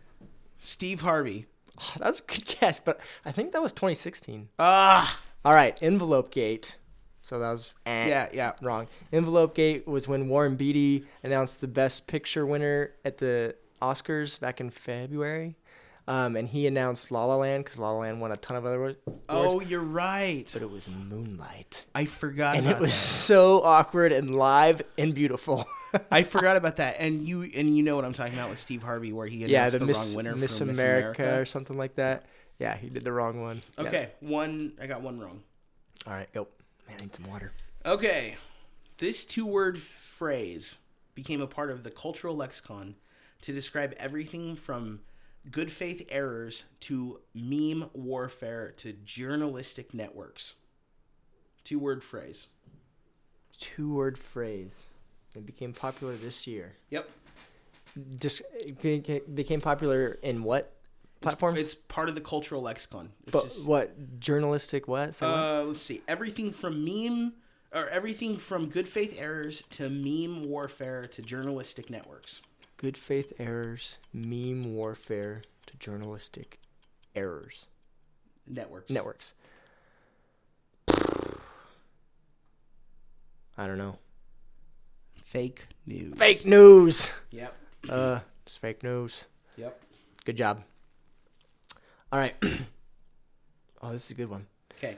Steve 0.62 1.02
Harvey. 1.02 1.46
Oh, 1.80 1.94
that 2.00 2.08
was 2.08 2.20
a 2.20 2.24
good 2.24 2.46
guess, 2.60 2.80
but 2.80 3.00
I 3.26 3.32
think 3.32 3.52
that 3.54 3.62
was 3.62 3.72
2016. 3.72 4.50
Ah, 4.60 5.22
All 5.46 5.54
right, 5.54 5.78
Envelope 5.82 6.32
Gate. 6.32 6.78
So 7.22 7.40
that 7.40 7.52
was 7.52 7.74
eh, 7.86 8.08
yeah, 8.08 8.30
yeah. 8.34 8.52
wrong. 8.62 8.88
Envelope 9.12 9.56
Gate 9.56 9.88
was 9.88 10.08
when 10.08 10.28
Warren 10.28 10.56
Beatty 10.56 11.06
announced 11.24 11.62
the 11.62 11.68
Best 11.68 12.06
Picture 12.08 12.46
winner 12.46 12.92
at 13.06 13.18
the 13.20 13.56
Oscars 13.82 14.40
back 14.40 14.60
in 14.60 14.70
February. 14.70 15.56
Um, 16.06 16.36
and 16.36 16.50
he 16.50 16.68
announced 16.68 17.12
La 17.12 17.24
La 17.24 17.38
Land 17.38 17.64
because 17.64 17.80
La 17.80 17.92
La 17.92 18.00
Land 18.00 18.20
won 18.20 18.34
a 18.34 18.38
ton 18.38 18.58
of 18.58 18.66
other 18.66 18.76
awards. 18.76 18.98
Oh, 19.30 19.62
you're 19.62 19.80
right. 19.80 20.50
but 20.52 20.62
it 20.62 20.70
was 20.70 20.88
Moonlight, 20.90 21.86
I 21.96 22.06
forgot 22.06 22.58
and 22.58 22.68
about 22.68 22.78
it 22.78 22.82
was 22.82 22.92
that. 22.92 22.98
so 22.98 23.64
awkward 23.64 24.12
and 24.12 24.36
live 24.36 24.82
and 24.98 25.16
beautiful. 25.16 25.66
I 26.12 26.24
forgot 26.24 26.58
about 26.58 26.78
that. 26.78 26.98
And 27.00 27.26
you 27.26 27.44
and 27.44 27.76
you 27.76 27.84
know 27.84 27.96
what 27.96 28.04
I'm 28.04 28.12
talking 28.12 28.34
about 28.34 28.50
with 28.50 28.60
Steve 28.60 28.84
Harvey, 28.84 29.14
where 29.14 29.28
he 29.28 29.46
announced 29.46 29.52
yeah, 29.52 29.70
the, 29.70 29.80
the, 29.80 29.86
Miss, 29.86 30.08
wrong 30.08 30.16
winner 30.16 30.36
Miss, 30.36 30.58
for 30.58 30.66
America, 30.66 31.22
Miss 31.22 31.40
or 31.40 31.46
something 31.46 31.78
like 31.78 31.96
that. 31.96 32.26
Yeah, 32.60 32.76
he 32.76 32.90
did 32.90 33.06
the 33.06 33.14
wrong 33.14 33.42
one. 33.42 33.62
Yeah. 33.78 33.88
Okay, 33.88 34.10
one. 34.20 34.74
I 34.82 34.88
got 34.88 35.02
one 35.02 35.20
wrong. 35.20 35.42
All 36.06 36.14
right, 36.14 36.32
go. 36.34 36.48
Man, 36.88 36.98
I 37.00 37.04
need 37.04 37.16
some 37.16 37.30
water. 37.30 37.54
Okay, 37.86 38.36
this 38.98 39.24
two-word 39.24 39.80
phrase 39.80 40.78
became 41.16 41.42
a 41.42 41.48
part 41.48 41.72
of 41.72 41.84
the 41.84 41.92
cultural 41.92 42.36
lexicon 42.36 42.96
to 43.42 43.54
describe 43.54 43.94
everything 43.98 44.56
from 44.56 45.00
good 45.52 45.72
faith 45.72 46.06
errors 46.10 46.66
to 46.82 47.20
meme 47.34 47.90
warfare 47.94 48.74
to 48.78 48.94
journalistic 48.94 49.94
networks. 49.94 50.56
Two-word 51.64 52.04
phrase. 52.04 52.48
Two 53.60 53.94
word 53.94 54.18
phrase. 54.18 54.78
It 55.36 55.46
became 55.46 55.74
popular 55.74 56.16
this 56.16 56.46
year. 56.46 56.74
Yep. 56.90 57.10
Just 58.20 58.42
became 58.82 59.62
popular 59.62 60.18
in 60.24 60.44
what 60.44 60.74
platforms? 61.22 61.60
It's 61.60 61.76
part 61.76 62.10
of 62.10 62.16
the 62.16 62.22
cultural 62.22 62.62
lexicon. 62.62 63.12
It's 63.24 63.32
but 63.32 63.44
just, 63.44 63.66
what 63.66 64.20
journalistic? 64.20 64.88
What? 64.88 65.16
What? 65.20 65.24
uh, 65.24 65.64
let's 65.64 65.82
see. 65.82 66.02
Everything 66.08 66.52
from 66.52 66.84
meme 66.84 67.34
or 67.74 67.88
everything 67.90 68.38
from 68.38 68.68
good 68.68 68.88
faith 68.88 69.20
errors 69.24 69.62
to 69.72 69.90
meme 69.90 70.44
warfare 70.44 71.04
to 71.04 71.22
journalistic 71.22 71.90
networks. 71.90 72.42
Good 72.78 72.98
faith 72.98 73.34
errors, 73.40 73.98
meme 74.14 74.76
warfare 74.76 75.42
to 75.68 75.78
journalistic 75.78 76.60
errors. 77.16 77.66
Networks. 78.48 78.90
Networks. 78.90 79.34
I 80.88 81.38
don't 83.68 83.78
know. 83.78 83.98
Fake 85.16 85.68
news. 85.86 86.14
Fake 86.18 86.46
news. 86.46 87.12
Yep. 87.32 87.56
Uh, 87.90 88.20
it's 88.46 88.58
fake 88.58 88.84
news. 88.84 89.26
Yep. 89.58 89.80
Good 90.26 90.38
job. 90.38 90.64
All 92.12 92.20
right. 92.20 92.36
oh, 93.82 93.92
this 93.92 94.06
is 94.06 94.12
a 94.12 94.16
good 94.16 94.30
one. 94.30 94.46
Okay. 94.78 94.98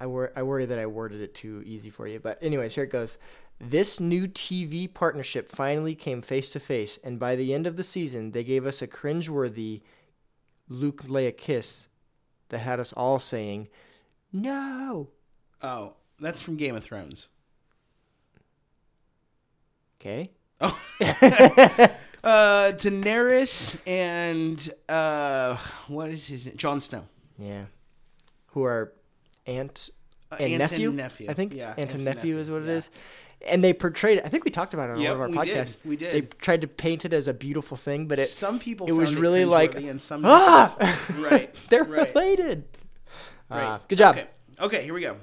I 0.00 0.06
wor- 0.06 0.32
I 0.36 0.42
worry 0.42 0.64
that 0.66 0.78
I 0.78 0.86
worded 0.86 1.20
it 1.20 1.34
too 1.34 1.62
easy 1.66 1.90
for 1.90 2.06
you. 2.06 2.20
But 2.20 2.38
anyways, 2.40 2.74
here 2.74 2.84
it 2.84 2.92
goes. 2.92 3.18
This 3.60 3.98
new 3.98 4.28
TV 4.28 4.92
partnership 4.92 5.50
finally 5.50 5.94
came 5.94 6.22
face 6.22 6.50
to 6.52 6.60
face, 6.60 6.98
and 7.02 7.18
by 7.18 7.34
the 7.34 7.52
end 7.52 7.66
of 7.66 7.76
the 7.76 7.82
season, 7.82 8.30
they 8.30 8.44
gave 8.44 8.64
us 8.66 8.80
a 8.82 8.86
cringeworthy 8.86 9.80
Luke 10.68 11.02
Leia 11.04 11.36
kiss 11.36 11.88
that 12.50 12.58
had 12.58 12.78
us 12.78 12.92
all 12.92 13.18
saying, 13.18 13.68
"No." 14.32 15.08
Oh, 15.60 15.94
that's 16.20 16.40
from 16.40 16.56
Game 16.56 16.76
of 16.76 16.84
Thrones. 16.84 17.26
Okay. 20.00 20.30
Oh. 20.60 20.80
uh, 21.00 22.72
Daenerys 22.72 23.78
and 23.86 24.70
uh, 24.88 25.56
what 25.88 26.10
is 26.10 26.28
his 26.28 26.46
name? 26.46 26.56
Jon 26.56 26.80
Snow. 26.80 27.04
Yeah. 27.38 27.64
Who 28.48 28.64
are 28.64 28.92
aunt 29.46 29.90
Uh, 30.30 30.36
and 30.40 30.52
aunt 30.52 30.58
nephew? 30.72 30.88
and 30.88 30.96
nephew. 30.96 31.26
I 31.28 31.34
think 31.34 31.54
Yeah, 31.54 31.70
aunt 31.70 31.78
aunt 31.80 31.94
and 31.94 32.04
nephew, 32.04 32.34
nephew, 32.34 32.38
is 32.38 32.50
what 32.50 32.62
it 32.62 32.66
yeah. 32.68 32.74
is. 32.74 32.90
And 33.46 33.62
they 33.62 33.72
portrayed 33.72 34.18
it. 34.18 34.24
I 34.24 34.28
think 34.28 34.44
we 34.44 34.50
talked 34.50 34.74
about 34.74 34.90
it 34.90 34.92
on 34.94 35.00
Yep, 35.00 35.10
one 35.10 35.14
of 35.14 35.20
our 35.20 35.42
we 35.42 35.48
did. 35.48 35.66
podcasts. 35.66 35.76
We 35.84 35.96
did. 35.96 36.12
They 36.12 36.20
tried 36.22 36.60
to 36.62 36.66
paint 36.66 37.04
it 37.04 37.12
as 37.12 37.28
a 37.28 37.34
beautiful 37.34 37.76
thing, 37.76 38.08
but 38.08 38.18
it 38.18 38.26
some 38.26 38.58
people 38.58 38.86
it 38.88 38.92
was 38.92 39.14
really 39.14 39.44
like, 39.44 39.74
and 39.76 40.02
some 40.02 40.22
ah, 40.24 40.74
right. 41.18 41.54
they're 41.70 41.84
right. 41.84 42.08
related. 42.14 42.64
Right. 43.48 43.64
Ah, 43.64 43.80
good 43.88 43.98
job. 43.98 44.16
Okay. 44.16 44.26
Okay, 44.60 44.82
here 44.84 44.92
we 44.94 45.02
go. 45.02 45.16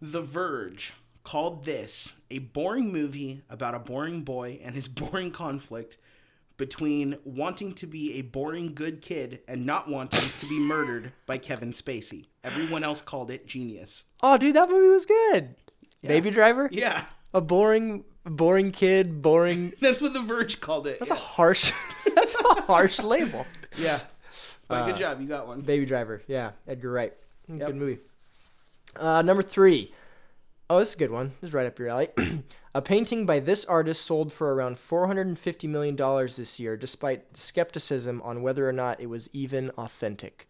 The 0.00 0.20
Verge 0.20 0.94
called 1.22 1.64
this 1.64 2.16
a 2.30 2.40
boring 2.40 2.90
movie 2.92 3.42
about 3.48 3.76
a 3.76 3.78
boring 3.78 4.22
boy 4.22 4.58
and 4.64 4.74
his 4.74 4.88
boring 4.88 5.30
conflict 5.30 5.98
between 6.56 7.16
wanting 7.24 7.72
to 7.74 7.86
be 7.86 8.18
a 8.18 8.22
boring 8.22 8.74
good 8.74 9.00
kid 9.00 9.40
and 9.48 9.64
not 9.64 9.88
wanting 9.88 10.28
to 10.38 10.46
be 10.46 10.58
murdered 10.58 11.12
by 11.26 11.38
Kevin 11.38 11.72
Spacey. 11.72 12.26
Everyone 12.44 12.84
else 12.84 13.00
called 13.00 13.30
it 13.30 13.46
genius. 13.46 14.04
Oh, 14.22 14.36
dude, 14.36 14.56
that 14.56 14.68
movie 14.70 14.88
was 14.88 15.06
good. 15.06 15.54
Baby 16.02 16.30
Driver. 16.30 16.68
Yeah. 16.72 17.04
A 17.34 17.40
boring, 17.40 18.04
boring 18.24 18.72
kid. 18.72 19.22
Boring. 19.22 19.72
That's 19.80 20.00
what 20.02 20.12
The 20.12 20.20
Verge 20.20 20.60
called 20.60 20.86
it. 20.86 20.98
That's 20.98 21.10
a 21.10 21.14
harsh. 21.14 21.72
that's 22.14 22.34
a 22.34 22.62
harsh 22.62 23.00
label. 23.00 23.46
yeah. 23.76 24.00
But 24.68 24.82
Uh, 24.82 24.86
good 24.86 24.96
job, 24.96 25.20
you 25.20 25.26
got 25.28 25.46
one. 25.46 25.60
Baby 25.60 25.84
Driver. 25.86 26.22
Yeah, 26.26 26.52
Edgar 26.66 26.90
Wright. 26.90 27.12
Yep. 27.48 27.66
Good 27.66 27.76
movie. 27.76 27.98
Uh, 28.96 29.22
number 29.22 29.42
three. 29.42 29.92
Oh, 30.70 30.78
this 30.78 30.88
is 30.90 30.94
a 30.94 30.98
good 30.98 31.10
one. 31.10 31.32
This 31.40 31.48
is 31.48 31.54
right 31.54 31.66
up 31.66 31.78
your 31.78 31.88
alley. 31.88 32.08
a 32.74 32.80
painting 32.80 33.26
by 33.26 33.40
this 33.40 33.64
artist 33.66 34.02
sold 34.04 34.32
for 34.32 34.54
around 34.54 34.76
$450 34.78 35.68
million 35.68 35.96
this 36.36 36.58
year, 36.58 36.76
despite 36.76 37.36
skepticism 37.36 38.22
on 38.22 38.42
whether 38.42 38.66
or 38.68 38.72
not 38.72 39.00
it 39.00 39.06
was 39.06 39.28
even 39.32 39.70
authentic. 39.70 40.48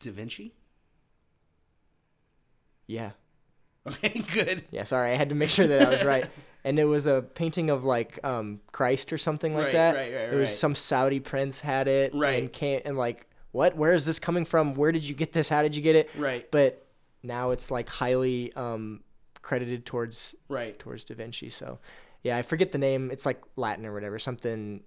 Da 0.00 0.10
Vinci? 0.10 0.54
Yeah. 2.92 3.10
Okay, 3.88 4.22
good. 4.32 4.64
Yeah, 4.70 4.84
sorry. 4.84 5.10
I 5.12 5.16
had 5.16 5.30
to 5.30 5.34
make 5.34 5.50
sure 5.50 5.66
that 5.66 5.82
I 5.82 5.88
was 5.90 6.04
right. 6.04 6.28
And 6.64 6.78
it 6.78 6.84
was 6.84 7.06
a 7.06 7.22
painting 7.34 7.70
of 7.70 7.82
like 7.82 8.20
um, 8.24 8.60
Christ 8.70 9.12
or 9.12 9.18
something 9.18 9.52
like 9.52 9.64
Right, 9.64 9.72
that. 9.72 9.94
right, 9.96 10.14
right, 10.14 10.32
it 10.32 10.36
was 10.36 10.56
some 10.56 10.76
Saudi 10.76 11.18
prince 11.18 11.58
had 11.58 11.88
it. 11.88 12.14
Right. 12.14 12.38
And 12.40 12.52
can't 12.52 12.84
and 12.84 12.96
like 12.96 13.26
what? 13.50 13.76
Where 13.76 13.92
is 13.94 14.06
this 14.06 14.20
coming 14.20 14.44
from? 14.44 14.74
Where 14.76 14.92
did 14.92 15.02
you 15.02 15.16
get 15.16 15.32
this? 15.32 15.48
How 15.48 15.62
did 15.62 15.74
you 15.74 15.82
get 15.82 15.96
it? 15.96 16.08
Right. 16.16 16.48
But 16.52 16.86
now 17.24 17.50
it's 17.50 17.72
like 17.72 17.88
highly 17.88 18.52
um, 18.54 19.02
credited 19.42 19.84
towards 19.84 20.36
Right. 20.48 20.78
towards 20.78 21.02
Da 21.02 21.16
Vinci. 21.16 21.50
So 21.50 21.80
yeah, 22.22 22.36
I 22.36 22.42
forget 22.42 22.70
the 22.70 22.78
name. 22.78 23.10
It's 23.10 23.26
like 23.26 23.42
Latin 23.56 23.84
or 23.84 23.92
whatever. 23.92 24.20
Something. 24.20 24.84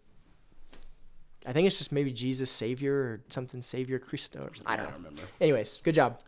I 1.45 1.51
think 1.51 1.67
it's 1.67 1.77
just 1.77 1.91
maybe 1.91 2.13
Jesus 2.13 2.49
Savior 2.49 2.93
or 2.95 3.21
something 3.29 3.61
Savior 3.61 3.99
Christo. 3.99 4.39
Or, 4.39 4.55
something. 4.55 4.63
I 4.65 4.77
don't 4.77 4.85
don't 4.85 4.95
remember. 4.95 5.23
Anyways, 5.41 5.81
good 5.83 5.95
job. 5.95 6.21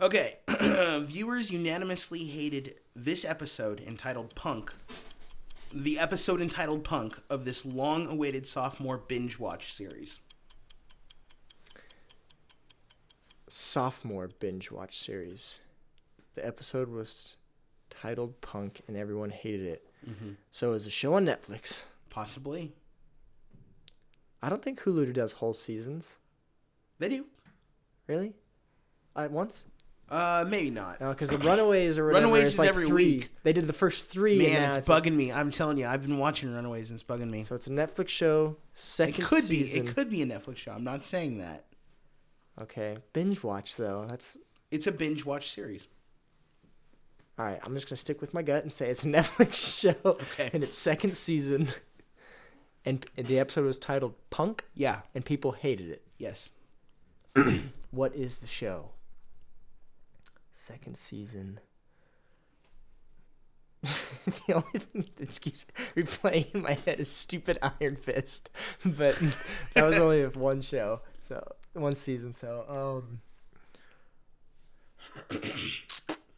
Okay, 0.00 0.38
viewers 1.02 1.50
unanimously 1.50 2.24
hated 2.24 2.76
this 2.96 3.24
episode 3.24 3.80
entitled 3.80 4.34
Punk. 4.34 4.72
The 5.74 5.98
episode 5.98 6.40
entitled 6.40 6.84
Punk 6.84 7.16
of 7.30 7.44
this 7.44 7.64
long 7.64 8.12
awaited 8.12 8.48
sophomore 8.48 8.98
binge 8.98 9.38
watch 9.38 9.72
series. 9.72 10.18
sophomore 13.54 14.28
binge 14.40 14.72
watch 14.72 14.98
series. 14.98 15.60
The 16.34 16.44
episode 16.44 16.88
was 16.88 17.36
titled 17.88 18.40
Punk, 18.40 18.80
and 18.88 18.96
everyone 18.96 19.30
hated 19.30 19.66
it. 19.66 19.86
Mm-hmm. 20.08 20.30
So 20.50 20.70
it 20.70 20.72
was 20.72 20.86
a 20.86 20.90
show 20.90 21.14
on 21.14 21.24
Netflix. 21.24 21.84
Possibly. 22.10 22.72
I 24.42 24.48
don't 24.48 24.60
think 24.62 24.80
Hulu 24.80 25.12
does 25.12 25.34
whole 25.34 25.54
seasons. 25.54 26.16
They 26.98 27.08
do. 27.08 27.26
Really? 28.08 28.34
At 29.16 29.30
once? 29.30 29.66
Uh, 30.14 30.44
maybe 30.48 30.70
not. 30.70 31.00
No, 31.00 31.08
because 31.10 31.28
the 31.28 31.38
Runaways 31.38 31.98
or 31.98 32.06
whatever 32.06 32.26
Runaways 32.26 32.46
is 32.46 32.52
is 32.52 32.58
like 32.60 32.68
every 32.68 32.86
three. 32.86 33.14
week. 33.16 33.30
They 33.42 33.52
did 33.52 33.66
the 33.66 33.72
first 33.72 34.06
three. 34.08 34.44
and 34.44 34.52
Man, 34.52 34.70
now 34.70 34.76
it's 34.76 34.86
bugging 34.86 35.14
me. 35.14 35.32
I'm 35.32 35.50
telling 35.50 35.76
you, 35.76 35.86
I've 35.86 36.02
been 36.02 36.18
watching 36.18 36.54
Runaways 36.54 36.90
and 36.90 37.00
it's 37.00 37.08
bugging 37.08 37.30
me. 37.30 37.42
so 37.42 37.54
it's 37.56 37.66
a 37.66 37.70
Netflix 37.70 38.10
show. 38.10 38.56
Second 38.74 39.24
It 39.24 39.26
could 39.26 39.42
season. 39.42 39.82
be. 39.84 39.88
It 39.90 39.94
could 39.94 40.10
be 40.10 40.22
a 40.22 40.26
Netflix 40.26 40.58
show. 40.58 40.70
I'm 40.72 40.84
not 40.84 41.04
saying 41.04 41.38
that. 41.38 41.64
Okay, 42.62 42.98
binge 43.12 43.42
watch 43.42 43.74
though. 43.74 44.06
That's 44.08 44.38
It's 44.70 44.86
a 44.86 44.92
binge 44.92 45.24
watch 45.24 45.50
series. 45.50 45.88
all 47.36 47.44
right. 47.46 47.58
I'm 47.64 47.74
just 47.74 47.88
gonna 47.88 47.96
stick 47.96 48.20
with 48.20 48.32
my 48.32 48.42
gut 48.42 48.62
and 48.62 48.72
say 48.72 48.90
it's 48.90 49.04
a 49.04 49.08
Netflix 49.18 49.80
show, 49.80 49.96
Okay. 50.04 50.50
and 50.52 50.62
it's 50.62 50.78
second 50.78 51.16
season. 51.16 51.68
And 52.84 53.04
and 53.16 53.26
the 53.26 53.38
episode 53.40 53.64
was 53.64 53.78
titled 53.80 54.14
Punk, 54.30 54.62
Yeah. 54.74 55.00
and 55.14 55.24
people 55.24 55.50
hated 55.52 55.88
it. 55.88 56.02
Yes. 56.18 56.50
What 57.90 58.14
is 58.14 58.38
the 58.38 58.46
show? 58.46 58.90
Second 60.66 60.96
season. 60.96 61.60
the 63.82 64.54
only 64.54 64.78
thing 64.78 65.04
that 65.16 65.38
keeps 65.38 65.66
replaying 65.94 66.54
in 66.54 66.62
my 66.62 66.72
head 66.72 66.98
is 67.00 67.10
stupid 67.10 67.58
Iron 67.60 67.96
Fist, 67.96 68.48
but 68.86 69.14
that 69.74 69.84
was 69.84 69.96
only 69.98 70.24
one 70.34 70.62
show, 70.62 71.02
so 71.28 71.46
one 71.74 71.94
season. 71.94 72.32
So, 72.32 72.96
um, 75.28 75.38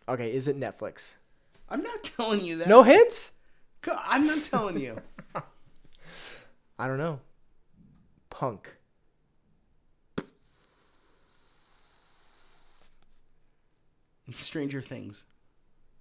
okay, 0.09 0.35
is 0.35 0.49
it 0.49 0.59
Netflix? 0.59 1.15
I'm 1.69 1.85
not 1.85 2.03
telling 2.03 2.41
you 2.41 2.57
that. 2.57 2.67
No 2.67 2.83
hints. 2.83 3.31
I'm 3.87 4.27
not 4.27 4.43
telling 4.43 4.81
you. 4.81 5.01
I 6.81 6.89
don't 6.89 6.99
know. 6.99 7.21
Punk. 8.31 8.76
Stranger 14.33 14.81
Things. 14.83 15.25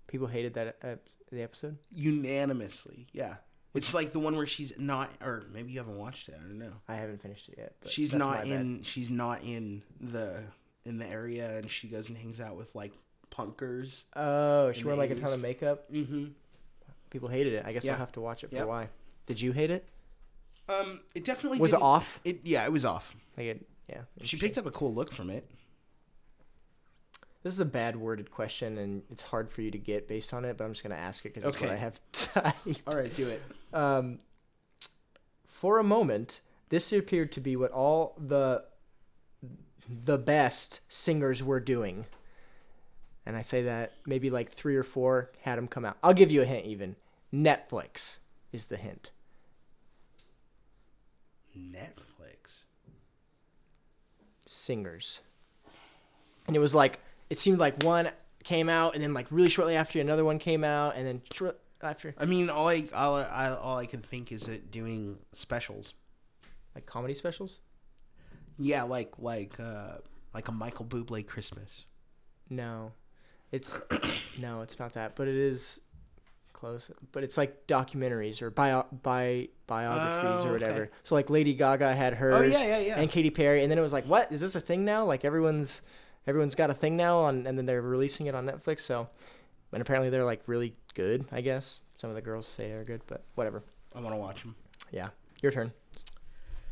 People 0.08 0.28
hated 0.28 0.54
that 0.56 0.78
uh, 0.84 0.96
the 1.32 1.42
episode. 1.42 1.78
Unanimously. 1.94 3.08
Yeah. 3.12 3.36
It's 3.74 3.94
like 3.94 4.14
the 4.14 4.20
one 4.20 4.38
where 4.38 4.46
she's 4.46 4.80
not, 4.80 5.12
or 5.22 5.44
maybe 5.52 5.72
you 5.74 5.80
haven't 5.80 5.98
watched 5.98 6.30
it. 6.30 6.36
I 6.38 6.42
don't 6.42 6.58
know. 6.60 6.72
I 6.88 6.96
haven't 6.96 7.22
finished 7.22 7.50
it 7.50 7.56
yet. 7.58 7.76
But 7.82 7.92
She's 7.92 8.14
not 8.14 8.46
in. 8.46 8.84
She's 8.84 9.10
not 9.10 9.44
in 9.44 9.82
the 10.00 10.44
in 10.86 10.98
the 10.98 11.06
area, 11.08 11.58
and 11.58 11.70
she 11.70 11.88
goes 11.90 12.08
and 12.08 12.18
hangs 12.18 12.40
out 12.40 12.56
with 12.56 12.74
like 12.74 12.94
punkers. 13.32 14.04
Oh, 14.16 14.72
she 14.72 14.86
wore 14.86 14.96
like 14.96 15.10
a 15.12 15.16
ton 15.16 15.34
of 15.34 15.42
makeup. 15.42 15.92
Mm-hmm. 15.92 16.28
People 17.10 17.28
hated 17.28 17.54
it. 17.54 17.66
I 17.66 17.74
guess 17.74 17.84
Yeah. 17.84 17.94
I'll 17.94 17.98
have 18.00 18.14
to 18.14 18.22
watch 18.22 18.44
it 18.46 18.50
for 18.50 18.56
Yep. 18.56 18.68
why. 18.68 18.88
Did 19.26 19.42
you 19.42 19.52
hate 19.52 19.72
it? 19.72 19.86
Um, 20.70 21.02
it 21.14 21.26
definitely 21.26 21.60
Was 21.60 21.74
it 21.74 21.82
off? 21.82 22.20
It 22.24 22.40
yeah, 22.46 22.64
it 22.64 22.72
was 22.72 22.86
off. 22.86 23.14
Like 23.36 23.48
it, 23.48 23.66
yeah. 23.90 24.02
She 24.22 24.38
picked 24.38 24.58
up 24.58 24.66
a 24.66 24.72
cool 24.72 24.94
look 24.94 25.12
from 25.12 25.30
it. 25.30 25.50
This 27.46 27.54
is 27.54 27.60
a 27.60 27.66
bad 27.66 27.96
worded 27.96 28.32
question, 28.32 28.80
and 28.80 29.04
it's 29.12 29.22
hard 29.22 29.52
for 29.52 29.62
you 29.62 29.70
to 29.70 29.78
get 29.78 30.08
based 30.08 30.34
on 30.34 30.46
it. 30.46 30.58
But 30.58 30.64
I'm 30.64 30.72
just 30.74 30.82
gonna 30.82 30.96
ask 30.96 31.24
it 31.28 31.30
because 31.30 31.43
that's 31.43 31.62
what 31.62 31.68
Okay. 31.70 31.76
I 31.76 31.78
have 31.78 32.00
typed. 32.12 32.82
All 32.88 32.98
right, 32.98 33.14
do 33.14 33.30
it. 33.30 33.43
Um, 33.72 34.18
for 35.46 35.78
a 35.78 35.84
moment, 35.84 36.41
this 36.70 36.91
appeared 36.91 37.32
to 37.34 37.39
be 37.39 37.56
what 37.56 37.70
all 37.70 38.16
the 38.18 38.64
the 40.06 40.18
best 40.18 40.82
singers 40.91 41.43
were 41.43 41.60
doing. 41.60 42.08
And 43.28 43.38
I 43.38 43.43
say 43.43 43.62
that 43.62 43.91
maybe 44.08 44.32
like 44.32 44.52
three 44.52 44.76
or 44.76 44.84
four 44.84 45.30
had 45.41 45.60
them 45.60 45.68
come 45.68 45.86
out. 45.86 45.98
I'll 46.02 46.16
give 46.16 46.32
you 46.32 46.41
a 46.41 46.46
hint. 46.46 46.66
Even 46.66 46.96
Netflix 47.32 48.18
is 48.52 48.66
the 48.66 48.78
hint. 48.78 49.12
Netflix. 51.56 52.64
Singers, 54.48 55.20
and 56.48 56.56
it 56.56 56.60
was 56.60 56.74
like 56.74 57.00
it 57.30 57.40
seemed 57.40 57.60
like 57.60 57.84
one 57.84 58.10
came 58.44 58.70
out, 58.70 58.94
and 58.96 59.04
then 59.04 59.14
like 59.14 59.28
really 59.32 59.50
shortly 59.50 59.76
after 59.76 60.00
another 60.00 60.24
one 60.26 60.40
came 60.40 60.64
out, 60.64 60.96
and 60.96 61.06
then 61.08 61.22
short 61.34 61.60
after 61.82 62.14
I 62.18 62.26
mean, 62.26 62.50
all 62.50 62.68
I 62.70 62.86
all 62.94 63.16
I 63.16 63.50
all 63.50 63.78
I 63.78 63.86
can 63.86 64.02
think 64.02 64.32
is 64.32 64.48
it 64.48 64.72
doing 64.72 65.18
specials. 65.34 65.94
like 66.74 66.86
comedy 66.86 67.14
specials. 67.14 67.60
Yeah, 68.58 68.84
like 68.84 69.14
like 69.18 69.60
uh 69.60 69.98
like 70.34 70.48
a 70.48 70.52
Michael 70.52 70.86
Bublé 70.86 71.26
Christmas. 71.28 71.86
No, 72.50 72.92
it's 73.52 73.80
no, 74.40 74.62
it's 74.62 74.80
not 74.80 74.94
that, 74.94 75.16
but 75.16 75.28
it 75.28 75.36
is 75.36 75.80
close. 76.54 76.90
But 77.12 77.24
it's 77.24 77.38
like 77.38 77.68
documentaries 77.68 78.42
or 78.42 78.50
bio, 78.50 78.86
bi, 79.04 79.50
biographies 79.68 80.24
Oh, 80.24 80.36
or 80.38 80.42
okay. 80.42 80.52
whatever. 80.54 80.92
So 81.04 81.16
like 81.16 81.30
Lady 81.30 81.54
Gaga 81.54 81.94
had 81.96 82.14
hers, 82.14 82.34
Oh, 82.56 82.60
yeah, 82.60 82.66
yeah, 82.66 82.78
yeah. 82.80 83.00
and 83.00 83.10
Katy 83.12 83.30
Perry, 83.32 83.62
and 83.64 83.70
then 83.72 83.78
it 83.78 83.82
was 83.82 83.92
like, 83.94 84.06
what 84.06 84.32
is 84.32 84.40
this 84.42 84.56
a 84.56 84.62
thing 84.62 84.86
now? 84.86 85.06
Like 85.06 85.26
everyone's 85.26 85.82
everyone's 86.28 86.56
got 86.56 86.70
a 86.70 86.74
thing 86.74 86.96
now 86.98 87.20
on, 87.20 87.46
and 87.48 87.58
then 87.58 87.66
they're 87.66 87.82
releasing 87.82 88.28
it 88.28 88.36
on 88.36 88.46
Netflix. 88.46 88.82
So, 88.82 89.08
and 89.72 89.82
apparently 89.82 90.10
they're 90.10 90.26
like 90.26 90.42
really 90.48 90.76
good. 90.94 91.26
I 91.32 91.42
guess 91.42 91.82
some 91.98 92.10
of 92.10 92.16
the 92.16 92.22
girls 92.22 92.48
say 92.48 92.70
they're 92.70 92.84
good, 92.84 93.02
but 93.08 93.24
whatever. 93.36 93.64
I 93.96 94.02
want 94.02 94.14
to 94.14 94.20
watch 94.20 94.42
them. 94.42 94.56
Yeah, 94.92 95.10
your 95.42 95.52
turn. 95.52 95.72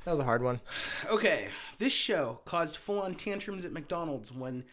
That 0.06 0.12
was 0.12 0.20
a 0.20 0.26
hard 0.26 0.44
one. 0.44 0.60
Okay, 1.10 1.48
this 1.78 1.94
show 1.94 2.40
caused 2.46 2.78
full-on 2.78 3.16
tantrums 3.16 3.66
at 3.66 3.72
McDonald's 3.72 4.32
when 4.32 4.64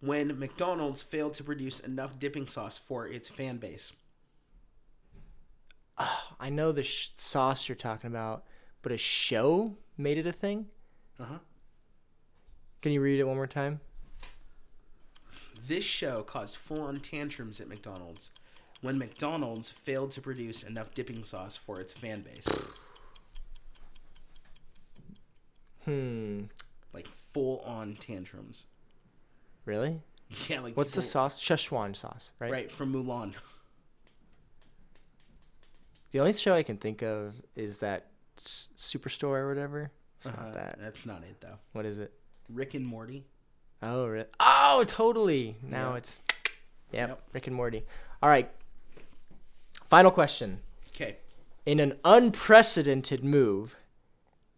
when 0.00 0.38
McDonald's 0.38 1.00
failed 1.02 1.34
to 1.34 1.44
produce 1.44 1.80
enough 1.80 2.18
dipping 2.18 2.46
sauce 2.48 2.76
for 2.76 3.06
its 3.06 3.28
fan 3.28 3.56
base. 3.56 3.92
I 6.40 6.50
know 6.50 6.72
the 6.72 6.82
sh- 6.82 7.10
sauce 7.16 7.68
you're 7.68 7.76
talking 7.76 8.08
about, 8.08 8.44
but 8.82 8.92
a 8.92 8.98
show 8.98 9.76
made 9.96 10.18
it 10.18 10.26
a 10.26 10.32
thing. 10.32 10.66
Uh-huh. 11.18 11.38
Can 12.82 12.92
you 12.92 13.00
read 13.00 13.20
it 13.20 13.24
one 13.24 13.36
more 13.36 13.46
time? 13.46 13.80
This 15.66 15.84
show 15.84 16.16
caused 16.18 16.58
full-on 16.58 16.96
tantrums 16.96 17.60
at 17.60 17.68
McDonald's 17.68 18.30
when 18.82 18.98
McDonald's 18.98 19.70
failed 19.70 20.10
to 20.12 20.20
produce 20.20 20.62
enough 20.62 20.92
dipping 20.92 21.24
sauce 21.24 21.56
for 21.56 21.80
its 21.80 21.92
fan 21.92 22.20
base. 22.22 22.46
Hmm. 25.84 26.42
Like 26.92 27.08
full-on 27.32 27.96
tantrums. 27.96 28.66
Really? 29.64 30.00
Yeah, 30.48 30.60
like 30.60 30.76
What's 30.76 30.92
the 30.92 31.02
sauce? 31.02 31.38
Szechuan 31.38 31.94
sauce, 31.94 32.32
right? 32.38 32.50
Right 32.50 32.72
from 32.72 32.92
Mulan. 32.92 33.34
The 36.10 36.20
only 36.20 36.32
show 36.32 36.54
I 36.54 36.62
can 36.62 36.76
think 36.76 37.02
of 37.02 37.34
is 37.56 37.78
that 37.78 38.06
S- 38.38 38.68
Superstore 38.78 39.38
or 39.38 39.48
whatever. 39.48 39.90
It's 40.18 40.26
Uh-huh, 40.26 40.42
not 40.44 40.54
that. 40.54 40.78
That's 40.80 41.06
not 41.06 41.22
it 41.22 41.40
though. 41.40 41.58
What 41.72 41.84
is 41.86 41.98
it? 41.98 42.12
Rick 42.48 42.74
and 42.74 42.86
Morty. 42.86 43.24
Oh, 43.84 44.06
really? 44.06 44.26
Oh, 44.40 44.84
totally. 44.86 45.56
Now 45.62 45.90
Yeah. 45.92 45.96
it's. 45.98 46.20
Yep, 46.92 47.08
Yep. 47.08 47.22
Rick 47.32 47.46
and 47.48 47.56
Morty. 47.56 47.84
All 48.22 48.28
right. 48.28 48.50
Final 49.90 50.10
question. 50.10 50.60
Okay. 50.88 51.16
In 51.66 51.80
an 51.80 51.98
unprecedented 52.04 53.24
move, 53.24 53.76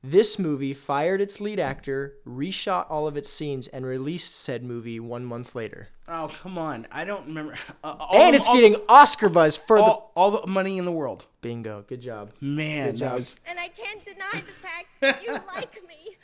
this 0.02 0.38
movie 0.38 0.74
fired 0.74 1.20
its 1.20 1.40
lead 1.40 1.58
actor, 1.58 2.14
reshot 2.26 2.86
all 2.90 3.06
of 3.08 3.16
its 3.16 3.30
scenes, 3.30 3.66
and 3.68 3.84
released 3.86 4.34
said 4.36 4.62
movie 4.62 5.00
one 5.00 5.24
month 5.24 5.54
later. 5.54 5.88
Oh 6.08 6.30
come 6.42 6.56
on! 6.58 6.86
I 6.92 7.04
don't 7.04 7.26
remember. 7.26 7.56
Uh, 7.82 7.96
and 8.12 8.32
the- 8.34 8.38
it's 8.38 8.48
all 8.48 8.54
getting 8.54 8.76
Oscar 8.88 9.28
buzz 9.28 9.56
for 9.56 9.78
the, 9.78 9.84
the 9.84 9.90
all, 9.90 10.12
all 10.14 10.30
the 10.30 10.46
money 10.46 10.78
in 10.78 10.84
the 10.84 10.92
world. 10.92 11.26
bingo. 11.40 11.84
Good 11.88 12.00
job. 12.00 12.32
Man, 12.40 12.86
Good 12.92 12.94
that 12.96 12.98
job. 13.08 13.16
was. 13.16 13.40
And 13.46 13.58
I 13.58 13.68
can't 13.68 14.04
deny 14.04 14.30
the 14.32 14.40
fact 14.40 14.86
that 15.00 15.24
you 15.24 15.32
like 15.32 15.74
me 15.88 16.15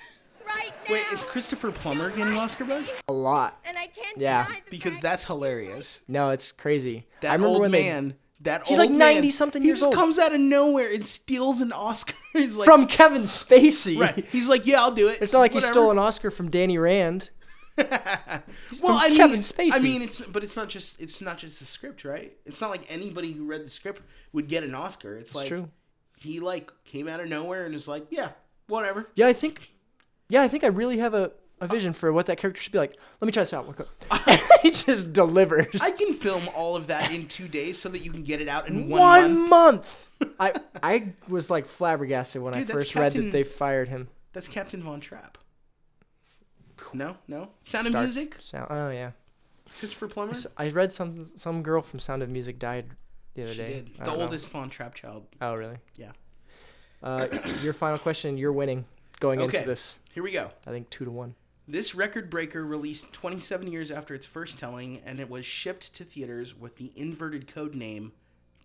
right 0.56 0.72
now. 0.88 0.92
Wait, 0.94 1.04
is 1.12 1.24
Christopher 1.24 1.70
Plummer 1.70 2.10
getting 2.10 2.36
Oscar 2.36 2.64
buzz? 2.64 2.90
A 3.08 3.12
lot. 3.12 3.58
And 3.64 3.76
I 3.78 3.86
can't 3.86 4.18
Yeah. 4.18 4.44
deny 4.46 4.56
the 4.64 4.70
Because 4.70 4.92
fact 4.92 5.02
that's 5.02 5.24
hilarious. 5.24 6.00
No, 6.08 6.30
it's 6.30 6.52
crazy. 6.52 7.06
That 7.20 7.30
I 7.30 7.34
remember 7.34 7.48
old 7.54 7.60
when 7.62 7.70
man. 7.70 8.14
That 8.40 8.66
He's 8.66 8.76
old 8.76 8.90
like 8.90 8.96
man, 8.98 9.22
90-something 9.22 9.62
he 9.62 9.68
years 9.68 9.78
just 9.78 9.86
old. 9.86 9.94
comes 9.94 10.18
out 10.18 10.34
of 10.34 10.40
nowhere 10.40 10.90
and 10.92 11.06
steals 11.06 11.60
an 11.60 11.70
Oscar. 11.72 12.14
He's 12.32 12.56
like, 12.56 12.64
from 12.66 12.86
Kevin 12.88 13.22
Spacey. 13.22 14.00
right. 14.00 14.24
He's 14.32 14.48
like, 14.48 14.66
yeah, 14.66 14.80
I'll 14.82 14.90
do 14.90 15.06
it. 15.08 15.18
It's 15.22 15.32
not 15.32 15.38
like 15.40 15.52
he 15.52 15.60
stole 15.60 15.92
an 15.92 15.98
Oscar 15.98 16.30
from 16.30 16.50
Danny 16.50 16.76
Rand. 16.76 17.30
well, 17.78 17.86
from 18.78 18.90
I 18.96 19.08
mean, 19.08 19.16
Kevin 19.16 19.38
Spacey. 19.40 19.70
I 19.72 19.78
mean, 19.78 20.02
it's 20.02 20.20
but 20.20 20.42
it's 20.44 20.56
not 20.56 20.68
just 20.68 21.00
it's 21.00 21.20
not 21.20 21.38
just 21.38 21.58
the 21.60 21.64
script, 21.64 22.04
right? 22.04 22.36
It's 22.44 22.60
not 22.60 22.70
like 22.70 22.82
anybody 22.88 23.32
who 23.32 23.46
read 23.46 23.64
the 23.64 23.70
script 23.70 24.02
would 24.32 24.48
get 24.48 24.64
an 24.64 24.74
Oscar. 24.74 25.16
It's, 25.16 25.34
like 25.34 25.48
true. 25.48 25.70
he 26.18 26.40
like 26.40 26.70
came 26.84 27.08
out 27.08 27.20
of 27.20 27.28
nowhere 27.28 27.64
and 27.64 27.74
is 27.74 27.86
like, 27.88 28.06
yeah, 28.10 28.30
whatever. 28.66 29.08
Yeah, 29.14 29.28
I 29.28 29.32
think. 29.32 29.72
Yeah, 30.32 30.40
I 30.40 30.48
think 30.48 30.64
I 30.64 30.68
really 30.68 30.96
have 30.96 31.12
a, 31.12 31.30
a 31.60 31.68
vision 31.68 31.92
for 31.92 32.10
what 32.10 32.24
that 32.24 32.38
character 32.38 32.62
should 32.62 32.72
be 32.72 32.78
like. 32.78 32.96
Let 33.20 33.26
me 33.26 33.32
try 33.32 33.42
this 33.42 33.52
out. 33.52 33.86
he 34.62 34.70
just 34.70 35.12
delivers. 35.12 35.82
I 35.82 35.90
can 35.90 36.14
film 36.14 36.48
all 36.56 36.74
of 36.74 36.86
that 36.86 37.12
in 37.12 37.28
two 37.28 37.48
days 37.48 37.78
so 37.78 37.90
that 37.90 37.98
you 37.98 38.10
can 38.10 38.22
get 38.22 38.40
it 38.40 38.48
out 38.48 38.66
in 38.66 38.88
one, 38.88 38.98
One 38.98 39.50
month. 39.50 40.10
month. 40.20 40.34
I 40.40 40.54
I 40.82 41.12
was 41.28 41.50
like 41.50 41.66
flabbergasted 41.66 42.40
when 42.40 42.54
Dude, 42.54 42.70
I 42.70 42.72
first 42.72 42.94
read 42.94 43.12
that 43.12 43.30
they 43.30 43.44
fired 43.44 43.88
him. 43.88 44.08
That's 44.32 44.48
Captain 44.48 44.82
Von 44.82 45.00
Trapp. 45.00 45.36
No, 46.94 47.18
no. 47.28 47.50
Sound 47.66 47.88
of 47.88 47.92
Music. 47.92 48.38
Sound, 48.40 48.68
oh 48.70 48.88
yeah. 48.88 49.10
Christopher 49.78 50.08
Plummer. 50.08 50.32
I 50.56 50.70
read 50.70 50.92
some 50.94 51.26
some 51.26 51.62
girl 51.62 51.82
from 51.82 51.98
Sound 51.98 52.22
of 52.22 52.30
Music 52.30 52.58
died 52.58 52.86
the 53.34 53.42
other 53.42 53.52
She 53.52 53.58
day. 53.58 53.68
did. 53.74 53.90
The 54.02 54.10
oldest 54.10 54.48
Von 54.48 54.70
Trapp 54.70 54.94
child. 54.94 55.26
Oh 55.42 55.54
really? 55.56 55.76
Yeah. 55.96 56.12
Uh, 57.02 57.28
your 57.62 57.74
final 57.74 57.98
question. 57.98 58.38
You're 58.38 58.52
winning 58.54 58.86
going 59.20 59.38
Okay. 59.42 59.58
into 59.58 59.68
this. 59.68 59.96
Here 60.12 60.22
we 60.22 60.30
go. 60.30 60.50
I 60.66 60.70
think 60.70 60.90
two 60.90 61.06
to 61.06 61.10
one. 61.10 61.34
This 61.66 61.94
record 61.94 62.28
breaker 62.28 62.66
released 62.66 63.14
27 63.14 63.66
years 63.66 63.90
after 63.90 64.14
its 64.14 64.26
first 64.26 64.58
telling, 64.58 65.00
and 65.06 65.18
it 65.18 65.30
was 65.30 65.46
shipped 65.46 65.94
to 65.94 66.04
theaters 66.04 66.54
with 66.54 66.76
the 66.76 66.92
inverted 66.94 67.46
code 67.46 67.74
name 67.74 68.12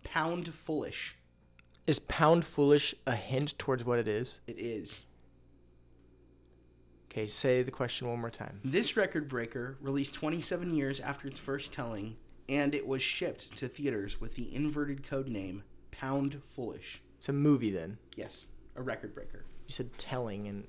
Pound 0.04 0.52
Foolish. 0.52 1.16
Is 1.86 2.00
Pound 2.00 2.44
Foolish 2.44 2.94
a 3.06 3.14
hint 3.14 3.58
towards 3.58 3.82
what 3.82 3.98
it 3.98 4.06
is? 4.06 4.40
It 4.46 4.58
is. 4.58 5.04
Okay, 7.10 7.28
say 7.28 7.62
the 7.62 7.70
question 7.70 8.08
one 8.08 8.20
more 8.20 8.28
time. 8.28 8.60
This 8.62 8.94
record 8.94 9.26
breaker 9.26 9.78
released 9.80 10.12
27 10.12 10.76
years 10.76 11.00
after 11.00 11.26
its 11.26 11.38
first 11.38 11.72
telling, 11.72 12.16
and 12.46 12.74
it 12.74 12.86
was 12.86 13.00
shipped 13.00 13.56
to 13.56 13.68
theaters 13.68 14.20
with 14.20 14.34
the 14.34 14.54
inverted 14.54 15.02
code 15.02 15.28
name 15.28 15.62
Pound 15.92 16.42
Foolish. 16.54 17.00
It's 17.16 17.30
a 17.30 17.32
movie 17.32 17.70
then. 17.70 17.96
Yes, 18.16 18.44
a 18.76 18.82
record 18.82 19.14
breaker. 19.14 19.46
You 19.68 19.74
said 19.74 19.96
telling 19.98 20.48
and 20.48 20.66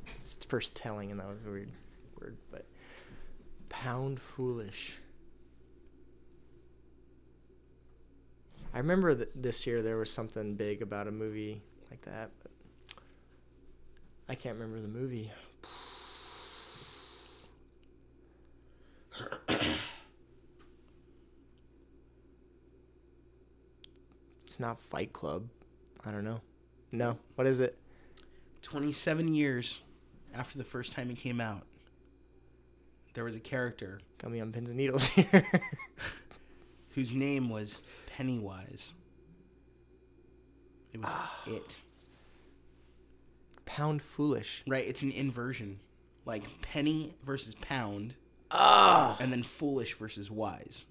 first 0.50 0.76
telling 0.76 1.10
and 1.10 1.20
that 1.22 1.28
was 1.28 1.38
a 1.48 1.50
weird 1.50 1.72
word, 2.20 2.38
but 2.52 2.66
Pound 3.70 4.20
Foolish. 4.20 4.98
I 8.74 8.78
remember 8.80 9.16
that 9.16 9.42
this 9.42 9.66
year 9.66 9.82
there 9.82 9.96
was 9.96 10.12
something 10.12 10.56
big 10.56 10.82
about 10.82 11.08
a 11.08 11.12
movie 11.12 11.62
like 11.90 12.02
that, 12.02 12.32
but 12.44 12.52
I 14.28 14.36
can't 14.36 14.60
remember 14.60 14.82
the 14.82 14.90
movie. 14.90 15.32
it's 24.46 24.60
not 24.60 24.78
Fight 24.78 25.14
Club. 25.14 25.48
I 26.06 26.12
don't 26.12 26.26
know. 26.26 26.42
No. 26.92 27.18
What 27.36 27.48
is 27.48 27.62
it? 27.62 27.78
27 28.62 29.28
years 29.28 29.82
after 30.34 30.58
the 30.58 30.64
first 30.64 30.94
time 30.94 31.10
it 31.10 31.18
came 31.18 31.40
out, 31.42 31.64
there 33.14 33.24
was 33.24 33.36
a 33.36 33.40
character 33.40 34.00
Got 34.20 34.32
me 34.32 34.40
on 34.42 34.52
pins 34.52 34.70
and 34.70 34.78
needles 34.78 35.08
here. 35.08 35.46
whose 36.96 37.12
name 37.14 37.50
was 37.50 37.78
Pennywise. 38.08 38.94
It 40.94 41.02
was 41.02 41.12
Ah. 41.14 41.40
it. 41.48 41.80
Pound 43.66 44.02
foolish. 44.02 44.64
Right? 44.68 44.86
It's 44.88 45.04
an 45.04 45.12
inversion. 45.12 45.80
Like 46.26 46.44
penny 46.62 47.14
versus 47.26 47.56
pound, 47.56 48.14
Ah, 48.52 49.16
and 49.22 49.32
then 49.32 49.42
foolish 49.44 49.96
versus 49.98 50.30
wise. 50.30 50.86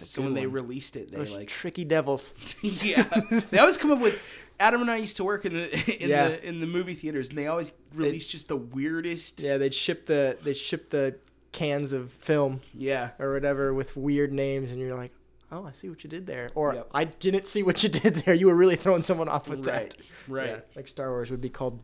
That's 0.00 0.10
So 0.10 0.22
when 0.22 0.34
they 0.34 0.46
released 0.46 0.96
it, 0.96 1.10
they 1.10 1.18
Those 1.18 1.34
like 1.36 1.48
tricky 1.48 1.84
devils. 1.84 2.34
yeah, 2.62 3.02
they 3.50 3.58
always 3.58 3.76
come 3.76 3.90
up 3.92 4.00
with. 4.00 4.20
Adam 4.60 4.80
and 4.82 4.90
I 4.90 4.96
used 4.98 5.16
to 5.16 5.24
work 5.24 5.44
in 5.44 5.54
the 5.54 5.96
in 6.02 6.10
Yeah. 6.10 6.28
the 6.28 6.48
in 6.48 6.60
the 6.60 6.66
movie 6.66 6.94
theaters, 6.94 7.30
and 7.30 7.38
they 7.38 7.46
always 7.48 7.72
release 7.94 8.26
just 8.26 8.48
the 8.48 8.56
weirdest. 8.56 9.40
Yeah, 9.40 9.58
they'd 9.58 9.74
ship 9.74 10.06
the 10.06 10.36
they'd 10.42 10.56
ship 10.56 10.90
the 10.90 11.16
cans 11.50 11.92
of 11.92 12.10
film 12.12 12.60
Yeah, 12.72 13.10
or 13.18 13.32
whatever 13.32 13.74
with 13.74 13.96
weird 13.96 14.32
names, 14.32 14.70
and 14.70 14.78
you're 14.80 14.94
like, 14.94 15.12
oh, 15.50 15.64
I 15.66 15.72
see 15.72 15.88
what 15.88 16.02
you 16.04 16.08
did 16.10 16.26
there, 16.26 16.50
or 16.54 16.74
Yep. 16.74 16.90
I 16.94 17.04
didn't 17.04 17.46
see 17.46 17.62
what 17.62 17.82
you 17.82 17.88
did 18.00 18.14
there. 18.16 18.34
You 18.34 18.46
were 18.46 18.54
really 18.54 18.76
throwing 18.76 19.02
someone 19.02 19.28
off 19.28 19.48
with 19.48 19.66
right, 19.66 19.90
that. 19.90 19.96
right. 20.28 20.48
Yeah, 20.48 20.60
like 20.76 20.86
Star 20.88 21.10
Wars 21.10 21.30
would 21.30 21.40
be 21.40 21.48
called 21.50 21.80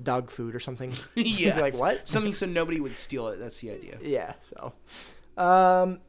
dog 0.00 0.30
food 0.30 0.54
or 0.54 0.60
something. 0.60 0.92
Yeah, 1.16 1.58
like 1.60 1.74
what? 1.74 2.08
Something 2.08 2.32
so 2.32 2.46
nobody 2.46 2.80
would 2.80 2.96
steal 2.96 3.28
it. 3.28 3.38
That's 3.38 3.60
the 3.60 3.70
idea. 3.72 3.98
Yeah. 4.02 4.34
So, 4.42 4.72
um, 5.42 6.00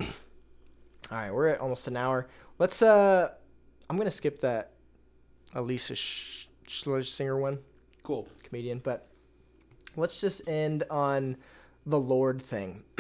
all 1.12 1.18
right, 1.18 1.34
we're 1.34 1.48
at 1.50 1.60
almost 1.60 1.88
an 1.88 1.98
hour. 1.98 2.28
Let's. 2.60 2.82
Uh, 2.82 3.30
I'm 3.90 3.98
gonna 3.98 4.10
skip 4.12 4.42
that 4.42 4.72
Iliza 5.56 5.96
Sch- 5.96 6.48
Shlesinger 6.68 7.40
one, 7.40 7.60
Cool. 8.04 8.28
comedian, 8.44 8.80
but 8.80 9.08
let's 9.96 10.20
just 10.20 10.48
end 10.48 10.84
on 10.90 11.38
the 11.86 12.00
Lorde 12.00 12.42
thing. 12.42 12.84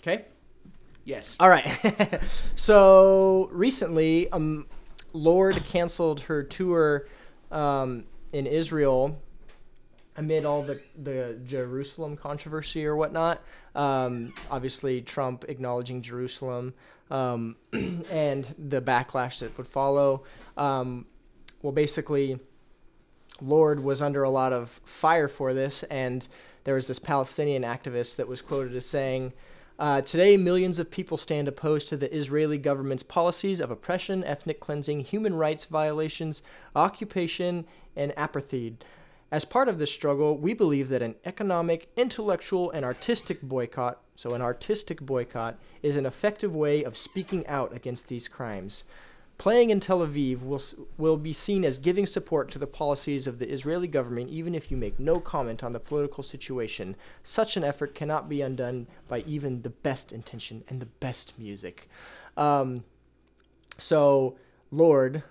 okay. 0.00 0.26
Yes. 1.04 1.36
All 1.40 1.48
right. 1.48 2.20
so 2.54 3.48
recently, 3.50 4.30
um, 4.30 4.66
Lorde 5.12 5.64
canceled 5.64 6.20
her 6.20 6.42
tour 6.42 7.08
um, 7.50 8.04
in 8.32 8.46
Israel 8.46 9.20
amid 10.16 10.44
all 10.44 10.62
the, 10.62 10.80
the 11.02 11.40
Jerusalem 11.46 12.16
controversy 12.16 12.84
or 12.84 12.96
whatnot. 12.96 13.42
Um, 13.74 14.34
obviously, 14.50 15.00
Trump 15.00 15.44
acknowledging 15.48 16.02
Jerusalem 16.02 16.74
um, 17.10 17.56
and 17.72 18.54
the 18.58 18.82
backlash 18.82 19.40
that 19.40 19.56
would 19.56 19.66
follow. 19.66 20.24
Um, 20.56 21.06
well, 21.62 21.72
basically, 21.72 22.38
Lorde 23.40 23.80
was 23.80 24.02
under 24.02 24.22
a 24.22 24.30
lot 24.30 24.52
of 24.52 24.80
fire 24.84 25.28
for 25.28 25.54
this, 25.54 25.82
and 25.84 26.26
there 26.64 26.74
was 26.74 26.88
this 26.88 26.98
Palestinian 26.98 27.62
activist 27.62 28.16
that 28.16 28.28
was 28.28 28.40
quoted 28.40 28.74
as 28.76 28.86
saying, 28.86 29.32
uh, 29.78 30.00
Today, 30.02 30.36
millions 30.36 30.78
of 30.78 30.90
people 30.90 31.16
stand 31.16 31.48
opposed 31.48 31.88
to 31.88 31.96
the 31.96 32.14
Israeli 32.14 32.58
government's 32.58 33.02
policies 33.02 33.60
of 33.60 33.70
oppression, 33.70 34.22
ethnic 34.24 34.60
cleansing, 34.60 35.00
human 35.00 35.34
rights 35.34 35.64
violations, 35.64 36.42
occupation, 36.76 37.64
and 37.96 38.12
apartheid. 38.12 38.74
As 39.32 39.46
part 39.46 39.66
of 39.66 39.78
this 39.78 39.90
struggle, 39.90 40.36
we 40.36 40.52
believe 40.52 40.90
that 40.90 41.00
an 41.00 41.14
economic, 41.24 41.90
intellectual, 41.96 42.70
and 42.70 42.84
artistic 42.84 43.40
boycott, 43.40 43.98
so 44.14 44.34
an 44.34 44.42
artistic 44.42 45.00
boycott, 45.00 45.58
is 45.82 45.96
an 45.96 46.04
effective 46.04 46.54
way 46.54 46.84
of 46.84 46.98
speaking 46.98 47.46
out 47.46 47.74
against 47.74 48.08
these 48.08 48.28
crimes. 48.28 48.84
Playing 49.38 49.70
in 49.70 49.80
Tel 49.80 50.00
Aviv 50.00 50.42
will, 50.42 50.60
will 50.98 51.16
be 51.16 51.32
seen 51.32 51.64
as 51.64 51.78
giving 51.78 52.04
support 52.04 52.50
to 52.50 52.58
the 52.58 52.66
policies 52.66 53.26
of 53.26 53.38
the 53.38 53.50
Israeli 53.50 53.88
government, 53.88 54.28
even 54.28 54.54
if 54.54 54.70
you 54.70 54.76
make 54.76 55.00
no 55.00 55.16
comment 55.16 55.64
on 55.64 55.72
the 55.72 55.80
political 55.80 56.22
situation. 56.22 56.94
Such 57.22 57.56
an 57.56 57.64
effort 57.64 57.94
cannot 57.94 58.28
be 58.28 58.42
undone 58.42 58.86
by 59.08 59.20
even 59.20 59.62
the 59.62 59.70
best 59.70 60.12
intention 60.12 60.62
and 60.68 60.78
the 60.78 60.86
best 61.00 61.38
music. 61.38 61.88
Um, 62.36 62.84
so, 63.78 64.36
Lorde 64.70 65.22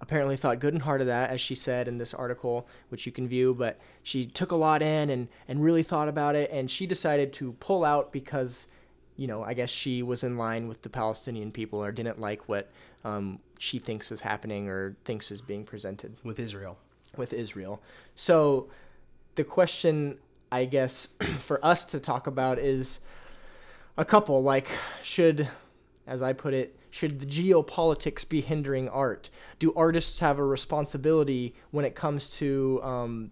apparently 0.00 0.36
thought 0.36 0.58
good 0.58 0.74
and 0.74 0.82
hard 0.82 1.00
of 1.00 1.06
that, 1.06 1.30
as 1.30 1.40
she 1.40 1.54
said 1.54 1.88
in 1.88 1.98
this 1.98 2.12
article, 2.12 2.66
which 2.90 3.06
you 3.06 3.12
can 3.12 3.26
view, 3.26 3.54
but 3.54 3.78
she 4.02 4.26
took 4.26 4.52
a 4.52 4.56
lot 4.56 4.82
in 4.82 5.10
and, 5.10 5.28
and 5.48 5.62
really 5.62 5.82
thought 5.82 6.08
about 6.08 6.34
it, 6.34 6.50
and 6.52 6.70
she 6.70 6.86
decided 6.86 7.32
to 7.32 7.52
pull 7.54 7.84
out 7.84 8.12
because 8.12 8.66
you 9.16 9.26
know, 9.26 9.42
I 9.42 9.54
guess 9.54 9.70
she 9.70 10.02
was 10.02 10.22
in 10.22 10.36
line 10.36 10.68
with 10.68 10.82
the 10.82 10.88
Palestinian 10.88 11.50
people 11.50 11.82
or 11.82 11.90
didn't 11.90 12.20
like 12.20 12.48
what 12.48 12.70
um, 13.04 13.38
she 13.58 13.78
thinks 13.78 14.12
is 14.12 14.20
happening 14.20 14.68
or 14.68 14.94
thinks 15.04 15.30
is 15.30 15.40
being 15.40 15.64
presented 15.64 16.14
With 16.22 16.38
Israel. 16.38 16.78
with 17.16 17.32
Israel. 17.32 17.80
So 18.14 18.68
the 19.34 19.44
question, 19.44 20.18
I 20.52 20.66
guess, 20.66 21.08
for 21.40 21.64
us 21.64 21.84
to 21.86 21.98
talk 21.98 22.26
about 22.26 22.58
is 22.58 23.00
a 23.96 24.04
couple 24.04 24.42
like, 24.42 24.68
should, 25.02 25.48
as 26.06 26.20
I 26.20 26.32
put 26.34 26.52
it, 26.52 26.76
should 26.96 27.20
the 27.20 27.26
geopolitics 27.26 28.26
be 28.26 28.40
hindering 28.40 28.88
art? 28.88 29.28
Do 29.58 29.70
artists 29.76 30.18
have 30.20 30.38
a 30.38 30.44
responsibility 30.44 31.54
when 31.70 31.84
it 31.84 31.94
comes 31.94 32.30
to 32.38 32.80
um, 32.82 33.30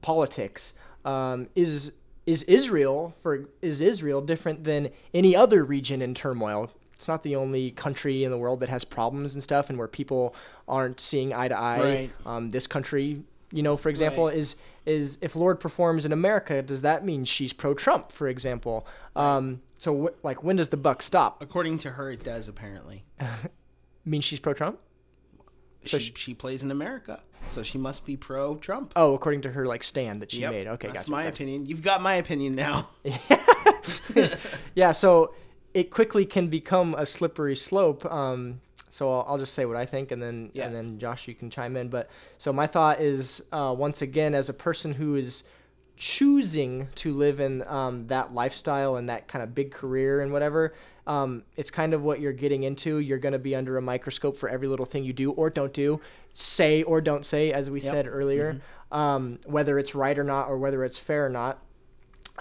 politics? 0.00 0.72
Um, 1.04 1.48
is 1.54 1.92
is 2.24 2.42
Israel 2.44 3.14
for 3.22 3.50
is 3.60 3.82
Israel 3.82 4.22
different 4.22 4.64
than 4.64 4.88
any 5.12 5.36
other 5.36 5.62
region 5.62 6.00
in 6.00 6.14
turmoil? 6.14 6.70
It's 6.94 7.06
not 7.06 7.22
the 7.22 7.36
only 7.36 7.72
country 7.72 8.24
in 8.24 8.30
the 8.30 8.38
world 8.38 8.60
that 8.60 8.70
has 8.70 8.82
problems 8.82 9.34
and 9.34 9.42
stuff, 9.42 9.68
and 9.68 9.78
where 9.78 9.88
people 9.88 10.34
aren't 10.66 11.00
seeing 11.00 11.34
eye 11.34 11.48
to 11.48 11.58
eye. 11.58 11.80
Right. 11.80 12.10
Um, 12.24 12.48
this 12.48 12.66
country, 12.66 13.22
you 13.50 13.62
know, 13.62 13.76
for 13.76 13.90
example, 13.90 14.26
Right. 14.28 14.36
is 14.38 14.56
is 14.86 15.18
if 15.20 15.36
Lorde 15.36 15.60
performs 15.60 16.06
in 16.06 16.12
America, 16.12 16.62
does 16.62 16.80
that 16.80 17.04
mean 17.04 17.26
she's 17.26 17.52
pro-Trump, 17.52 18.10
for 18.10 18.28
example? 18.28 18.86
Um, 19.14 19.60
so, 19.82 20.06
wh- 20.20 20.24
like, 20.24 20.44
when 20.44 20.54
does 20.54 20.68
the 20.68 20.76
buck 20.76 21.02
stop? 21.02 21.42
According 21.42 21.78
to 21.78 21.90
her, 21.90 22.08
it 22.12 22.22
does 22.22 22.46
apparently. 22.46 23.04
means 24.04 24.24
she's 24.24 24.38
pro-Trump? 24.38 24.78
So 25.84 25.98
she, 25.98 26.12
she 26.14 26.34
plays 26.34 26.62
in 26.62 26.70
America, 26.70 27.20
so 27.50 27.64
she 27.64 27.78
must 27.78 28.06
be 28.06 28.16
pro 28.16 28.54
Trump. 28.54 28.92
Oh, 28.94 29.14
according 29.14 29.40
to 29.42 29.50
her 29.50 29.66
like 29.66 29.82
stand 29.82 30.22
that 30.22 30.30
she 30.30 30.38
Yep, 30.42 30.52
made. 30.52 30.66
Okay, 30.68 30.86
that's 30.86 31.06
gotcha. 31.06 31.10
my 31.10 31.24
opinion. 31.24 31.66
You've 31.66 31.82
got 31.82 32.00
my 32.00 32.14
opinion 32.14 32.54
now. 32.54 32.90
yeah, 34.76 34.92
so 34.92 35.34
it 35.74 35.90
quickly 35.90 36.24
can 36.24 36.46
become 36.46 36.94
a 36.96 37.04
slippery 37.04 37.56
slope. 37.56 38.04
Um, 38.06 38.60
so 38.88 39.10
I'll, 39.12 39.24
I'll 39.30 39.38
just 39.38 39.54
say 39.54 39.64
what 39.64 39.76
I 39.76 39.84
think, 39.86 40.12
and 40.12 40.22
then 40.22 40.50
Yeah. 40.52 40.66
and 40.66 40.74
then 40.74 40.98
Josh, 41.00 41.26
you 41.26 41.34
can 41.34 41.50
chime 41.50 41.76
in. 41.76 41.88
But 41.88 42.08
so 42.38 42.52
my 42.52 42.68
thought 42.68 43.00
is, 43.00 43.42
uh, 43.52 43.74
once 43.76 44.02
again, 44.02 44.34
as 44.36 44.48
a 44.48 44.54
person 44.54 44.92
who 44.92 45.16
is 45.16 45.42
choosing 46.02 46.88
to 46.96 47.14
live 47.14 47.38
in 47.38 47.64
um, 47.68 48.08
that 48.08 48.34
lifestyle 48.34 48.96
and 48.96 49.08
that 49.08 49.28
kind 49.28 49.40
of 49.40 49.54
big 49.54 49.70
career 49.70 50.20
and 50.20 50.32
whatever, 50.32 50.74
um, 51.06 51.44
it's 51.56 51.70
kind 51.70 51.94
of 51.94 52.02
what 52.02 52.18
you're 52.18 52.32
getting 52.32 52.64
into. 52.64 52.98
You're 52.98 53.20
going 53.20 53.34
to 53.34 53.38
be 53.38 53.54
under 53.54 53.78
a 53.78 53.82
microscope 53.82 54.36
for 54.36 54.48
every 54.48 54.66
little 54.66 54.84
thing 54.84 55.04
you 55.04 55.12
do 55.12 55.30
or 55.30 55.48
don't 55.48 55.72
do, 55.72 56.00
say 56.32 56.82
or 56.82 57.00
don't 57.00 57.24
say, 57.24 57.52
as 57.52 57.70
we 57.70 57.78
said 57.78 58.08
earlier, 58.08 58.60
um, 58.90 59.38
whether 59.46 59.78
it's 59.78 59.94
right 59.94 60.18
or 60.18 60.24
not, 60.24 60.48
or 60.48 60.58
whether 60.58 60.84
it's 60.84 60.98
fair 60.98 61.24
or 61.24 61.28
not. 61.28 61.60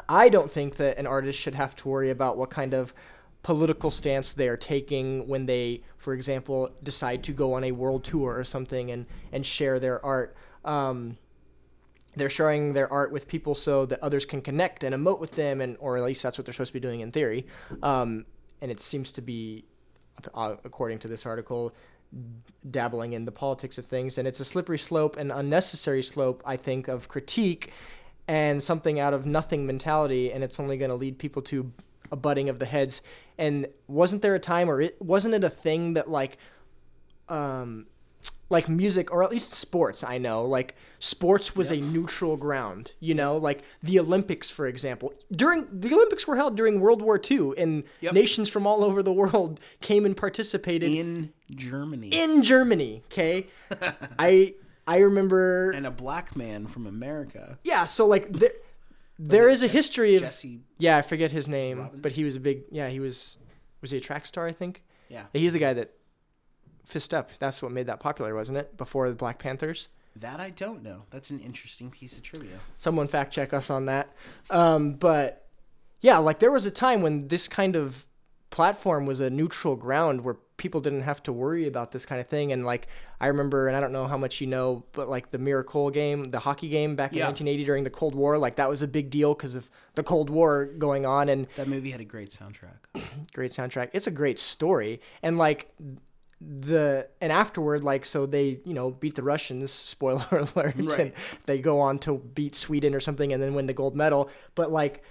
I 0.09 0.29
don't 0.29 0.51
think 0.51 0.77
that 0.77 0.97
an 0.97 1.05
artist 1.05 1.37
should 1.37 1.53
have 1.53 1.75
to 1.75 1.87
worry 1.87 2.09
about 2.09 2.37
what 2.37 2.49
kind 2.49 2.73
of 2.73 2.95
political 3.43 3.91
stance 3.91 4.33
they 4.33 4.47
are 4.47 4.57
taking 4.57 5.27
when 5.27 5.45
they, 5.45 5.83
for 5.99 6.15
example, 6.15 6.71
decide 6.81 7.23
to 7.25 7.31
go 7.31 7.53
on 7.53 7.65
a 7.65 7.71
world 7.71 8.03
tour 8.03 8.39
or 8.39 8.43
something 8.43 8.89
and, 8.89 9.05
and 9.31 9.45
share 9.45 9.79
their 9.79 10.03
art. 10.03 10.35
Um, 10.65 11.17
they're 12.15 12.29
sharing 12.29 12.73
their 12.73 12.91
art 12.91 13.11
with 13.11 13.27
people 13.27 13.55
so 13.55 13.85
that 13.85 14.01
others 14.03 14.25
can 14.25 14.41
connect 14.41 14.83
and 14.83 14.93
emote 14.93 15.19
with 15.19 15.31
them, 15.31 15.61
and 15.61 15.77
or 15.79 15.97
at 15.97 16.03
least 16.03 16.23
that's 16.23 16.37
what 16.37 16.45
they're 16.45 16.53
supposed 16.53 16.69
to 16.69 16.73
be 16.73 16.79
doing 16.79 16.99
in 16.99 17.11
theory. 17.11 17.47
Um, 17.81 18.25
and 18.61 18.69
it 18.69 18.79
seems 18.79 19.11
to 19.13 19.21
be, 19.21 19.65
uh, 20.33 20.55
according 20.63 20.99
to 20.99 21.07
this 21.07 21.25
article, 21.25 21.73
dabbling 22.69 23.13
in 23.13 23.25
the 23.25 23.31
politics 23.31 23.77
of 23.77 23.85
things, 23.85 24.17
and 24.17 24.27
it's 24.27 24.39
a 24.39 24.45
slippery 24.45 24.77
slope, 24.77 25.17
an 25.17 25.31
unnecessary 25.31 26.03
slope, 26.03 26.43
I 26.45 26.57
think, 26.57 26.87
of 26.87 27.07
critique 27.07 27.71
and 28.27 28.61
something 28.61 28.99
out 28.99 29.13
of 29.13 29.25
nothing 29.25 29.65
mentality, 29.65 30.31
and 30.31 30.43
it's 30.43 30.59
only 30.59 30.77
going 30.77 30.89
to 30.89 30.95
lead 30.95 31.17
people 31.17 31.41
to 31.43 31.71
a 32.11 32.15
butting 32.15 32.49
of 32.49 32.59
the 32.59 32.65
heads. 32.65 33.01
And 33.37 33.67
wasn't 33.87 34.21
there 34.21 34.35
a 34.35 34.39
time, 34.39 34.69
or 34.69 34.81
it 34.81 35.01
wasn't 35.01 35.33
it 35.33 35.43
a 35.43 35.49
thing 35.49 35.93
that 35.93 36.09
like, 36.09 36.37
um, 37.29 37.87
like 38.51 38.69
music 38.69 39.11
or 39.11 39.23
at 39.23 39.31
least 39.31 39.51
sports? 39.51 40.03
I 40.03 40.17
know 40.17 40.45
like 40.45 40.75
sports 40.99 41.55
was 41.55 41.71
a 41.71 41.77
neutral 41.77 42.37
ground. 42.37 42.91
You 42.99 43.15
know, 43.15 43.37
like 43.37 43.63
the 43.81 43.99
Olympics, 43.99 44.49
for 44.49 44.67
example. 44.67 45.13
During 45.31 45.67
the 45.71 45.93
Olympics 45.93 46.27
were 46.27 46.35
held 46.35 46.55
during 46.57 46.79
World 46.79 47.01
War 47.01 47.19
II, 47.19 47.53
and 47.57 47.83
Yep. 48.01 48.13
nations 48.13 48.49
from 48.49 48.67
all 48.67 48.83
over 48.83 49.01
the 49.01 49.13
world 49.13 49.59
came 49.81 50.05
and 50.05 50.15
participated 50.15 50.89
In 50.91 51.33
Germany. 51.49 52.09
in 52.09 52.43
Germany. 52.43 53.01
Okay, 53.05 53.47
I 54.19 54.53
I 54.87 54.97
remember. 54.97 55.71
and 55.71 55.87
a 55.87 55.91
black 55.91 56.35
man 56.35 56.67
from 56.67 56.85
America. 56.87 57.57
Yeah, 57.63 57.85
so 57.85 58.05
like 58.07 58.31
there, 58.33 58.51
there 59.19 59.49
is 59.49 59.61
a 59.63 59.67
history 59.67 60.15
of 60.15 60.21
Jesse. 60.21 60.59
yeah, 60.77 60.97
I 60.97 61.01
forget 61.03 61.31
his 61.31 61.47
name, 61.47 61.79
Robbins? 61.79 62.01
but 62.01 62.11
he 62.11 62.23
was 62.23 62.35
a 62.35 62.39
big 62.39 62.63
yeah, 62.71 62.89
he 62.89 62.99
was 62.99 63.37
was 63.81 63.91
he 63.91 63.97
a 63.97 64.01
track 64.01 64.25
star, 64.25 64.47
I 64.47 64.51
think. 64.51 64.83
Yeah. 65.09 65.25
He's 65.33 65.53
the 65.53 65.59
guy 65.59 65.73
that 65.73 65.91
fist 66.91 67.13
up. 67.13 67.31
That's 67.39 67.61
what 67.61 67.71
made 67.71 67.87
that 67.87 67.99
popular, 67.99 68.35
wasn't 68.35 68.57
it? 68.59 68.77
Before 68.77 69.09
the 69.09 69.15
Black 69.15 69.39
Panthers. 69.39 69.87
That 70.15 70.39
I 70.41 70.49
don't 70.49 70.83
know. 70.83 71.03
That's 71.09 71.29
an 71.31 71.39
interesting 71.39 71.89
piece 71.89 72.17
of 72.17 72.23
trivia. 72.23 72.59
Someone 72.77 73.07
fact 73.07 73.33
check 73.33 73.53
us 73.53 73.69
on 73.69 73.85
that. 73.85 74.09
Um, 74.49 74.93
but 74.93 75.47
yeah, 76.01 76.17
like 76.17 76.39
there 76.39 76.51
was 76.51 76.65
a 76.65 76.71
time 76.71 77.01
when 77.01 77.27
this 77.29 77.47
kind 77.47 77.75
of 77.77 78.05
platform 78.49 79.05
was 79.05 79.21
a 79.21 79.29
neutral 79.29 79.77
ground 79.77 80.21
where 80.25 80.35
people 80.57 80.81
didn't 80.81 81.03
have 81.03 81.23
to 81.23 81.31
worry 81.31 81.65
about 81.65 81.91
this 81.93 82.05
kind 82.05 82.19
of 82.19 82.27
thing. 82.27 82.51
And 82.51 82.65
like 82.65 82.87
I 83.21 83.27
remember, 83.27 83.69
and 83.69 83.77
I 83.77 83.79
don't 83.79 83.93
know 83.93 84.05
how 84.05 84.17
much 84.17 84.41
you 84.41 84.47
know, 84.47 84.83
but 84.91 85.07
like 85.07 85.31
the 85.31 85.37
Miracle 85.37 85.89
game, 85.89 86.29
the 86.29 86.39
hockey 86.39 86.67
game 86.67 86.97
back 86.97 87.13
in 87.13 87.19
Yeah. 87.19 87.27
1980 87.27 87.63
during 87.65 87.83
the 87.85 87.89
Cold 87.89 88.13
War, 88.13 88.37
like 88.37 88.57
that 88.57 88.67
was 88.69 88.81
a 88.81 88.87
big 88.87 89.09
deal 89.09 89.33
because 89.33 89.55
of 89.55 89.69
the 89.95 90.03
Cold 90.03 90.29
War 90.29 90.65
going 90.65 91.05
on 91.05 91.29
and 91.29 91.47
That 91.55 91.69
movie 91.69 91.91
had 91.91 92.01
a 92.01 92.05
great 92.05 92.29
soundtrack. 92.31 92.79
great 93.33 93.51
soundtrack. 93.51 93.91
It's 93.93 94.07
a 94.07 94.11
great 94.11 94.37
story, 94.39 94.99
and 95.23 95.37
like 95.37 95.73
the 96.43 97.07
and 97.21 97.31
afterward, 97.31 97.83
like 97.83 98.03
so 98.05 98.25
they 98.25 98.59
you 98.65 98.73
know 98.73 98.91
beat 98.91 99.15
the 99.15 99.23
Russians. 99.23 99.71
Spoiler 99.95 100.25
alert! 100.31 100.75
And 100.75 100.87
Right. 100.87 101.13
they 101.45 101.59
go 101.59 101.79
on 101.79 101.99
to 101.99 102.17
beat 102.17 102.55
Sweden 102.55 102.95
or 102.95 102.99
something, 102.99 103.31
and 103.31 103.41
then 103.41 103.53
win 103.53 103.67
the 103.67 103.73
gold 103.73 103.95
medal. 103.95 104.29
But 104.55 104.71
like 104.71 105.03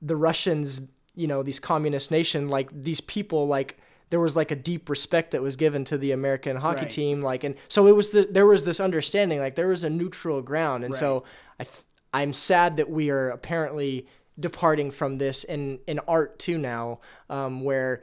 the 0.00 0.16
Russians, 0.16 0.80
you 1.14 1.26
know, 1.26 1.42
these 1.42 1.60
communist 1.60 2.10
nation, 2.10 2.48
like 2.48 2.68
these 2.72 3.00
people, 3.00 3.46
like 3.46 3.78
there 4.10 4.20
was 4.20 4.36
like 4.36 4.50
a 4.50 4.56
deep 4.56 4.90
respect 4.90 5.30
that 5.30 5.40
was 5.40 5.56
given 5.56 5.84
to 5.86 5.96
the 5.96 6.12
American 6.12 6.56
hockey 6.56 6.80
Right. 6.82 6.90
team, 6.90 7.22
like, 7.22 7.44
and 7.44 7.54
so 7.68 7.86
it 7.86 7.96
was 7.96 8.10
the 8.10 8.28
there 8.30 8.46
was 8.46 8.64
this 8.64 8.78
understanding, 8.80 9.38
like 9.40 9.54
there 9.54 9.68
was 9.68 9.84
a 9.84 9.90
neutral 9.90 10.42
ground, 10.42 10.84
and 10.84 10.94
so 10.94 11.24
I 11.58 11.64
th- 11.64 11.76
I'm 12.12 12.34
sad 12.34 12.76
that 12.76 12.90
we 12.90 13.08
are 13.08 13.30
apparently 13.30 14.06
departing 14.38 14.90
from 14.90 15.16
this 15.18 15.44
in 15.44 15.78
in 15.86 15.98
art 16.06 16.38
too 16.38 16.58
now, 16.58 17.00
um, 17.30 17.62
where 17.64 18.02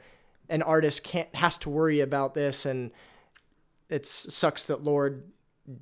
an 0.50 0.62
artist 0.62 1.02
can't 1.02 1.34
has 1.34 1.56
to 1.58 1.70
worry 1.70 2.00
about 2.00 2.34
this, 2.34 2.66
and 2.66 2.90
it 3.88 4.04
sucks 4.06 4.64
that 4.64 4.84
Lorde, 4.84 5.24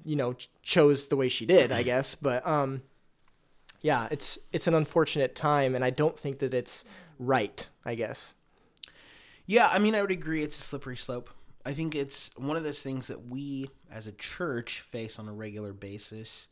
you 0.04 0.16
know, 0.16 0.34
ch- 0.34 0.50
chose 0.62 1.06
the 1.06 1.16
way 1.16 1.28
she 1.28 1.46
did, 1.46 1.72
I 1.72 1.82
guess, 1.82 2.14
but 2.14 2.46
um 2.46 2.82
yeah, 3.80 4.08
it's 4.10 4.38
it's 4.52 4.66
an 4.66 4.74
unfortunate 4.74 5.34
time, 5.34 5.74
and 5.74 5.84
I 5.84 5.90
don't 5.90 6.18
think 6.18 6.40
that 6.40 6.54
it's 6.54 6.84
right. 7.18 7.66
I 7.84 7.94
guess. 7.94 8.34
Yeah, 9.46 9.68
I 9.72 9.78
mean, 9.78 9.94
I 9.94 10.02
would 10.02 10.10
agree. 10.10 10.42
It's 10.42 10.58
a 10.58 10.62
slippery 10.62 10.96
slope. 10.96 11.30
I 11.64 11.72
think 11.72 11.94
it's 11.94 12.30
one 12.36 12.56
of 12.56 12.64
those 12.64 12.82
things 12.82 13.06
that 13.06 13.26
we, 13.28 13.70
as 13.90 14.06
a 14.06 14.12
church, 14.12 14.80
face 14.80 15.18
on 15.18 15.28
a 15.28 15.32
regular 15.32 15.72
basis. 15.72 16.48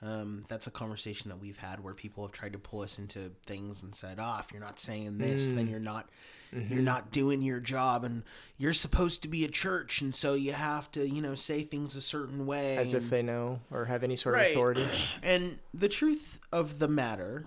Um, 0.00 0.44
that's 0.48 0.66
a 0.66 0.70
conversation 0.70 1.28
that 1.28 1.38
we've 1.38 1.56
had 1.58 1.82
where 1.82 1.92
people 1.94 2.24
have 2.24 2.32
tried 2.32 2.52
to 2.52 2.58
pull 2.58 2.80
us 2.82 2.98
into 2.98 3.32
things 3.46 3.82
and 3.82 3.94
said, 3.94 4.18
"Oh, 4.20 4.36
if 4.38 4.52
you're 4.52 4.62
not 4.62 4.78
saying 4.78 5.18
this, 5.18 5.48
then 5.48 5.68
you're 5.68 5.80
not, 5.80 6.08
you're 6.52 6.82
not 6.82 7.10
doing 7.12 7.42
your 7.42 7.60
job, 7.60 8.04
and 8.04 8.22
you're 8.56 8.72
supposed 8.72 9.22
to 9.22 9.28
be 9.28 9.44
a 9.44 9.48
church, 9.48 10.00
and 10.00 10.14
so 10.14 10.34
you 10.34 10.52
have 10.52 10.90
to, 10.92 11.06
you 11.08 11.20
know, 11.22 11.34
say 11.34 11.62
things 11.62 11.94
a 11.96 12.00
certain 12.00 12.46
way." 12.46 12.76
As 12.76 12.94
if 12.94 13.10
they 13.10 13.22
know 13.22 13.60
or 13.70 13.84
have 13.84 14.02
any 14.02 14.16
sort 14.16 14.34
Right. 14.34 14.46
of 14.46 14.52
authority. 14.52 14.86
And 15.22 15.58
the 15.74 15.88
truth 15.88 16.40
of 16.52 16.78
the 16.78 16.88
matter 16.88 17.44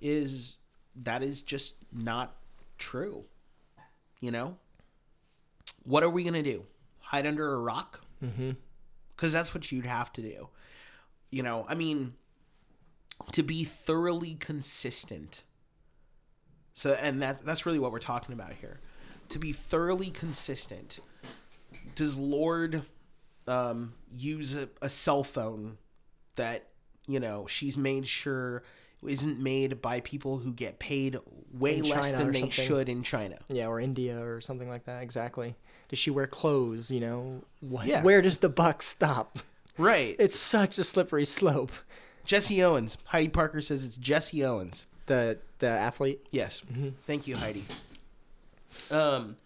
is 0.00 0.56
that 0.96 1.22
is 1.22 1.42
just 1.42 1.76
not 1.92 2.36
true. 2.78 3.24
You 4.20 4.30
know? 4.30 4.56
What 5.84 6.02
are 6.02 6.10
we 6.10 6.22
going 6.22 6.34
to 6.34 6.42
do? 6.42 6.64
Hide 7.00 7.26
under 7.26 7.52
a 7.54 7.58
rock? 7.60 8.00
Mm-hmm. 8.22 8.52
Because 9.16 9.32
that's 9.32 9.54
what 9.54 9.70
you'd 9.70 9.86
have 9.86 10.12
to 10.14 10.22
do. 10.22 10.48
You 11.30 11.42
know, 11.42 11.66
I 11.68 11.74
mean, 11.74 12.14
to 13.32 13.42
be 13.42 13.64
thoroughly 13.64 14.34
consistent. 14.34 15.44
So, 16.74 16.92
and 17.00 17.22
that, 17.22 17.44
that's 17.44 17.64
really 17.66 17.78
what 17.78 17.92
we're 17.92 17.98
talking 18.00 18.32
about 18.32 18.52
here. 18.52 18.80
To 19.30 19.38
be 19.38 19.52
thoroughly 19.52 20.10
consistent, 20.10 20.98
does 21.94 22.18
Lorde 22.18 22.82
um, 23.48 23.94
use 24.14 24.56
a, 24.56 24.68
a 24.82 24.88
cell 24.88 25.24
phone 25.24 25.78
that 26.36 26.66
you 27.06 27.20
know 27.20 27.46
she's 27.48 27.76
made 27.76 28.06
sure 28.08 28.62
isn't 29.06 29.38
made 29.38 29.80
by 29.82 30.00
people 30.00 30.38
who 30.38 30.52
get 30.52 30.78
paid 30.78 31.18
way 31.52 31.78
In 31.78 31.84
less 31.84 32.10
China 32.10 32.24
than 32.24 32.32
they 32.32 32.40
something. 32.40 32.64
should 32.66 32.88
in 32.88 33.02
China. 33.02 33.38
Yeah, 33.48 33.66
or 33.68 33.78
India 33.80 34.18
or 34.22 34.40
something 34.40 34.68
like 34.68 34.84
that. 34.86 35.02
Exactly. 35.02 35.54
Does 35.88 35.98
she 35.98 36.10
wear 36.10 36.26
clothes? 36.26 36.90
You 36.90 37.00
know, 37.00 37.42
What, 37.60 37.86
Yeah. 37.86 38.02
where 38.02 38.22
does 38.22 38.38
the 38.38 38.48
buck 38.48 38.82
stop? 38.82 39.38
Right. 39.76 40.16
It's 40.18 40.38
such 40.38 40.78
a 40.78 40.84
slippery 40.84 41.26
slope. 41.26 41.72
Jesse 42.24 42.62
Owens. 42.62 42.96
Heidi 43.06 43.28
Parker 43.28 43.60
says 43.60 43.84
it's 43.84 43.96
Jesse 43.98 44.42
Owens. 44.44 44.86
The 45.06 45.38
the 45.58 45.68
athlete. 45.68 46.26
Yes. 46.30 46.62
Thank 47.02 47.26
you, 47.26 47.36
Heidi. 47.36 47.64
Um, 48.90 49.36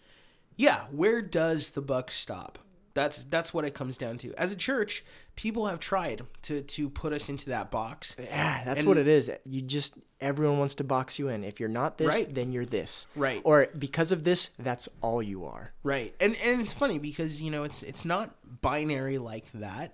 yeah. 0.55 0.85
Where 0.91 1.21
does 1.21 1.71
the 1.71 1.81
buck 1.81 2.11
stop? 2.11 2.59
That's 2.93 3.23
that's 3.25 3.53
what 3.53 3.65
it 3.65 3.73
comes 3.73 3.97
down 3.97 4.17
to. 4.19 4.33
As 4.35 4.51
a 4.51 4.55
church, 4.55 5.05
people 5.35 5.67
have 5.67 5.79
tried 5.79 6.23
to 6.43 6.61
to 6.61 6.89
put 6.89 7.13
us 7.13 7.29
into 7.29 7.49
that 7.49 7.69
box. 7.71 8.15
Yeah, 8.19 8.63
that's 8.65 8.79
And- 8.79 8.87
what 8.89 8.97
it 8.97 9.07
is. 9.07 9.31
You 9.45 9.61
just 9.61 9.93
everyone 10.19 10.59
wants 10.59 10.75
to 10.75 10.83
box 10.83 11.17
you 11.19 11.29
in. 11.29 11.43
If 11.45 11.59
you're 11.59 11.69
not 11.69 11.97
this, 11.97 12.07
Right. 12.07 12.33
then 12.33 12.51
you're 12.51 12.65
this. 12.65 13.07
Right. 13.15 13.41
Or 13.45 13.67
because 13.77 14.11
of 14.11 14.23
this, 14.25 14.49
that's 14.59 14.89
all 15.01 15.21
you 15.23 15.45
are. 15.45 15.71
Right. 15.83 16.13
And 16.19 16.35
and 16.37 16.59
it's 16.59 16.73
funny 16.73 16.99
because, 16.99 17.41
you 17.41 17.51
know, 17.51 17.63
it's 17.63 17.83
it's 17.83 18.03
not 18.03 18.35
binary 18.61 19.17
like 19.17 19.45
that. 19.53 19.93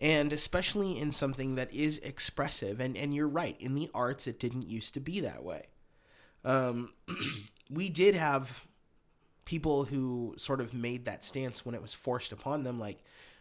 And 0.00 0.32
especially 0.32 0.98
in 0.98 1.12
something 1.12 1.56
that 1.56 1.72
is 1.72 1.98
expressive 1.98 2.80
and 2.80 2.96
and 2.96 3.14
you're 3.14 3.28
right, 3.28 3.56
in 3.60 3.74
the 3.74 3.90
arts 3.94 4.26
it 4.26 4.38
didn't 4.38 4.68
used 4.68 4.94
to 4.94 5.00
be 5.00 5.20
that 5.20 5.44
way. 5.44 5.66
Um 6.44 6.92
we 7.70 7.88
did 7.88 8.14
have 8.14 8.64
people 9.44 9.84
who 9.84 10.34
sort 10.36 10.60
of 10.60 10.74
made 10.74 11.06
that 11.06 11.24
stance 11.24 11.64
when 11.64 11.74
it 11.74 11.82
was 11.82 11.94
forced 11.94 12.32
upon 12.32 12.64
them 12.64 12.78
like 12.78 12.98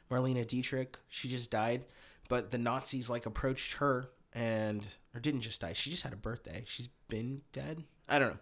Marlene 0.10 0.48
Dietrich, 0.48 0.98
she 1.10 1.28
just 1.28 1.52
died, 1.52 1.86
but 2.30 2.50
the 2.50 2.58
Nazis 2.58 3.10
like 3.10 3.26
approached 3.26 3.74
her 3.74 4.10
and 4.34 4.88
or 5.14 5.20
didn't 5.20 5.42
just 5.42 5.62
die. 5.62 5.74
She 5.74 5.90
just 5.90 6.04
had 6.04 6.14
a 6.14 6.18
birthday. 6.18 6.64
She's 6.66 6.88
been 7.08 7.42
dead. 7.52 7.84
I 8.08 8.20
don't 8.20 8.30
know. 8.30 8.40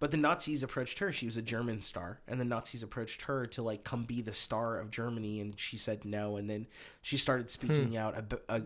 But 0.00 0.12
the 0.12 0.16
Nazis 0.16 0.62
approached 0.62 1.00
her. 1.00 1.10
She 1.10 1.26
was 1.26 1.36
a 1.36 1.42
German 1.42 1.80
star, 1.80 2.20
and 2.28 2.40
the 2.40 2.44
Nazis 2.44 2.84
approached 2.84 3.22
her 3.22 3.46
to 3.48 3.62
like 3.62 3.82
come 3.82 4.04
be 4.04 4.22
the 4.22 4.32
star 4.32 4.78
of 4.78 4.92
Germany, 4.92 5.40
and 5.40 5.58
she 5.58 5.76
said 5.76 6.04
no. 6.04 6.36
And 6.36 6.48
then 6.48 6.68
she 7.02 7.16
started 7.16 7.50
speaking 7.50 7.96
out 7.96 8.16
ab- 8.16 8.40
uh, 8.48 8.60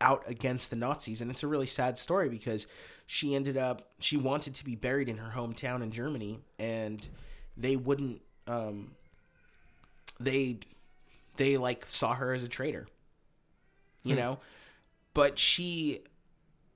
out 0.00 0.22
against 0.26 0.70
the 0.70 0.76
Nazis, 0.76 1.20
and 1.20 1.30
it's 1.30 1.42
a 1.42 1.46
really 1.46 1.66
sad 1.66 1.98
story 1.98 2.30
because 2.30 2.66
she 3.06 3.34
ended 3.34 3.58
up 3.58 3.82
she 3.98 4.16
wanted 4.16 4.54
to 4.54 4.64
be 4.64 4.76
buried 4.76 5.10
in 5.10 5.18
her 5.18 5.32
hometown 5.36 5.82
in 5.82 5.90
Germany, 5.90 6.40
and 6.58 7.06
they 7.56 7.76
wouldn't. 7.76 8.22
Um, 8.46 8.92
they 10.18 10.58
they 11.36 11.58
like 11.58 11.84
saw 11.86 12.14
her 12.14 12.32
as 12.32 12.42
a 12.44 12.48
traitor, 12.48 12.86
you 14.04 14.16
know. 14.16 14.38
But 15.12 15.38
she 15.38 16.00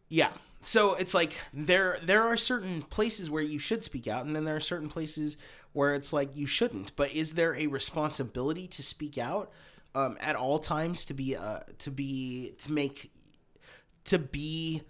yeah. 0.09 0.33
So 0.63 0.95
it's 0.95 1.13
like 1.13 1.39
there 1.53 1.99
there 2.03 2.23
are 2.23 2.37
certain 2.37 2.83
places 2.83 3.29
where 3.29 3.43
you 3.43 3.59
should 3.59 3.83
speak 3.83 4.07
out 4.07 4.25
and 4.25 4.35
then 4.35 4.45
there 4.45 4.57
are 4.57 4.61
certain 4.61 4.89
places 4.89 5.37
where 5.73 5.95
it's 5.95 6.13
like 6.13 6.37
you 6.37 6.47
shouldn't. 6.47 6.95
But 6.97 7.13
is 7.13 7.35
there 7.35 7.55
a 7.57 7.67
responsibility 7.67 8.69
to 8.69 8.83
speak 8.83 9.19
out 9.19 9.51
um, 9.95 10.17
at 10.21 10.37
all 10.37 10.59
times 10.59 11.05
to 11.07 11.15
be 11.15 11.37
uh, 11.37 11.61
to 11.79 11.91
be 11.91 12.55
to 12.59 12.73
make 12.73 13.13
to 14.05 14.19
be 14.19 14.83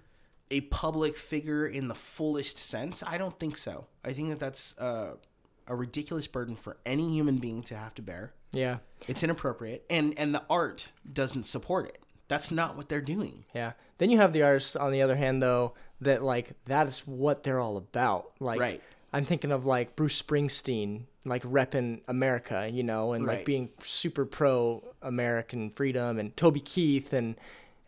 a 0.50 0.60
public 0.62 1.16
figure 1.16 1.66
in 1.66 1.88
the 1.88 1.94
fullest 1.94 2.58
sense? 2.58 3.02
I 3.06 3.16
don't 3.16 3.38
think 3.40 3.56
so. 3.56 3.86
I 4.04 4.12
think 4.12 4.28
that 4.28 4.38
that's 4.38 4.78
uh, 4.78 5.14
a 5.66 5.74
ridiculous 5.74 6.26
burden 6.26 6.54
for 6.54 6.76
any 6.84 7.08
human 7.14 7.38
being 7.38 7.62
to 7.64 7.76
have 7.76 7.94
to 7.94 8.02
bear. 8.02 8.34
Yeah. 8.52 8.78
It's 9.08 9.22
inappropriate 9.22 9.86
and 9.88 10.14
and 10.18 10.34
the 10.34 10.42
art 10.50 10.90
doesn't 11.10 11.44
support 11.44 11.86
it. 11.86 12.04
That's 12.32 12.50
not 12.50 12.78
what 12.78 12.88
they're 12.88 13.02
doing. 13.02 13.44
Yeah. 13.54 13.72
Then 13.98 14.08
you 14.08 14.16
have 14.16 14.32
the 14.32 14.42
artists 14.42 14.74
on 14.74 14.90
the 14.90 15.02
other 15.02 15.16
hand 15.16 15.42
though 15.42 15.74
that 16.00 16.22
like 16.22 16.52
that 16.64 16.86
is 16.86 17.00
what 17.00 17.42
they're 17.42 17.60
all 17.60 17.76
about. 17.76 18.30
Like 18.40 18.58
Right. 18.58 18.82
I'm 19.12 19.26
thinking 19.26 19.52
of 19.52 19.66
like 19.66 19.96
Bruce 19.96 20.22
Springsteen 20.22 21.02
like 21.26 21.42
repping 21.42 22.00
America, 22.08 22.70
you 22.72 22.84
know, 22.84 23.12
and 23.12 23.26
like 23.26 23.44
being 23.44 23.68
super 23.82 24.24
pro 24.24 24.82
American 25.02 25.70
freedom 25.72 26.18
and 26.18 26.34
Toby 26.34 26.60
Keith 26.60 27.12
and 27.12 27.36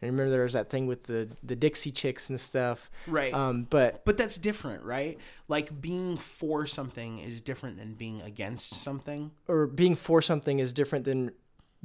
and 0.02 0.10
remember 0.10 0.30
there 0.30 0.42
was 0.42 0.52
that 0.52 0.68
thing 0.68 0.86
with 0.86 1.04
the 1.04 1.26
the 1.42 1.56
Dixie 1.56 1.90
Chicks 1.90 2.28
and 2.28 2.38
stuff. 2.38 2.90
Right. 3.06 3.32
Um 3.32 3.66
but 3.70 4.04
But 4.04 4.18
that's 4.18 4.36
different, 4.36 4.84
right? 4.84 5.16
Like 5.48 5.80
being 5.80 6.18
for 6.18 6.66
something 6.66 7.18
is 7.18 7.40
different 7.40 7.78
than 7.78 7.94
being 7.94 8.20
against 8.20 8.74
something. 8.74 9.30
or 9.48 9.66
being 9.66 9.96
for 9.96 10.20
something 10.20 10.58
is 10.58 10.74
different 10.74 11.06
than 11.06 11.32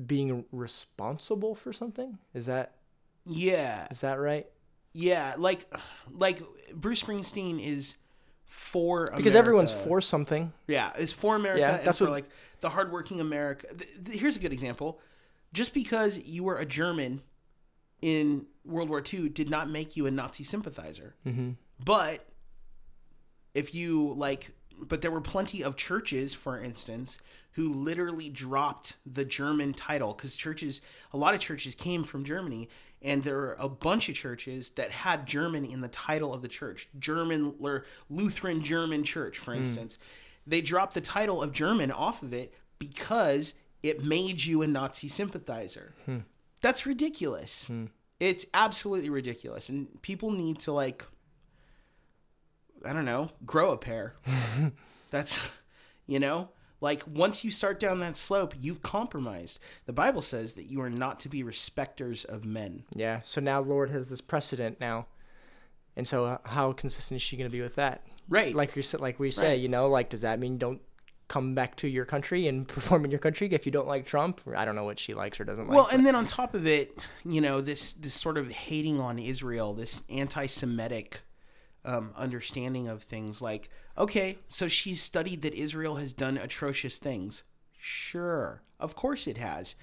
being 0.05 0.45
responsible 0.51 1.55
for 1.55 1.73
something. 1.73 2.17
Is 2.33 2.45
that 2.45 2.75
Yeah. 3.25 3.87
is 3.91 4.01
that 4.01 4.19
right? 4.19 4.47
Yeah, 4.93 5.35
like 5.37 5.65
like 6.11 6.41
Bruce 6.73 7.01
Springsteen 7.03 7.63
is 7.63 7.95
for 8.45 9.11
Because 9.15 9.35
everyone's 9.35 9.73
for 9.73 10.01
something. 10.01 10.51
Yeah, 10.67 10.95
is 10.97 11.13
for 11.13 11.35
America 11.35 11.59
Yeah, 11.61 11.75
and 11.77 11.87
that's 11.87 11.99
for 11.99 12.05
what- 12.05 12.11
like 12.11 12.25
the 12.61 12.69
hardworking 12.69 13.19
America. 13.19 13.67
Th- 13.73 13.89
th- 14.05 14.19
here's 14.19 14.35
a 14.35 14.39
good 14.39 14.51
example. 14.53 14.99
Just 15.53 15.73
because 15.73 16.17
you 16.19 16.43
were 16.43 16.57
a 16.57 16.65
German 16.65 17.21
in 18.01 18.47
World 18.65 18.89
War 18.89 19.01
II 19.13 19.29
did 19.29 19.49
not 19.49 19.69
make 19.69 19.95
you 19.97 20.05
a 20.05 20.11
Nazi 20.11 20.43
sympathizer. 20.43 21.15
Mm-hmm. 21.25 21.51
But 21.83 22.25
if 23.53 23.73
you 23.73 24.13
like, 24.15 24.51
but 24.79 25.01
there 25.01 25.11
were 25.11 25.21
plenty 25.21 25.63
of 25.63 25.75
churches, 25.75 26.33
for 26.33 26.59
instance, 26.59 27.17
who 27.53 27.73
literally 27.73 28.29
dropped 28.29 28.97
the 29.05 29.25
German 29.25 29.73
title 29.73 30.13
because 30.13 30.35
churches, 30.35 30.81
a 31.11 31.17
lot 31.17 31.33
of 31.33 31.39
churches 31.39 31.75
came 31.75 32.03
from 32.03 32.23
Germany, 32.23 32.69
and 33.01 33.23
there 33.23 33.37
were 33.37 33.57
a 33.59 33.69
bunch 33.69 34.09
of 34.09 34.15
churches 34.15 34.71
that 34.71 34.91
had 34.91 35.25
German 35.25 35.65
in 35.65 35.81
the 35.81 35.87
title 35.87 36.33
of 36.33 36.41
the 36.41 36.47
church, 36.47 36.89
German 36.97 37.55
or 37.59 37.85
Lutheran 38.09 38.61
German 38.61 39.03
Church, 39.03 39.37
for 39.37 39.53
hmm. 39.53 39.61
instance. 39.61 39.97
They 40.45 40.61
dropped 40.61 40.93
the 40.93 41.01
title 41.01 41.41
of 41.41 41.51
German 41.51 41.91
off 41.91 42.23
of 42.23 42.33
it 42.33 42.53
because 42.77 43.53
it 43.83 44.03
made 44.03 44.43
you 44.43 44.61
a 44.61 44.67
Nazi 44.67 45.07
sympathizer. 45.07 45.93
Hmm. 46.05 46.19
That's 46.61 46.85
ridiculous. 46.85 47.67
Hmm. 47.67 47.85
It's 48.19 48.45
absolutely 48.53 49.09
ridiculous. 49.09 49.69
And 49.69 50.01
people 50.01 50.31
need 50.31 50.59
to, 50.61 50.73
like, 50.73 51.05
I 52.85 52.91
don't 52.91 53.05
know, 53.05 53.29
grow 53.45 53.71
a 53.71 53.77
pair. 53.77 54.15
That's, 55.09 55.39
you 56.05 56.19
know, 56.19 56.49
like 56.81 57.03
once 57.07 57.43
you 57.43 57.51
start 57.51 57.79
down 57.79 57.99
that 57.99 58.15
slope, 58.17 58.53
you've 58.59 58.81
compromised. 58.81 59.59
The 59.85 59.93
Bible 59.93 60.21
says 60.21 60.53
that 60.53 60.65
you 60.71 60.81
are 60.81 60.89
not 60.89 61.19
to 61.21 61.29
be 61.29 61.43
respecters 61.43 62.23
of 62.25 62.45
men. 62.45 62.83
Yeah. 62.95 63.21
So 63.23 63.41
now 63.41 63.61
Lorde 63.61 63.91
has 63.91 64.09
this 64.09 64.21
precedent 64.21 64.79
now, 64.79 65.07
and 65.95 66.07
so 66.07 66.25
uh, 66.25 66.37
how 66.45 66.71
consistent 66.73 67.17
is 67.17 67.21
she 67.21 67.35
going 67.37 67.49
to 67.49 67.55
be 67.55 67.61
with 67.61 67.75
that? 67.75 68.03
Right. 68.29 68.53
Like 68.55 68.75
you 68.75 68.81
said, 68.83 69.01
like 69.01 69.19
we 69.19 69.31
say, 69.31 69.49
Right. 69.49 69.59
you 69.59 69.67
know, 69.69 69.89
like 69.89 70.09
does 70.09 70.21
that 70.21 70.39
mean 70.39 70.57
don't 70.57 70.81
come 71.27 71.53
back 71.53 71.75
to 71.75 71.87
your 71.87 72.05
country 72.05 72.47
and 72.47 72.67
perform 72.75 73.05
in 73.05 73.11
your 73.11 73.19
country 73.19 73.47
if 73.51 73.65
you 73.65 73.71
don't 73.71 73.87
like 73.87 74.05
Trump? 74.05 74.39
I 74.55 74.65
don't 74.65 74.75
know 74.75 74.83
what 74.85 74.99
she 74.99 75.13
likes 75.13 75.39
or 75.39 75.43
doesn't 75.45 75.67
like. 75.67 75.75
well, 75.75 75.85
but- 75.85 75.93
and 75.95 76.05
then 76.05 76.15
on 76.15 76.25
top 76.25 76.53
of 76.55 76.65
it, 76.65 76.97
you 77.25 77.41
know, 77.41 77.59
this 77.61 77.93
this 77.93 78.13
sort 78.13 78.37
of 78.37 78.49
hating 78.51 78.99
on 78.99 79.19
Israel, 79.19 79.73
this 79.73 80.01
anti-Semitic 80.09 81.21
um, 81.85 82.11
understanding 82.15 82.87
of 82.87 83.03
things. 83.03 83.41
Like, 83.41 83.69
okay, 83.97 84.37
so 84.49 84.67
she's 84.67 85.01
studied 85.01 85.41
that 85.43 85.53
Israel 85.53 85.95
has 85.97 86.13
done 86.13 86.37
atrocious 86.37 86.97
things. 86.97 87.43
Sure, 87.77 88.61
of 88.79 88.95
course 88.95 89.27
it 89.27 89.37
has. 89.37 89.75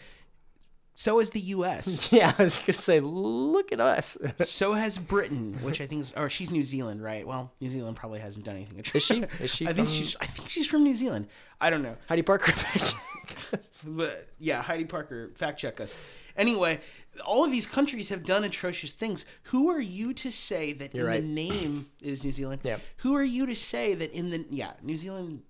So 0.99 1.19
has 1.19 1.29
the 1.31 1.41
U.S. 1.41 2.11
yeah, 2.13 2.33
I 2.39 2.43
was 2.45 2.57
gonna 2.57 2.73
say, 2.73 3.01
look 3.01 3.71
at 3.71 3.81
us. 3.81 4.17
so 4.41 4.73
has 4.73 4.97
Britain, 4.97 5.59
which 5.63 5.81
I 5.83 5.87
think 5.87 6.01
is, 6.01 6.15
or 6.17 6.31
she's 6.31 6.51
New 6.51 6.63
Zealand, 6.63 7.03
right? 7.03 7.27
Well, 7.27 7.53
New 7.61 7.69
Zealand 7.69 7.97
probably 7.97 8.21
hasn't 8.21 8.47
done 8.47 8.57
anything. 8.57 8.79
Atrocious. 8.81 9.11
Is 9.11 9.29
she? 9.39 9.45
Is 9.45 9.51
she 9.55 9.67
I 9.67 9.75
think 9.75 9.89
from- 9.89 9.97
she's. 9.97 10.17
I 10.21 10.25
think 10.27 10.49
she's 10.49 10.67
from 10.67 10.85
New 10.85 10.95
Zealand. 10.95 11.29
I 11.61 11.69
don't 11.69 11.83
know. 11.83 11.97
Heidi 12.09 12.23
Parker. 12.23 12.53
But 13.85 14.29
yeah, 14.39 14.63
Heidi 14.63 14.85
Parker, 14.85 15.31
fact 15.35 15.59
check 15.61 15.81
us. 15.81 15.97
Anyway, 16.37 16.81
all 17.25 17.45
of 17.45 17.51
these 17.51 17.67
countries 17.67 18.09
have 18.11 18.25
done 18.25 18.45
atrocious 18.45 18.93
things. 18.93 19.25
Who 19.45 19.71
are 19.71 19.81
you 19.81 20.13
to 20.15 20.31
say 20.31 20.73
that 20.75 20.95
You're 20.95 21.07
in 21.07 21.11
right. 21.13 21.21
the 21.23 21.27
name 21.29 21.87
is 22.03 22.25
New 22.25 22.33
Zealand? 22.33 22.61
Yeah. 22.65 22.79
Who 22.99 23.15
are 23.15 23.23
you 23.25 23.47
to 23.47 23.55
say 23.55 23.95
that 23.95 24.13
in 24.13 24.31
the 24.31 24.45
yeah 24.51 24.73
New 24.83 24.97
Zealand? 24.97 25.43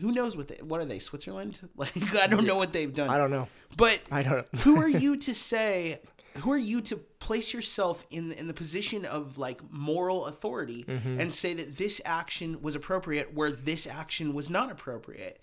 Who 0.00 0.12
knows 0.12 0.36
what 0.36 0.48
they 0.48 0.56
what 0.62 0.80
are 0.80 0.84
they 0.84 0.98
Switzerland? 0.98 1.60
Like 1.76 2.14
I 2.16 2.26
don't 2.26 2.44
know 2.46 2.56
what 2.56 2.72
they've 2.72 2.92
done. 2.92 3.08
I 3.08 3.16
don't 3.18 3.30
know. 3.30 3.48
But 3.76 4.00
I 4.10 4.22
don't 4.22 4.52
know. 4.52 4.60
who 4.60 4.76
are 4.80 4.88
you 5.04 5.16
to 5.16 5.34
say? 5.34 6.00
Who 6.38 6.52
are 6.52 6.58
you 6.58 6.82
to 6.82 6.96
place 6.96 7.54
yourself 7.54 8.04
in 8.10 8.32
in 8.32 8.46
the 8.46 8.52
position 8.54 9.06
of 9.06 9.38
like 9.38 9.60
moral 9.70 10.26
authority 10.26 10.84
Mm-hmm. 10.86 11.18
and 11.20 11.34
say 11.34 11.54
that 11.54 11.78
this 11.78 12.00
action 12.04 12.60
was 12.60 12.74
appropriate 12.74 13.32
where 13.32 13.50
this 13.50 13.86
action 13.86 14.34
was 14.34 14.50
not 14.50 14.70
appropriate? 14.70 15.40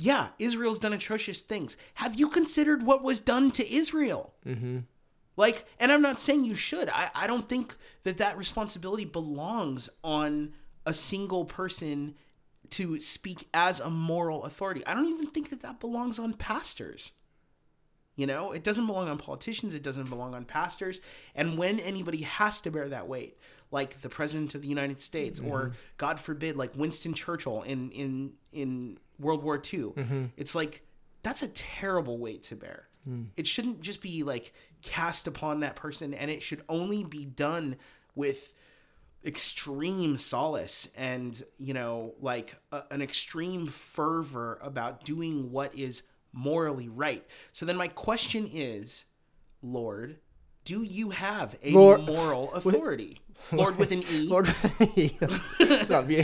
Yeah, 0.00 0.28
Israel's 0.38 0.78
done 0.78 0.92
atrocious 0.92 1.42
things. 1.42 1.76
Have 1.94 2.14
you 2.14 2.28
considered 2.28 2.84
what 2.84 3.02
was 3.02 3.18
done 3.18 3.50
to 3.50 3.68
Israel? 3.68 4.32
Mm-hmm. 4.46 4.78
Like, 5.36 5.64
and 5.80 5.90
I'm 5.90 6.02
not 6.02 6.20
saying 6.20 6.44
you 6.44 6.54
should. 6.54 6.88
I, 6.88 7.10
I 7.16 7.26
don't 7.26 7.48
think 7.48 7.74
that 8.04 8.18
that 8.18 8.38
responsibility 8.38 9.04
belongs 9.04 9.88
on 10.04 10.54
a 10.86 10.94
single 10.94 11.44
person 11.44 12.14
to 12.70 13.00
speak 13.00 13.48
as 13.52 13.80
a 13.80 13.90
moral 13.90 14.44
authority. 14.44 14.86
I 14.86 14.94
don't 14.94 15.08
even 15.08 15.26
think 15.26 15.50
that 15.50 15.62
that 15.62 15.80
belongs 15.80 16.20
on 16.20 16.34
pastors. 16.34 17.10
You 18.14 18.28
know, 18.28 18.52
it 18.52 18.62
doesn't 18.62 18.86
belong 18.86 19.08
on 19.08 19.18
politicians, 19.18 19.74
it 19.74 19.82
doesn't 19.82 20.08
belong 20.08 20.32
on 20.32 20.44
pastors. 20.44 21.00
And 21.34 21.58
when 21.58 21.80
anybody 21.80 22.22
has 22.22 22.60
to 22.60 22.70
bear 22.70 22.88
that 22.88 23.08
weight, 23.08 23.36
like 23.72 24.00
the 24.00 24.08
president 24.08 24.54
of 24.54 24.62
the 24.62 24.68
United 24.68 25.00
States 25.00 25.40
or 25.40 25.72
God 25.96 26.20
forbid 26.20 26.56
like 26.56 26.76
Winston 26.76 27.14
Churchill 27.14 27.62
in 27.62 27.90
in 27.90 28.32
in 28.52 28.98
World 29.18 29.42
War 29.42 29.56
II, 29.56 29.80
mm-hmm. 29.80 30.24
it's 30.36 30.54
like 30.54 30.82
that's 31.22 31.42
a 31.42 31.48
terrible 31.48 32.18
weight 32.18 32.42
to 32.44 32.56
bear. 32.56 32.88
Hmm. 33.04 33.24
It 33.36 33.46
shouldn't 33.46 33.80
just 33.80 34.02
be 34.02 34.22
like 34.22 34.52
cast 34.82 35.26
upon 35.26 35.60
that 35.60 35.76
person 35.76 36.14
and 36.14 36.30
it 36.30 36.42
should 36.42 36.62
only 36.68 37.04
be 37.04 37.24
done 37.24 37.76
with 38.14 38.52
extreme 39.24 40.16
solace 40.16 40.88
and 40.96 41.42
you 41.58 41.74
know 41.74 42.14
like 42.20 42.54
a, 42.70 42.82
an 42.92 43.02
extreme 43.02 43.66
fervor 43.66 44.58
about 44.62 45.04
doing 45.04 45.50
what 45.50 45.74
is 45.74 46.02
morally 46.32 46.88
right. 46.88 47.24
So 47.52 47.66
then 47.66 47.76
my 47.76 47.88
question 47.88 48.48
is 48.52 49.04
Lorde 49.62 50.18
do 50.68 50.82
you 50.82 51.10
have 51.10 51.56
a 51.62 51.72
Lord- 51.72 52.02
moral 52.04 52.52
authority 52.58 53.20
lord 53.52 53.76
with 53.78 53.90
an 53.92 54.02
e 54.16 54.28
Lord, 54.34 54.46
with 54.46 54.80
it's 55.60 55.90
not 55.90 56.06
be 56.06 56.18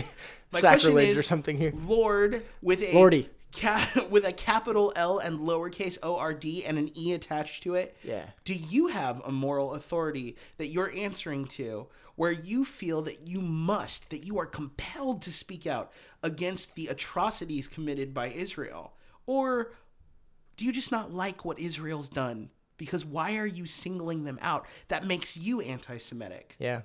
My 0.52 0.60
question 0.60 0.80
sacrilege 0.80 1.08
is, 1.10 1.18
or 1.18 1.22
something 1.22 1.56
here. 1.56 1.72
lord 1.86 2.44
with 2.62 2.80
a 2.82 2.92
Lordy. 2.92 3.28
ca- 3.60 4.06
with 4.14 4.24
a 4.26 4.32
capital 4.32 4.92
L 4.96 5.18
and 5.18 5.34
lowercase 5.40 5.96
o 6.02 6.16
r 6.16 6.34
d 6.34 6.64
and 6.64 6.76
an 6.78 6.90
e 6.94 7.12
attached 7.14 7.62
to 7.64 7.74
it 7.74 7.96
Yeah. 8.12 8.24
do 8.44 8.54
you 8.54 8.88
have 8.88 9.20
a 9.24 9.32
moral 9.32 9.74
authority 9.74 10.36
that 10.58 10.68
you're 10.68 10.92
answering 11.06 11.46
to 11.58 11.86
where 12.16 12.30
you 12.50 12.64
feel 12.64 13.02
that 13.02 13.26
you 13.26 13.40
must, 13.40 14.10
that 14.10 14.24
you 14.24 14.38
are 14.38 14.46
compelled 14.46 15.20
to 15.22 15.32
speak 15.32 15.66
out 15.66 15.90
against 16.22 16.76
the 16.76 16.86
atrocities 16.86 17.66
committed 17.66 18.14
by 18.14 18.28
Israel? 18.28 18.92
Or 19.26 19.72
do 20.56 20.64
you 20.64 20.70
just 20.80 20.92
not 20.92 21.12
like 21.12 21.44
what 21.44 21.58
Israel's 21.58 22.08
done? 22.08 22.50
Because 22.76 23.04
why 23.04 23.36
are 23.36 23.46
you 23.46 23.66
singling 23.66 24.24
them 24.24 24.38
out? 24.42 24.66
That 24.88 25.06
makes 25.06 25.36
you 25.36 25.60
anti 25.60 25.96
Semitic. 25.98 26.56
Yeah, 26.58 26.82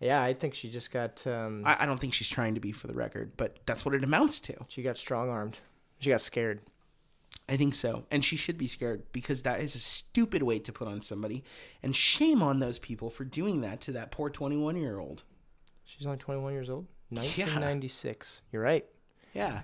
yeah. 0.00 0.22
I 0.22 0.34
think 0.34 0.54
she 0.54 0.70
just 0.70 0.92
got 0.92 1.26
um, 1.26 1.62
I, 1.64 1.76
I 1.80 1.86
don't 1.86 1.98
think 1.98 2.12
she's 2.14 2.28
trying 2.28 2.54
to 2.54 2.60
be 2.60 2.72
for 2.72 2.86
the 2.86 2.94
record, 2.94 3.32
but 3.36 3.56
that's 3.66 3.84
what 3.84 3.94
it 3.94 4.04
amounts 4.04 4.40
to. 4.40 4.54
she 4.68 4.82
got 4.82 4.98
strong 4.98 5.30
armed. 5.30 5.58
She 5.98 6.10
got 6.10 6.20
scared. 6.20 6.60
I 7.48 7.56
think 7.56 7.74
so. 7.76 8.04
And 8.10 8.24
she 8.24 8.34
should 8.36 8.58
be 8.58 8.66
scared 8.66 9.04
because 9.12 9.42
that 9.42 9.60
is 9.60 9.74
a 9.76 9.78
stupid 9.78 10.42
weight 10.42 10.64
to 10.64 10.72
put 10.72 10.88
on 10.88 11.00
somebody. 11.00 11.44
And 11.82 11.94
shame 11.94 12.42
on 12.42 12.58
those 12.58 12.78
people 12.80 13.08
for 13.08 13.24
doing 13.24 13.60
that 13.60 13.80
to 13.82 13.92
that 13.92 14.10
poor 14.10 14.28
21 14.30 14.76
year 14.76 14.98
old. 14.98 15.22
She's 15.84 16.04
only 16.04 16.18
21 16.18 16.52
years 16.52 16.68
old. 16.68 16.86
1996. 17.10 18.42
You're 18.52 18.62
right. 18.62 18.84
Yeah. 19.32 19.60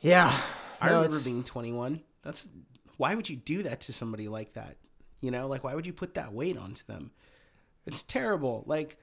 Yeah. 0.00 0.38
I 0.80 0.86
No, 0.88 0.94
remember 0.96 1.16
it's- 1.16 1.24
being 1.24 1.44
21. 1.44 2.00
That's 2.22 2.48
why 2.96 3.14
would 3.14 3.28
you 3.28 3.36
do 3.36 3.62
that 3.62 3.80
to 3.82 3.92
somebody 3.92 4.28
like 4.28 4.54
that? 4.54 4.76
You 5.20 5.30
know, 5.30 5.48
like 5.48 5.64
why 5.64 5.74
would 5.74 5.86
you 5.86 5.92
put 5.92 6.14
that 6.14 6.32
weight 6.32 6.56
onto 6.56 6.84
them? 6.84 7.10
It's 7.86 8.02
terrible. 8.02 8.64
Like 8.66 8.96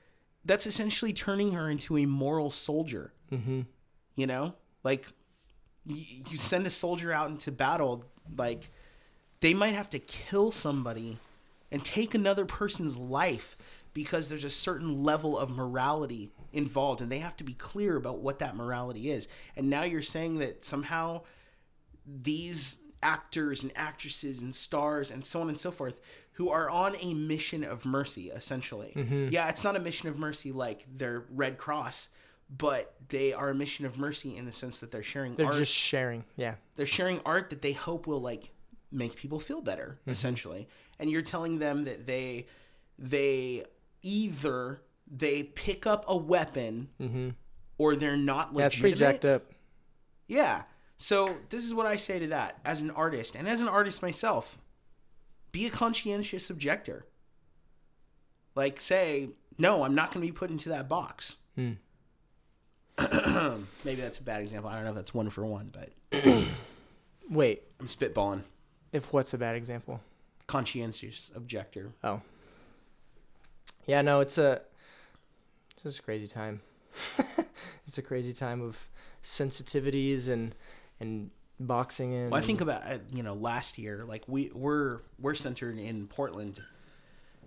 that's 0.45 0.67
essentially 0.67 1.13
turning 1.13 1.53
her 1.53 1.69
into 1.69 1.97
a 1.97 2.05
moral 2.05 2.49
soldier. 2.49 3.13
Mm-hmm. 3.31 3.61
You 4.15 4.27
know, 4.27 4.55
like 4.83 5.07
y- 5.85 6.05
you 6.29 6.37
send 6.37 6.67
a 6.67 6.71
soldier 6.71 7.11
out 7.11 7.29
into 7.29 7.51
battle, 7.51 8.05
like 8.37 8.69
they 9.39 9.53
might 9.53 9.73
have 9.73 9.89
to 9.91 9.99
kill 9.99 10.51
somebody 10.51 11.17
and 11.71 11.83
take 11.83 12.13
another 12.13 12.45
person's 12.45 12.97
life 12.97 13.57
because 13.93 14.29
there's 14.29 14.43
a 14.43 14.49
certain 14.49 15.03
level 15.03 15.37
of 15.37 15.49
morality 15.49 16.31
involved 16.51 17.01
and 17.01 17.11
they 17.11 17.19
have 17.19 17.35
to 17.37 17.43
be 17.43 17.53
clear 17.53 17.95
about 17.95 18.19
what 18.19 18.39
that 18.39 18.55
morality 18.55 19.11
is. 19.11 19.27
And 19.55 19.69
now 19.69 19.83
you're 19.83 20.01
saying 20.01 20.39
that 20.39 20.65
somehow 20.65 21.21
these 22.05 22.77
actors 23.03 23.61
and 23.61 23.71
actresses 23.75 24.41
and 24.41 24.55
stars 24.55 25.11
and 25.11 25.25
so 25.25 25.41
on 25.41 25.49
and 25.49 25.59
so 25.59 25.71
forth 25.71 25.99
who 26.33 26.49
are 26.49 26.69
on 26.69 26.95
a 26.99 27.13
mission 27.13 27.63
of 27.63 27.85
mercy 27.85 28.31
essentially. 28.31 28.93
Mm-hmm. 28.95 29.27
Yeah, 29.29 29.49
it's 29.49 29.63
not 29.63 29.75
a 29.75 29.79
mission 29.79 30.09
of 30.09 30.17
mercy 30.17 30.51
like 30.51 30.85
their 30.97 31.25
Red 31.29 31.57
Cross, 31.57 32.09
but 32.49 32.95
they 33.09 33.33
are 33.33 33.49
a 33.49 33.55
mission 33.55 33.85
of 33.85 33.97
mercy 33.99 34.35
in 34.37 34.45
the 34.45 34.51
sense 34.51 34.79
that 34.79 34.91
they're 34.91 35.03
sharing 35.03 35.35
They're 35.35 35.47
art 35.47 35.55
just 35.55 35.71
sharing. 35.71 36.23
Yeah. 36.35 36.55
they're 36.75 36.85
sharing 36.85 37.19
art 37.25 37.49
that 37.51 37.61
they 37.61 37.73
hope 37.73 38.07
will 38.07 38.21
like 38.21 38.49
make 38.91 39.15
people 39.15 39.39
feel 39.39 39.61
better 39.61 39.97
mm-hmm. 40.01 40.11
essentially 40.11 40.67
and 40.99 41.09
you're 41.09 41.21
telling 41.23 41.59
them 41.59 41.83
that 41.85 42.05
they 42.05 42.47
they 42.99 43.63
either 44.03 44.81
they 45.11 45.43
pick 45.43 45.85
up 45.87 46.05
a 46.07 46.15
weapon 46.15 46.89
mm-hmm. 47.01 47.29
or 47.77 47.95
they're 47.95 48.17
not 48.17 48.51
Yeah, 48.55 48.67
it's 48.67 48.79
pretty 48.79 48.93
legitimate 48.95 49.21
jacked 49.21 49.25
up. 49.25 49.51
yeah 50.27 50.63
so 51.03 51.35
this 51.49 51.63
is 51.63 51.73
what 51.73 51.85
i 51.85 51.95
say 51.95 52.19
to 52.19 52.27
that 52.27 52.59
as 52.63 52.81
an 52.81 52.91
artist 52.91 53.35
and 53.35 53.47
as 53.47 53.61
an 53.61 53.67
artist 53.67 54.01
myself 54.01 54.57
be 55.51 55.65
a 55.65 55.69
conscientious 55.69 56.49
objector 56.49 57.05
like 58.55 58.79
say 58.79 59.29
no 59.57 59.83
i'm 59.83 59.95
not 59.95 60.11
going 60.13 60.25
to 60.25 60.31
be 60.31 60.35
put 60.35 60.49
into 60.49 60.69
that 60.69 60.87
box 60.87 61.37
hmm. 61.55 61.73
maybe 63.83 64.01
that's 64.01 64.19
a 64.19 64.23
bad 64.23 64.41
example 64.41 64.69
i 64.69 64.75
don't 64.75 64.83
know 64.83 64.91
if 64.91 64.95
that's 64.95 65.13
one 65.13 65.29
for 65.29 65.45
one 65.45 65.71
but 65.73 65.89
Wait, 67.29 67.63
i'm 67.79 67.87
spitballing 67.87 68.41
if 68.91 69.11
what's 69.11 69.33
a 69.33 69.37
bad 69.37 69.55
example? 69.55 69.99
conscientious 70.47 71.31
objector. 71.35 71.91
Oh. 72.03 72.21
Yeah, 73.85 74.01
no, 74.01 74.19
it's 74.19 74.37
a 74.37 74.61
it's 75.73 75.83
just 75.83 75.99
a 75.99 76.01
crazy 76.01 76.27
time. 76.27 76.61
it's 77.87 77.97
a 77.97 78.01
crazy 78.01 78.33
time 78.33 78.61
of 78.61 78.87
sensitivities 79.23 80.29
and 80.29 80.53
and 81.03 81.29
boxing 81.59 82.13
and 82.13 82.31
Well, 82.31 82.41
I 82.41 82.45
think 82.45 82.61
about 82.61 82.81
uh, 82.85 82.97
you 83.11 83.23
know 83.23 83.33
last 83.33 83.77
year, 83.77 84.05
like 84.07 84.23
we 84.27 84.51
we're 84.53 84.99
we're 85.19 85.35
centered 85.35 85.77
in 85.77 86.07
Portland, 86.07 86.59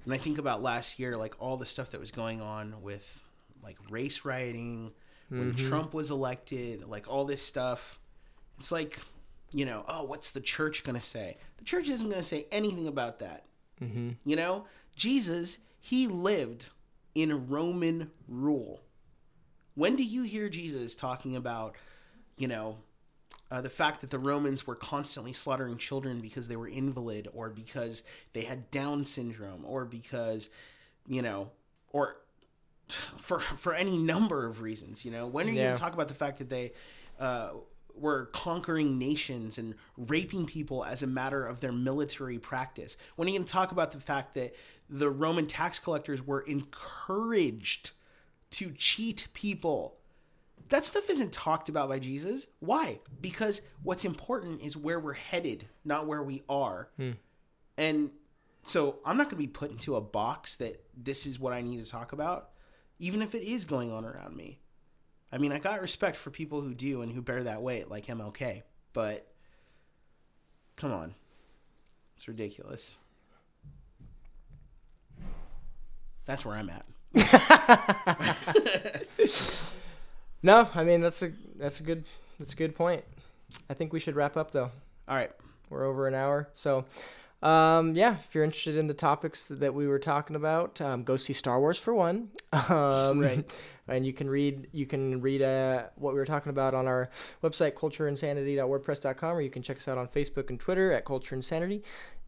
and 0.04 0.14
I 0.14 0.18
think 0.18 0.38
about 0.38 0.62
last 0.62 0.98
year, 0.98 1.16
like 1.16 1.34
all 1.38 1.56
the 1.56 1.64
stuff 1.64 1.90
that 1.90 2.00
was 2.00 2.10
going 2.10 2.40
on 2.40 2.82
with 2.82 3.22
like 3.62 3.78
race 3.90 4.24
rioting, 4.24 4.92
when 5.28 5.54
Trump 5.54 5.92
was 5.92 6.10
elected, 6.10 6.84
like 6.88 7.08
all 7.08 7.24
this 7.24 7.42
stuff. 7.42 7.98
It's 8.58 8.72
like, 8.72 9.00
you 9.52 9.66
know, 9.66 9.84
oh, 9.88 10.04
what's 10.04 10.30
the 10.30 10.40
church 10.40 10.84
going 10.84 10.98
to 10.98 11.04
say? 11.04 11.36
The 11.58 11.64
church 11.64 11.88
isn't 11.88 12.08
going 12.08 12.20
to 12.20 12.26
say 12.26 12.46
anything 12.52 12.86
about 12.86 13.18
that. 13.18 13.44
Mm-hmm. 13.82 14.10
You 14.24 14.36
know, 14.36 14.66
Jesus, 14.94 15.58
he 15.80 16.06
lived 16.06 16.70
in 17.14 17.48
Roman 17.48 18.10
rule. 18.28 18.82
When 19.74 19.96
do 19.96 20.02
you 20.02 20.22
hear 20.22 20.48
Jesus 20.48 20.94
talking 20.94 21.36
about, 21.36 21.76
you 22.38 22.48
know, 22.48 22.78
uh, 23.50 23.60
the 23.60 23.68
fact 23.70 24.00
that 24.00 24.10
the 24.10 24.18
Romans 24.18 24.66
were 24.66 24.74
constantly 24.74 25.32
slaughtering 25.32 25.78
children 25.78 26.20
because 26.20 26.48
they 26.48 26.56
were 26.56 26.68
invalid 26.68 27.28
or 27.32 27.48
because 27.48 28.02
they 28.32 28.42
had 28.42 28.70
Down 28.70 29.04
syndrome 29.04 29.64
or 29.64 29.84
because, 29.84 30.48
you 31.06 31.22
know, 31.22 31.50
or 31.92 32.16
for 33.18 33.40
for 33.40 33.72
any 33.74 33.96
number 33.96 34.46
of 34.46 34.60
reasons. 34.60 35.04
You 35.04 35.10
know, 35.12 35.26
when 35.26 35.46
are 35.46 35.50
you 35.50 35.56
Yeah. 35.56 35.64
going 35.66 35.76
to 35.76 35.80
talk 35.80 35.94
about 35.94 36.08
the 36.08 36.14
fact 36.14 36.38
that 36.38 36.50
they 36.50 36.72
uh, 37.20 37.50
were 37.94 38.26
conquering 38.26 38.98
nations 38.98 39.58
and 39.58 39.74
raping 39.96 40.44
people 40.46 40.84
as 40.84 41.02
a 41.02 41.06
matter 41.06 41.46
of 41.46 41.60
their 41.60 41.72
military 41.72 42.38
practice? 42.38 42.96
When 43.16 43.26
are 43.26 43.30
you 43.30 43.38
going 43.38 43.46
to 43.46 43.52
talk 43.52 43.72
about 43.72 43.92
the 43.92 44.00
fact 44.00 44.34
that 44.34 44.54
the 44.90 45.08
Roman 45.08 45.46
tax 45.46 45.78
collectors 45.78 46.24
were 46.26 46.40
encouraged 46.42 47.92
to 48.50 48.70
cheat 48.72 49.28
people? 49.34 49.95
That 50.68 50.84
stuff 50.84 51.08
isn't 51.10 51.32
talked 51.32 51.68
about 51.68 51.88
by 51.88 51.98
Jesus. 51.98 52.46
Why? 52.58 52.98
Because 53.20 53.62
what's 53.82 54.04
important 54.04 54.62
is 54.62 54.76
where 54.76 54.98
we're 54.98 55.12
headed, 55.12 55.68
not 55.84 56.06
where 56.06 56.22
we 56.22 56.42
are. 56.48 56.88
Hmm. 56.96 57.12
And 57.78 58.10
so 58.62 58.98
I'm 59.04 59.16
not 59.16 59.24
going 59.24 59.42
to 59.42 59.46
be 59.46 59.52
put 59.52 59.70
into 59.70 59.94
a 59.94 60.00
box 60.00 60.56
that 60.56 60.82
this 60.96 61.24
is 61.24 61.38
what 61.38 61.52
I 61.52 61.60
need 61.60 61.82
to 61.84 61.88
talk 61.88 62.12
about, 62.12 62.50
even 62.98 63.22
if 63.22 63.34
it 63.34 63.42
is 63.42 63.64
going 63.64 63.92
on 63.92 64.04
around 64.04 64.34
me. 64.34 64.58
I 65.30 65.38
mean, 65.38 65.52
I 65.52 65.58
got 65.58 65.80
respect 65.80 66.16
for 66.16 66.30
people 66.30 66.60
who 66.62 66.74
do 66.74 67.02
and 67.02 67.12
who 67.12 67.22
bear 67.22 67.44
that 67.44 67.62
weight, 67.62 67.88
like 67.90 68.06
MLK, 68.06 68.62
but 68.92 69.26
come 70.76 70.92
on. 70.92 71.14
It's 72.14 72.26
ridiculous. 72.26 72.96
That's 76.24 76.44
where 76.44 76.56
I'm 76.56 76.70
at. 76.70 76.86
No, 80.42 80.68
I 80.74 80.84
mean 80.84 81.00
that's 81.00 81.22
a 81.22 81.32
that's 81.56 81.80
a 81.80 81.82
good 81.82 82.04
that's 82.38 82.52
a 82.52 82.56
good 82.56 82.74
point. 82.74 83.04
I 83.70 83.74
think 83.74 83.92
we 83.92 84.00
should 84.00 84.16
wrap 84.16 84.36
up 84.36 84.50
though. 84.50 84.70
All 85.08 85.16
right. 85.16 85.30
We're 85.68 85.84
over 85.84 86.06
an 86.06 86.14
hour, 86.14 86.48
so 86.54 86.84
um, 87.42 87.94
yeah. 87.94 88.16
If 88.28 88.34
you're 88.34 88.44
interested 88.44 88.76
in 88.76 88.86
the 88.86 88.94
topics 88.94 89.46
that 89.46 89.74
we 89.74 89.86
were 89.86 89.98
talking 89.98 90.36
about, 90.36 90.80
um, 90.80 91.02
go 91.02 91.16
see 91.16 91.32
Star 91.32 91.60
Wars 91.60 91.78
for 91.78 91.94
one. 91.94 92.30
Um, 92.52 93.20
Right. 93.20 93.48
And 93.88 94.04
you 94.04 94.12
can 94.12 94.28
read 94.28 94.66
you 94.72 94.84
can 94.84 95.20
read 95.20 95.42
uh, 95.42 95.84
what 95.94 96.12
we 96.12 96.18
were 96.18 96.26
talking 96.26 96.50
about 96.50 96.74
on 96.74 96.88
our 96.88 97.08
website 97.44 97.74
cultureinsanity.wordpress.com, 97.74 99.36
or 99.36 99.40
you 99.40 99.50
can 99.50 99.62
check 99.62 99.76
us 99.76 99.86
out 99.86 99.96
on 99.96 100.08
Facebook 100.08 100.50
and 100.50 100.58
Twitter 100.58 100.90
at 100.90 101.04
Culture 101.04 101.36
Insanity. 101.36 101.84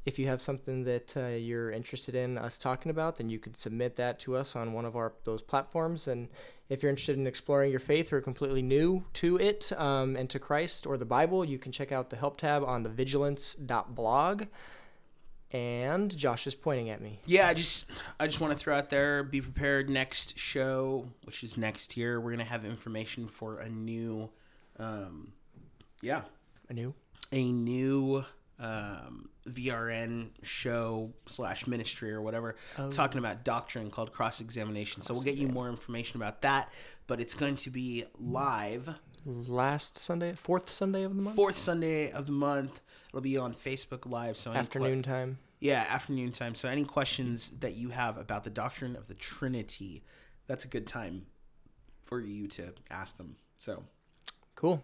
If 0.08 0.18
you 0.18 0.26
have 0.28 0.40
something 0.40 0.84
that 0.84 1.14
uh, 1.18 1.26
you're 1.26 1.70
interested 1.70 2.14
in 2.14 2.38
us 2.38 2.56
talking 2.56 2.88
about, 2.90 3.16
then 3.18 3.28
you 3.28 3.38
can 3.38 3.52
submit 3.52 3.94
that 3.96 4.18
to 4.20 4.38
us 4.38 4.56
on 4.56 4.72
one 4.72 4.86
of 4.86 4.96
our 4.96 5.12
those 5.24 5.42
platforms. 5.42 6.08
And 6.08 6.28
if 6.70 6.82
you're 6.82 6.88
interested 6.88 7.18
in 7.18 7.26
exploring 7.26 7.70
your 7.70 7.80
faith 7.80 8.10
or 8.10 8.22
completely 8.22 8.62
new 8.62 9.04
to 9.14 9.36
it 9.36 9.70
um, 9.76 10.16
and 10.16 10.30
to 10.30 10.38
Christ 10.38 10.86
or 10.86 10.96
the 10.96 11.04
Bible, 11.04 11.44
you 11.44 11.58
can 11.58 11.72
check 11.72 11.92
out 11.92 12.08
the 12.08 12.16
help 12.16 12.38
tab 12.38 12.64
on 12.64 12.84
the 12.84 12.88
vigilance.blog. 12.88 14.44
And 15.50 16.16
Josh 16.16 16.46
is 16.46 16.54
pointing 16.54 16.88
at 16.88 17.02
me. 17.02 17.20
Yeah, 17.26 17.46
I 17.48 17.52
just 17.52 17.84
I 18.18 18.26
just 18.26 18.40
want 18.40 18.54
to 18.54 18.58
throw 18.58 18.78
out 18.78 18.88
there, 18.88 19.22
be 19.22 19.42
prepared 19.42 19.90
next 19.90 20.38
show, 20.38 21.06
which 21.24 21.44
is 21.44 21.58
next 21.58 21.98
year. 21.98 22.18
We're 22.18 22.30
gonna 22.30 22.44
have 22.44 22.64
information 22.64 23.28
for 23.28 23.58
a 23.58 23.68
new, 23.68 24.30
um, 24.78 25.32
yeah, 26.00 26.22
A 26.70 26.72
new? 26.72 26.94
a 27.30 27.44
new 27.52 28.24
um, 28.58 29.28
VRN 29.48 30.30
show 30.42 31.12
slash 31.26 31.66
ministry 31.66 32.12
or 32.12 32.22
whatever, 32.22 32.56
oh. 32.78 32.90
talking 32.90 33.18
about 33.18 33.44
doctrine 33.44 33.90
called 33.90 34.12
cross 34.12 34.40
examination. 34.40 35.02
So 35.02 35.14
we'll 35.14 35.22
get 35.22 35.36
you 35.36 35.48
more 35.48 35.68
information 35.68 36.20
about 36.20 36.42
that, 36.42 36.70
but 37.06 37.20
it's 37.20 37.34
going 37.34 37.56
to 37.56 37.70
be 37.70 38.04
live 38.18 38.94
Last 39.24 39.98
Sunday, 39.98 40.34
fourth 40.34 40.70
Sunday 40.70 41.02
of 41.02 41.14
the 41.14 41.20
month? 41.20 41.36
fourth 41.36 41.56
Sunday 41.56 42.10
of 42.12 42.26
the 42.26 42.32
month. 42.32 42.80
It'll 43.08 43.20
be 43.20 43.36
on 43.36 43.52
Facebook 43.52 44.10
Live. 44.10 44.36
So 44.36 44.52
Afternoon 44.52 45.02
time. 45.02 45.38
Yeah, 45.60 45.84
afternoon 45.88 46.32
time. 46.32 46.54
So 46.54 46.68
any 46.68 46.84
questions 46.84 47.50
that 47.60 47.74
you 47.74 47.90
have 47.90 48.16
about 48.16 48.44
the 48.44 48.50
doctrine 48.50 48.96
of 48.96 49.06
the 49.08 49.14
Trinity, 49.14 50.02
that's 50.46 50.64
a 50.64 50.68
good 50.68 50.86
time 50.86 51.26
for 52.02 52.20
you 52.20 52.46
to 52.48 52.72
ask 52.90 53.16
them. 53.16 53.36
So 53.58 53.82
Cool. 54.54 54.82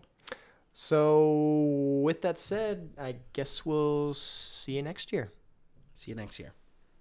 So, 0.77 2.03
with 2.03 2.21
that 2.23 2.37
said, 2.37 2.91
I 2.99 3.15
guess 3.33 3.65
we'll 3.65 4.13
see 4.13 4.73
you 4.73 4.83
next 4.83 5.13
year. 5.13 5.31
see 5.93 6.11
you 6.11 6.17
next 6.17 6.41
year. 6.41 6.53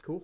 Cool. 0.03 0.23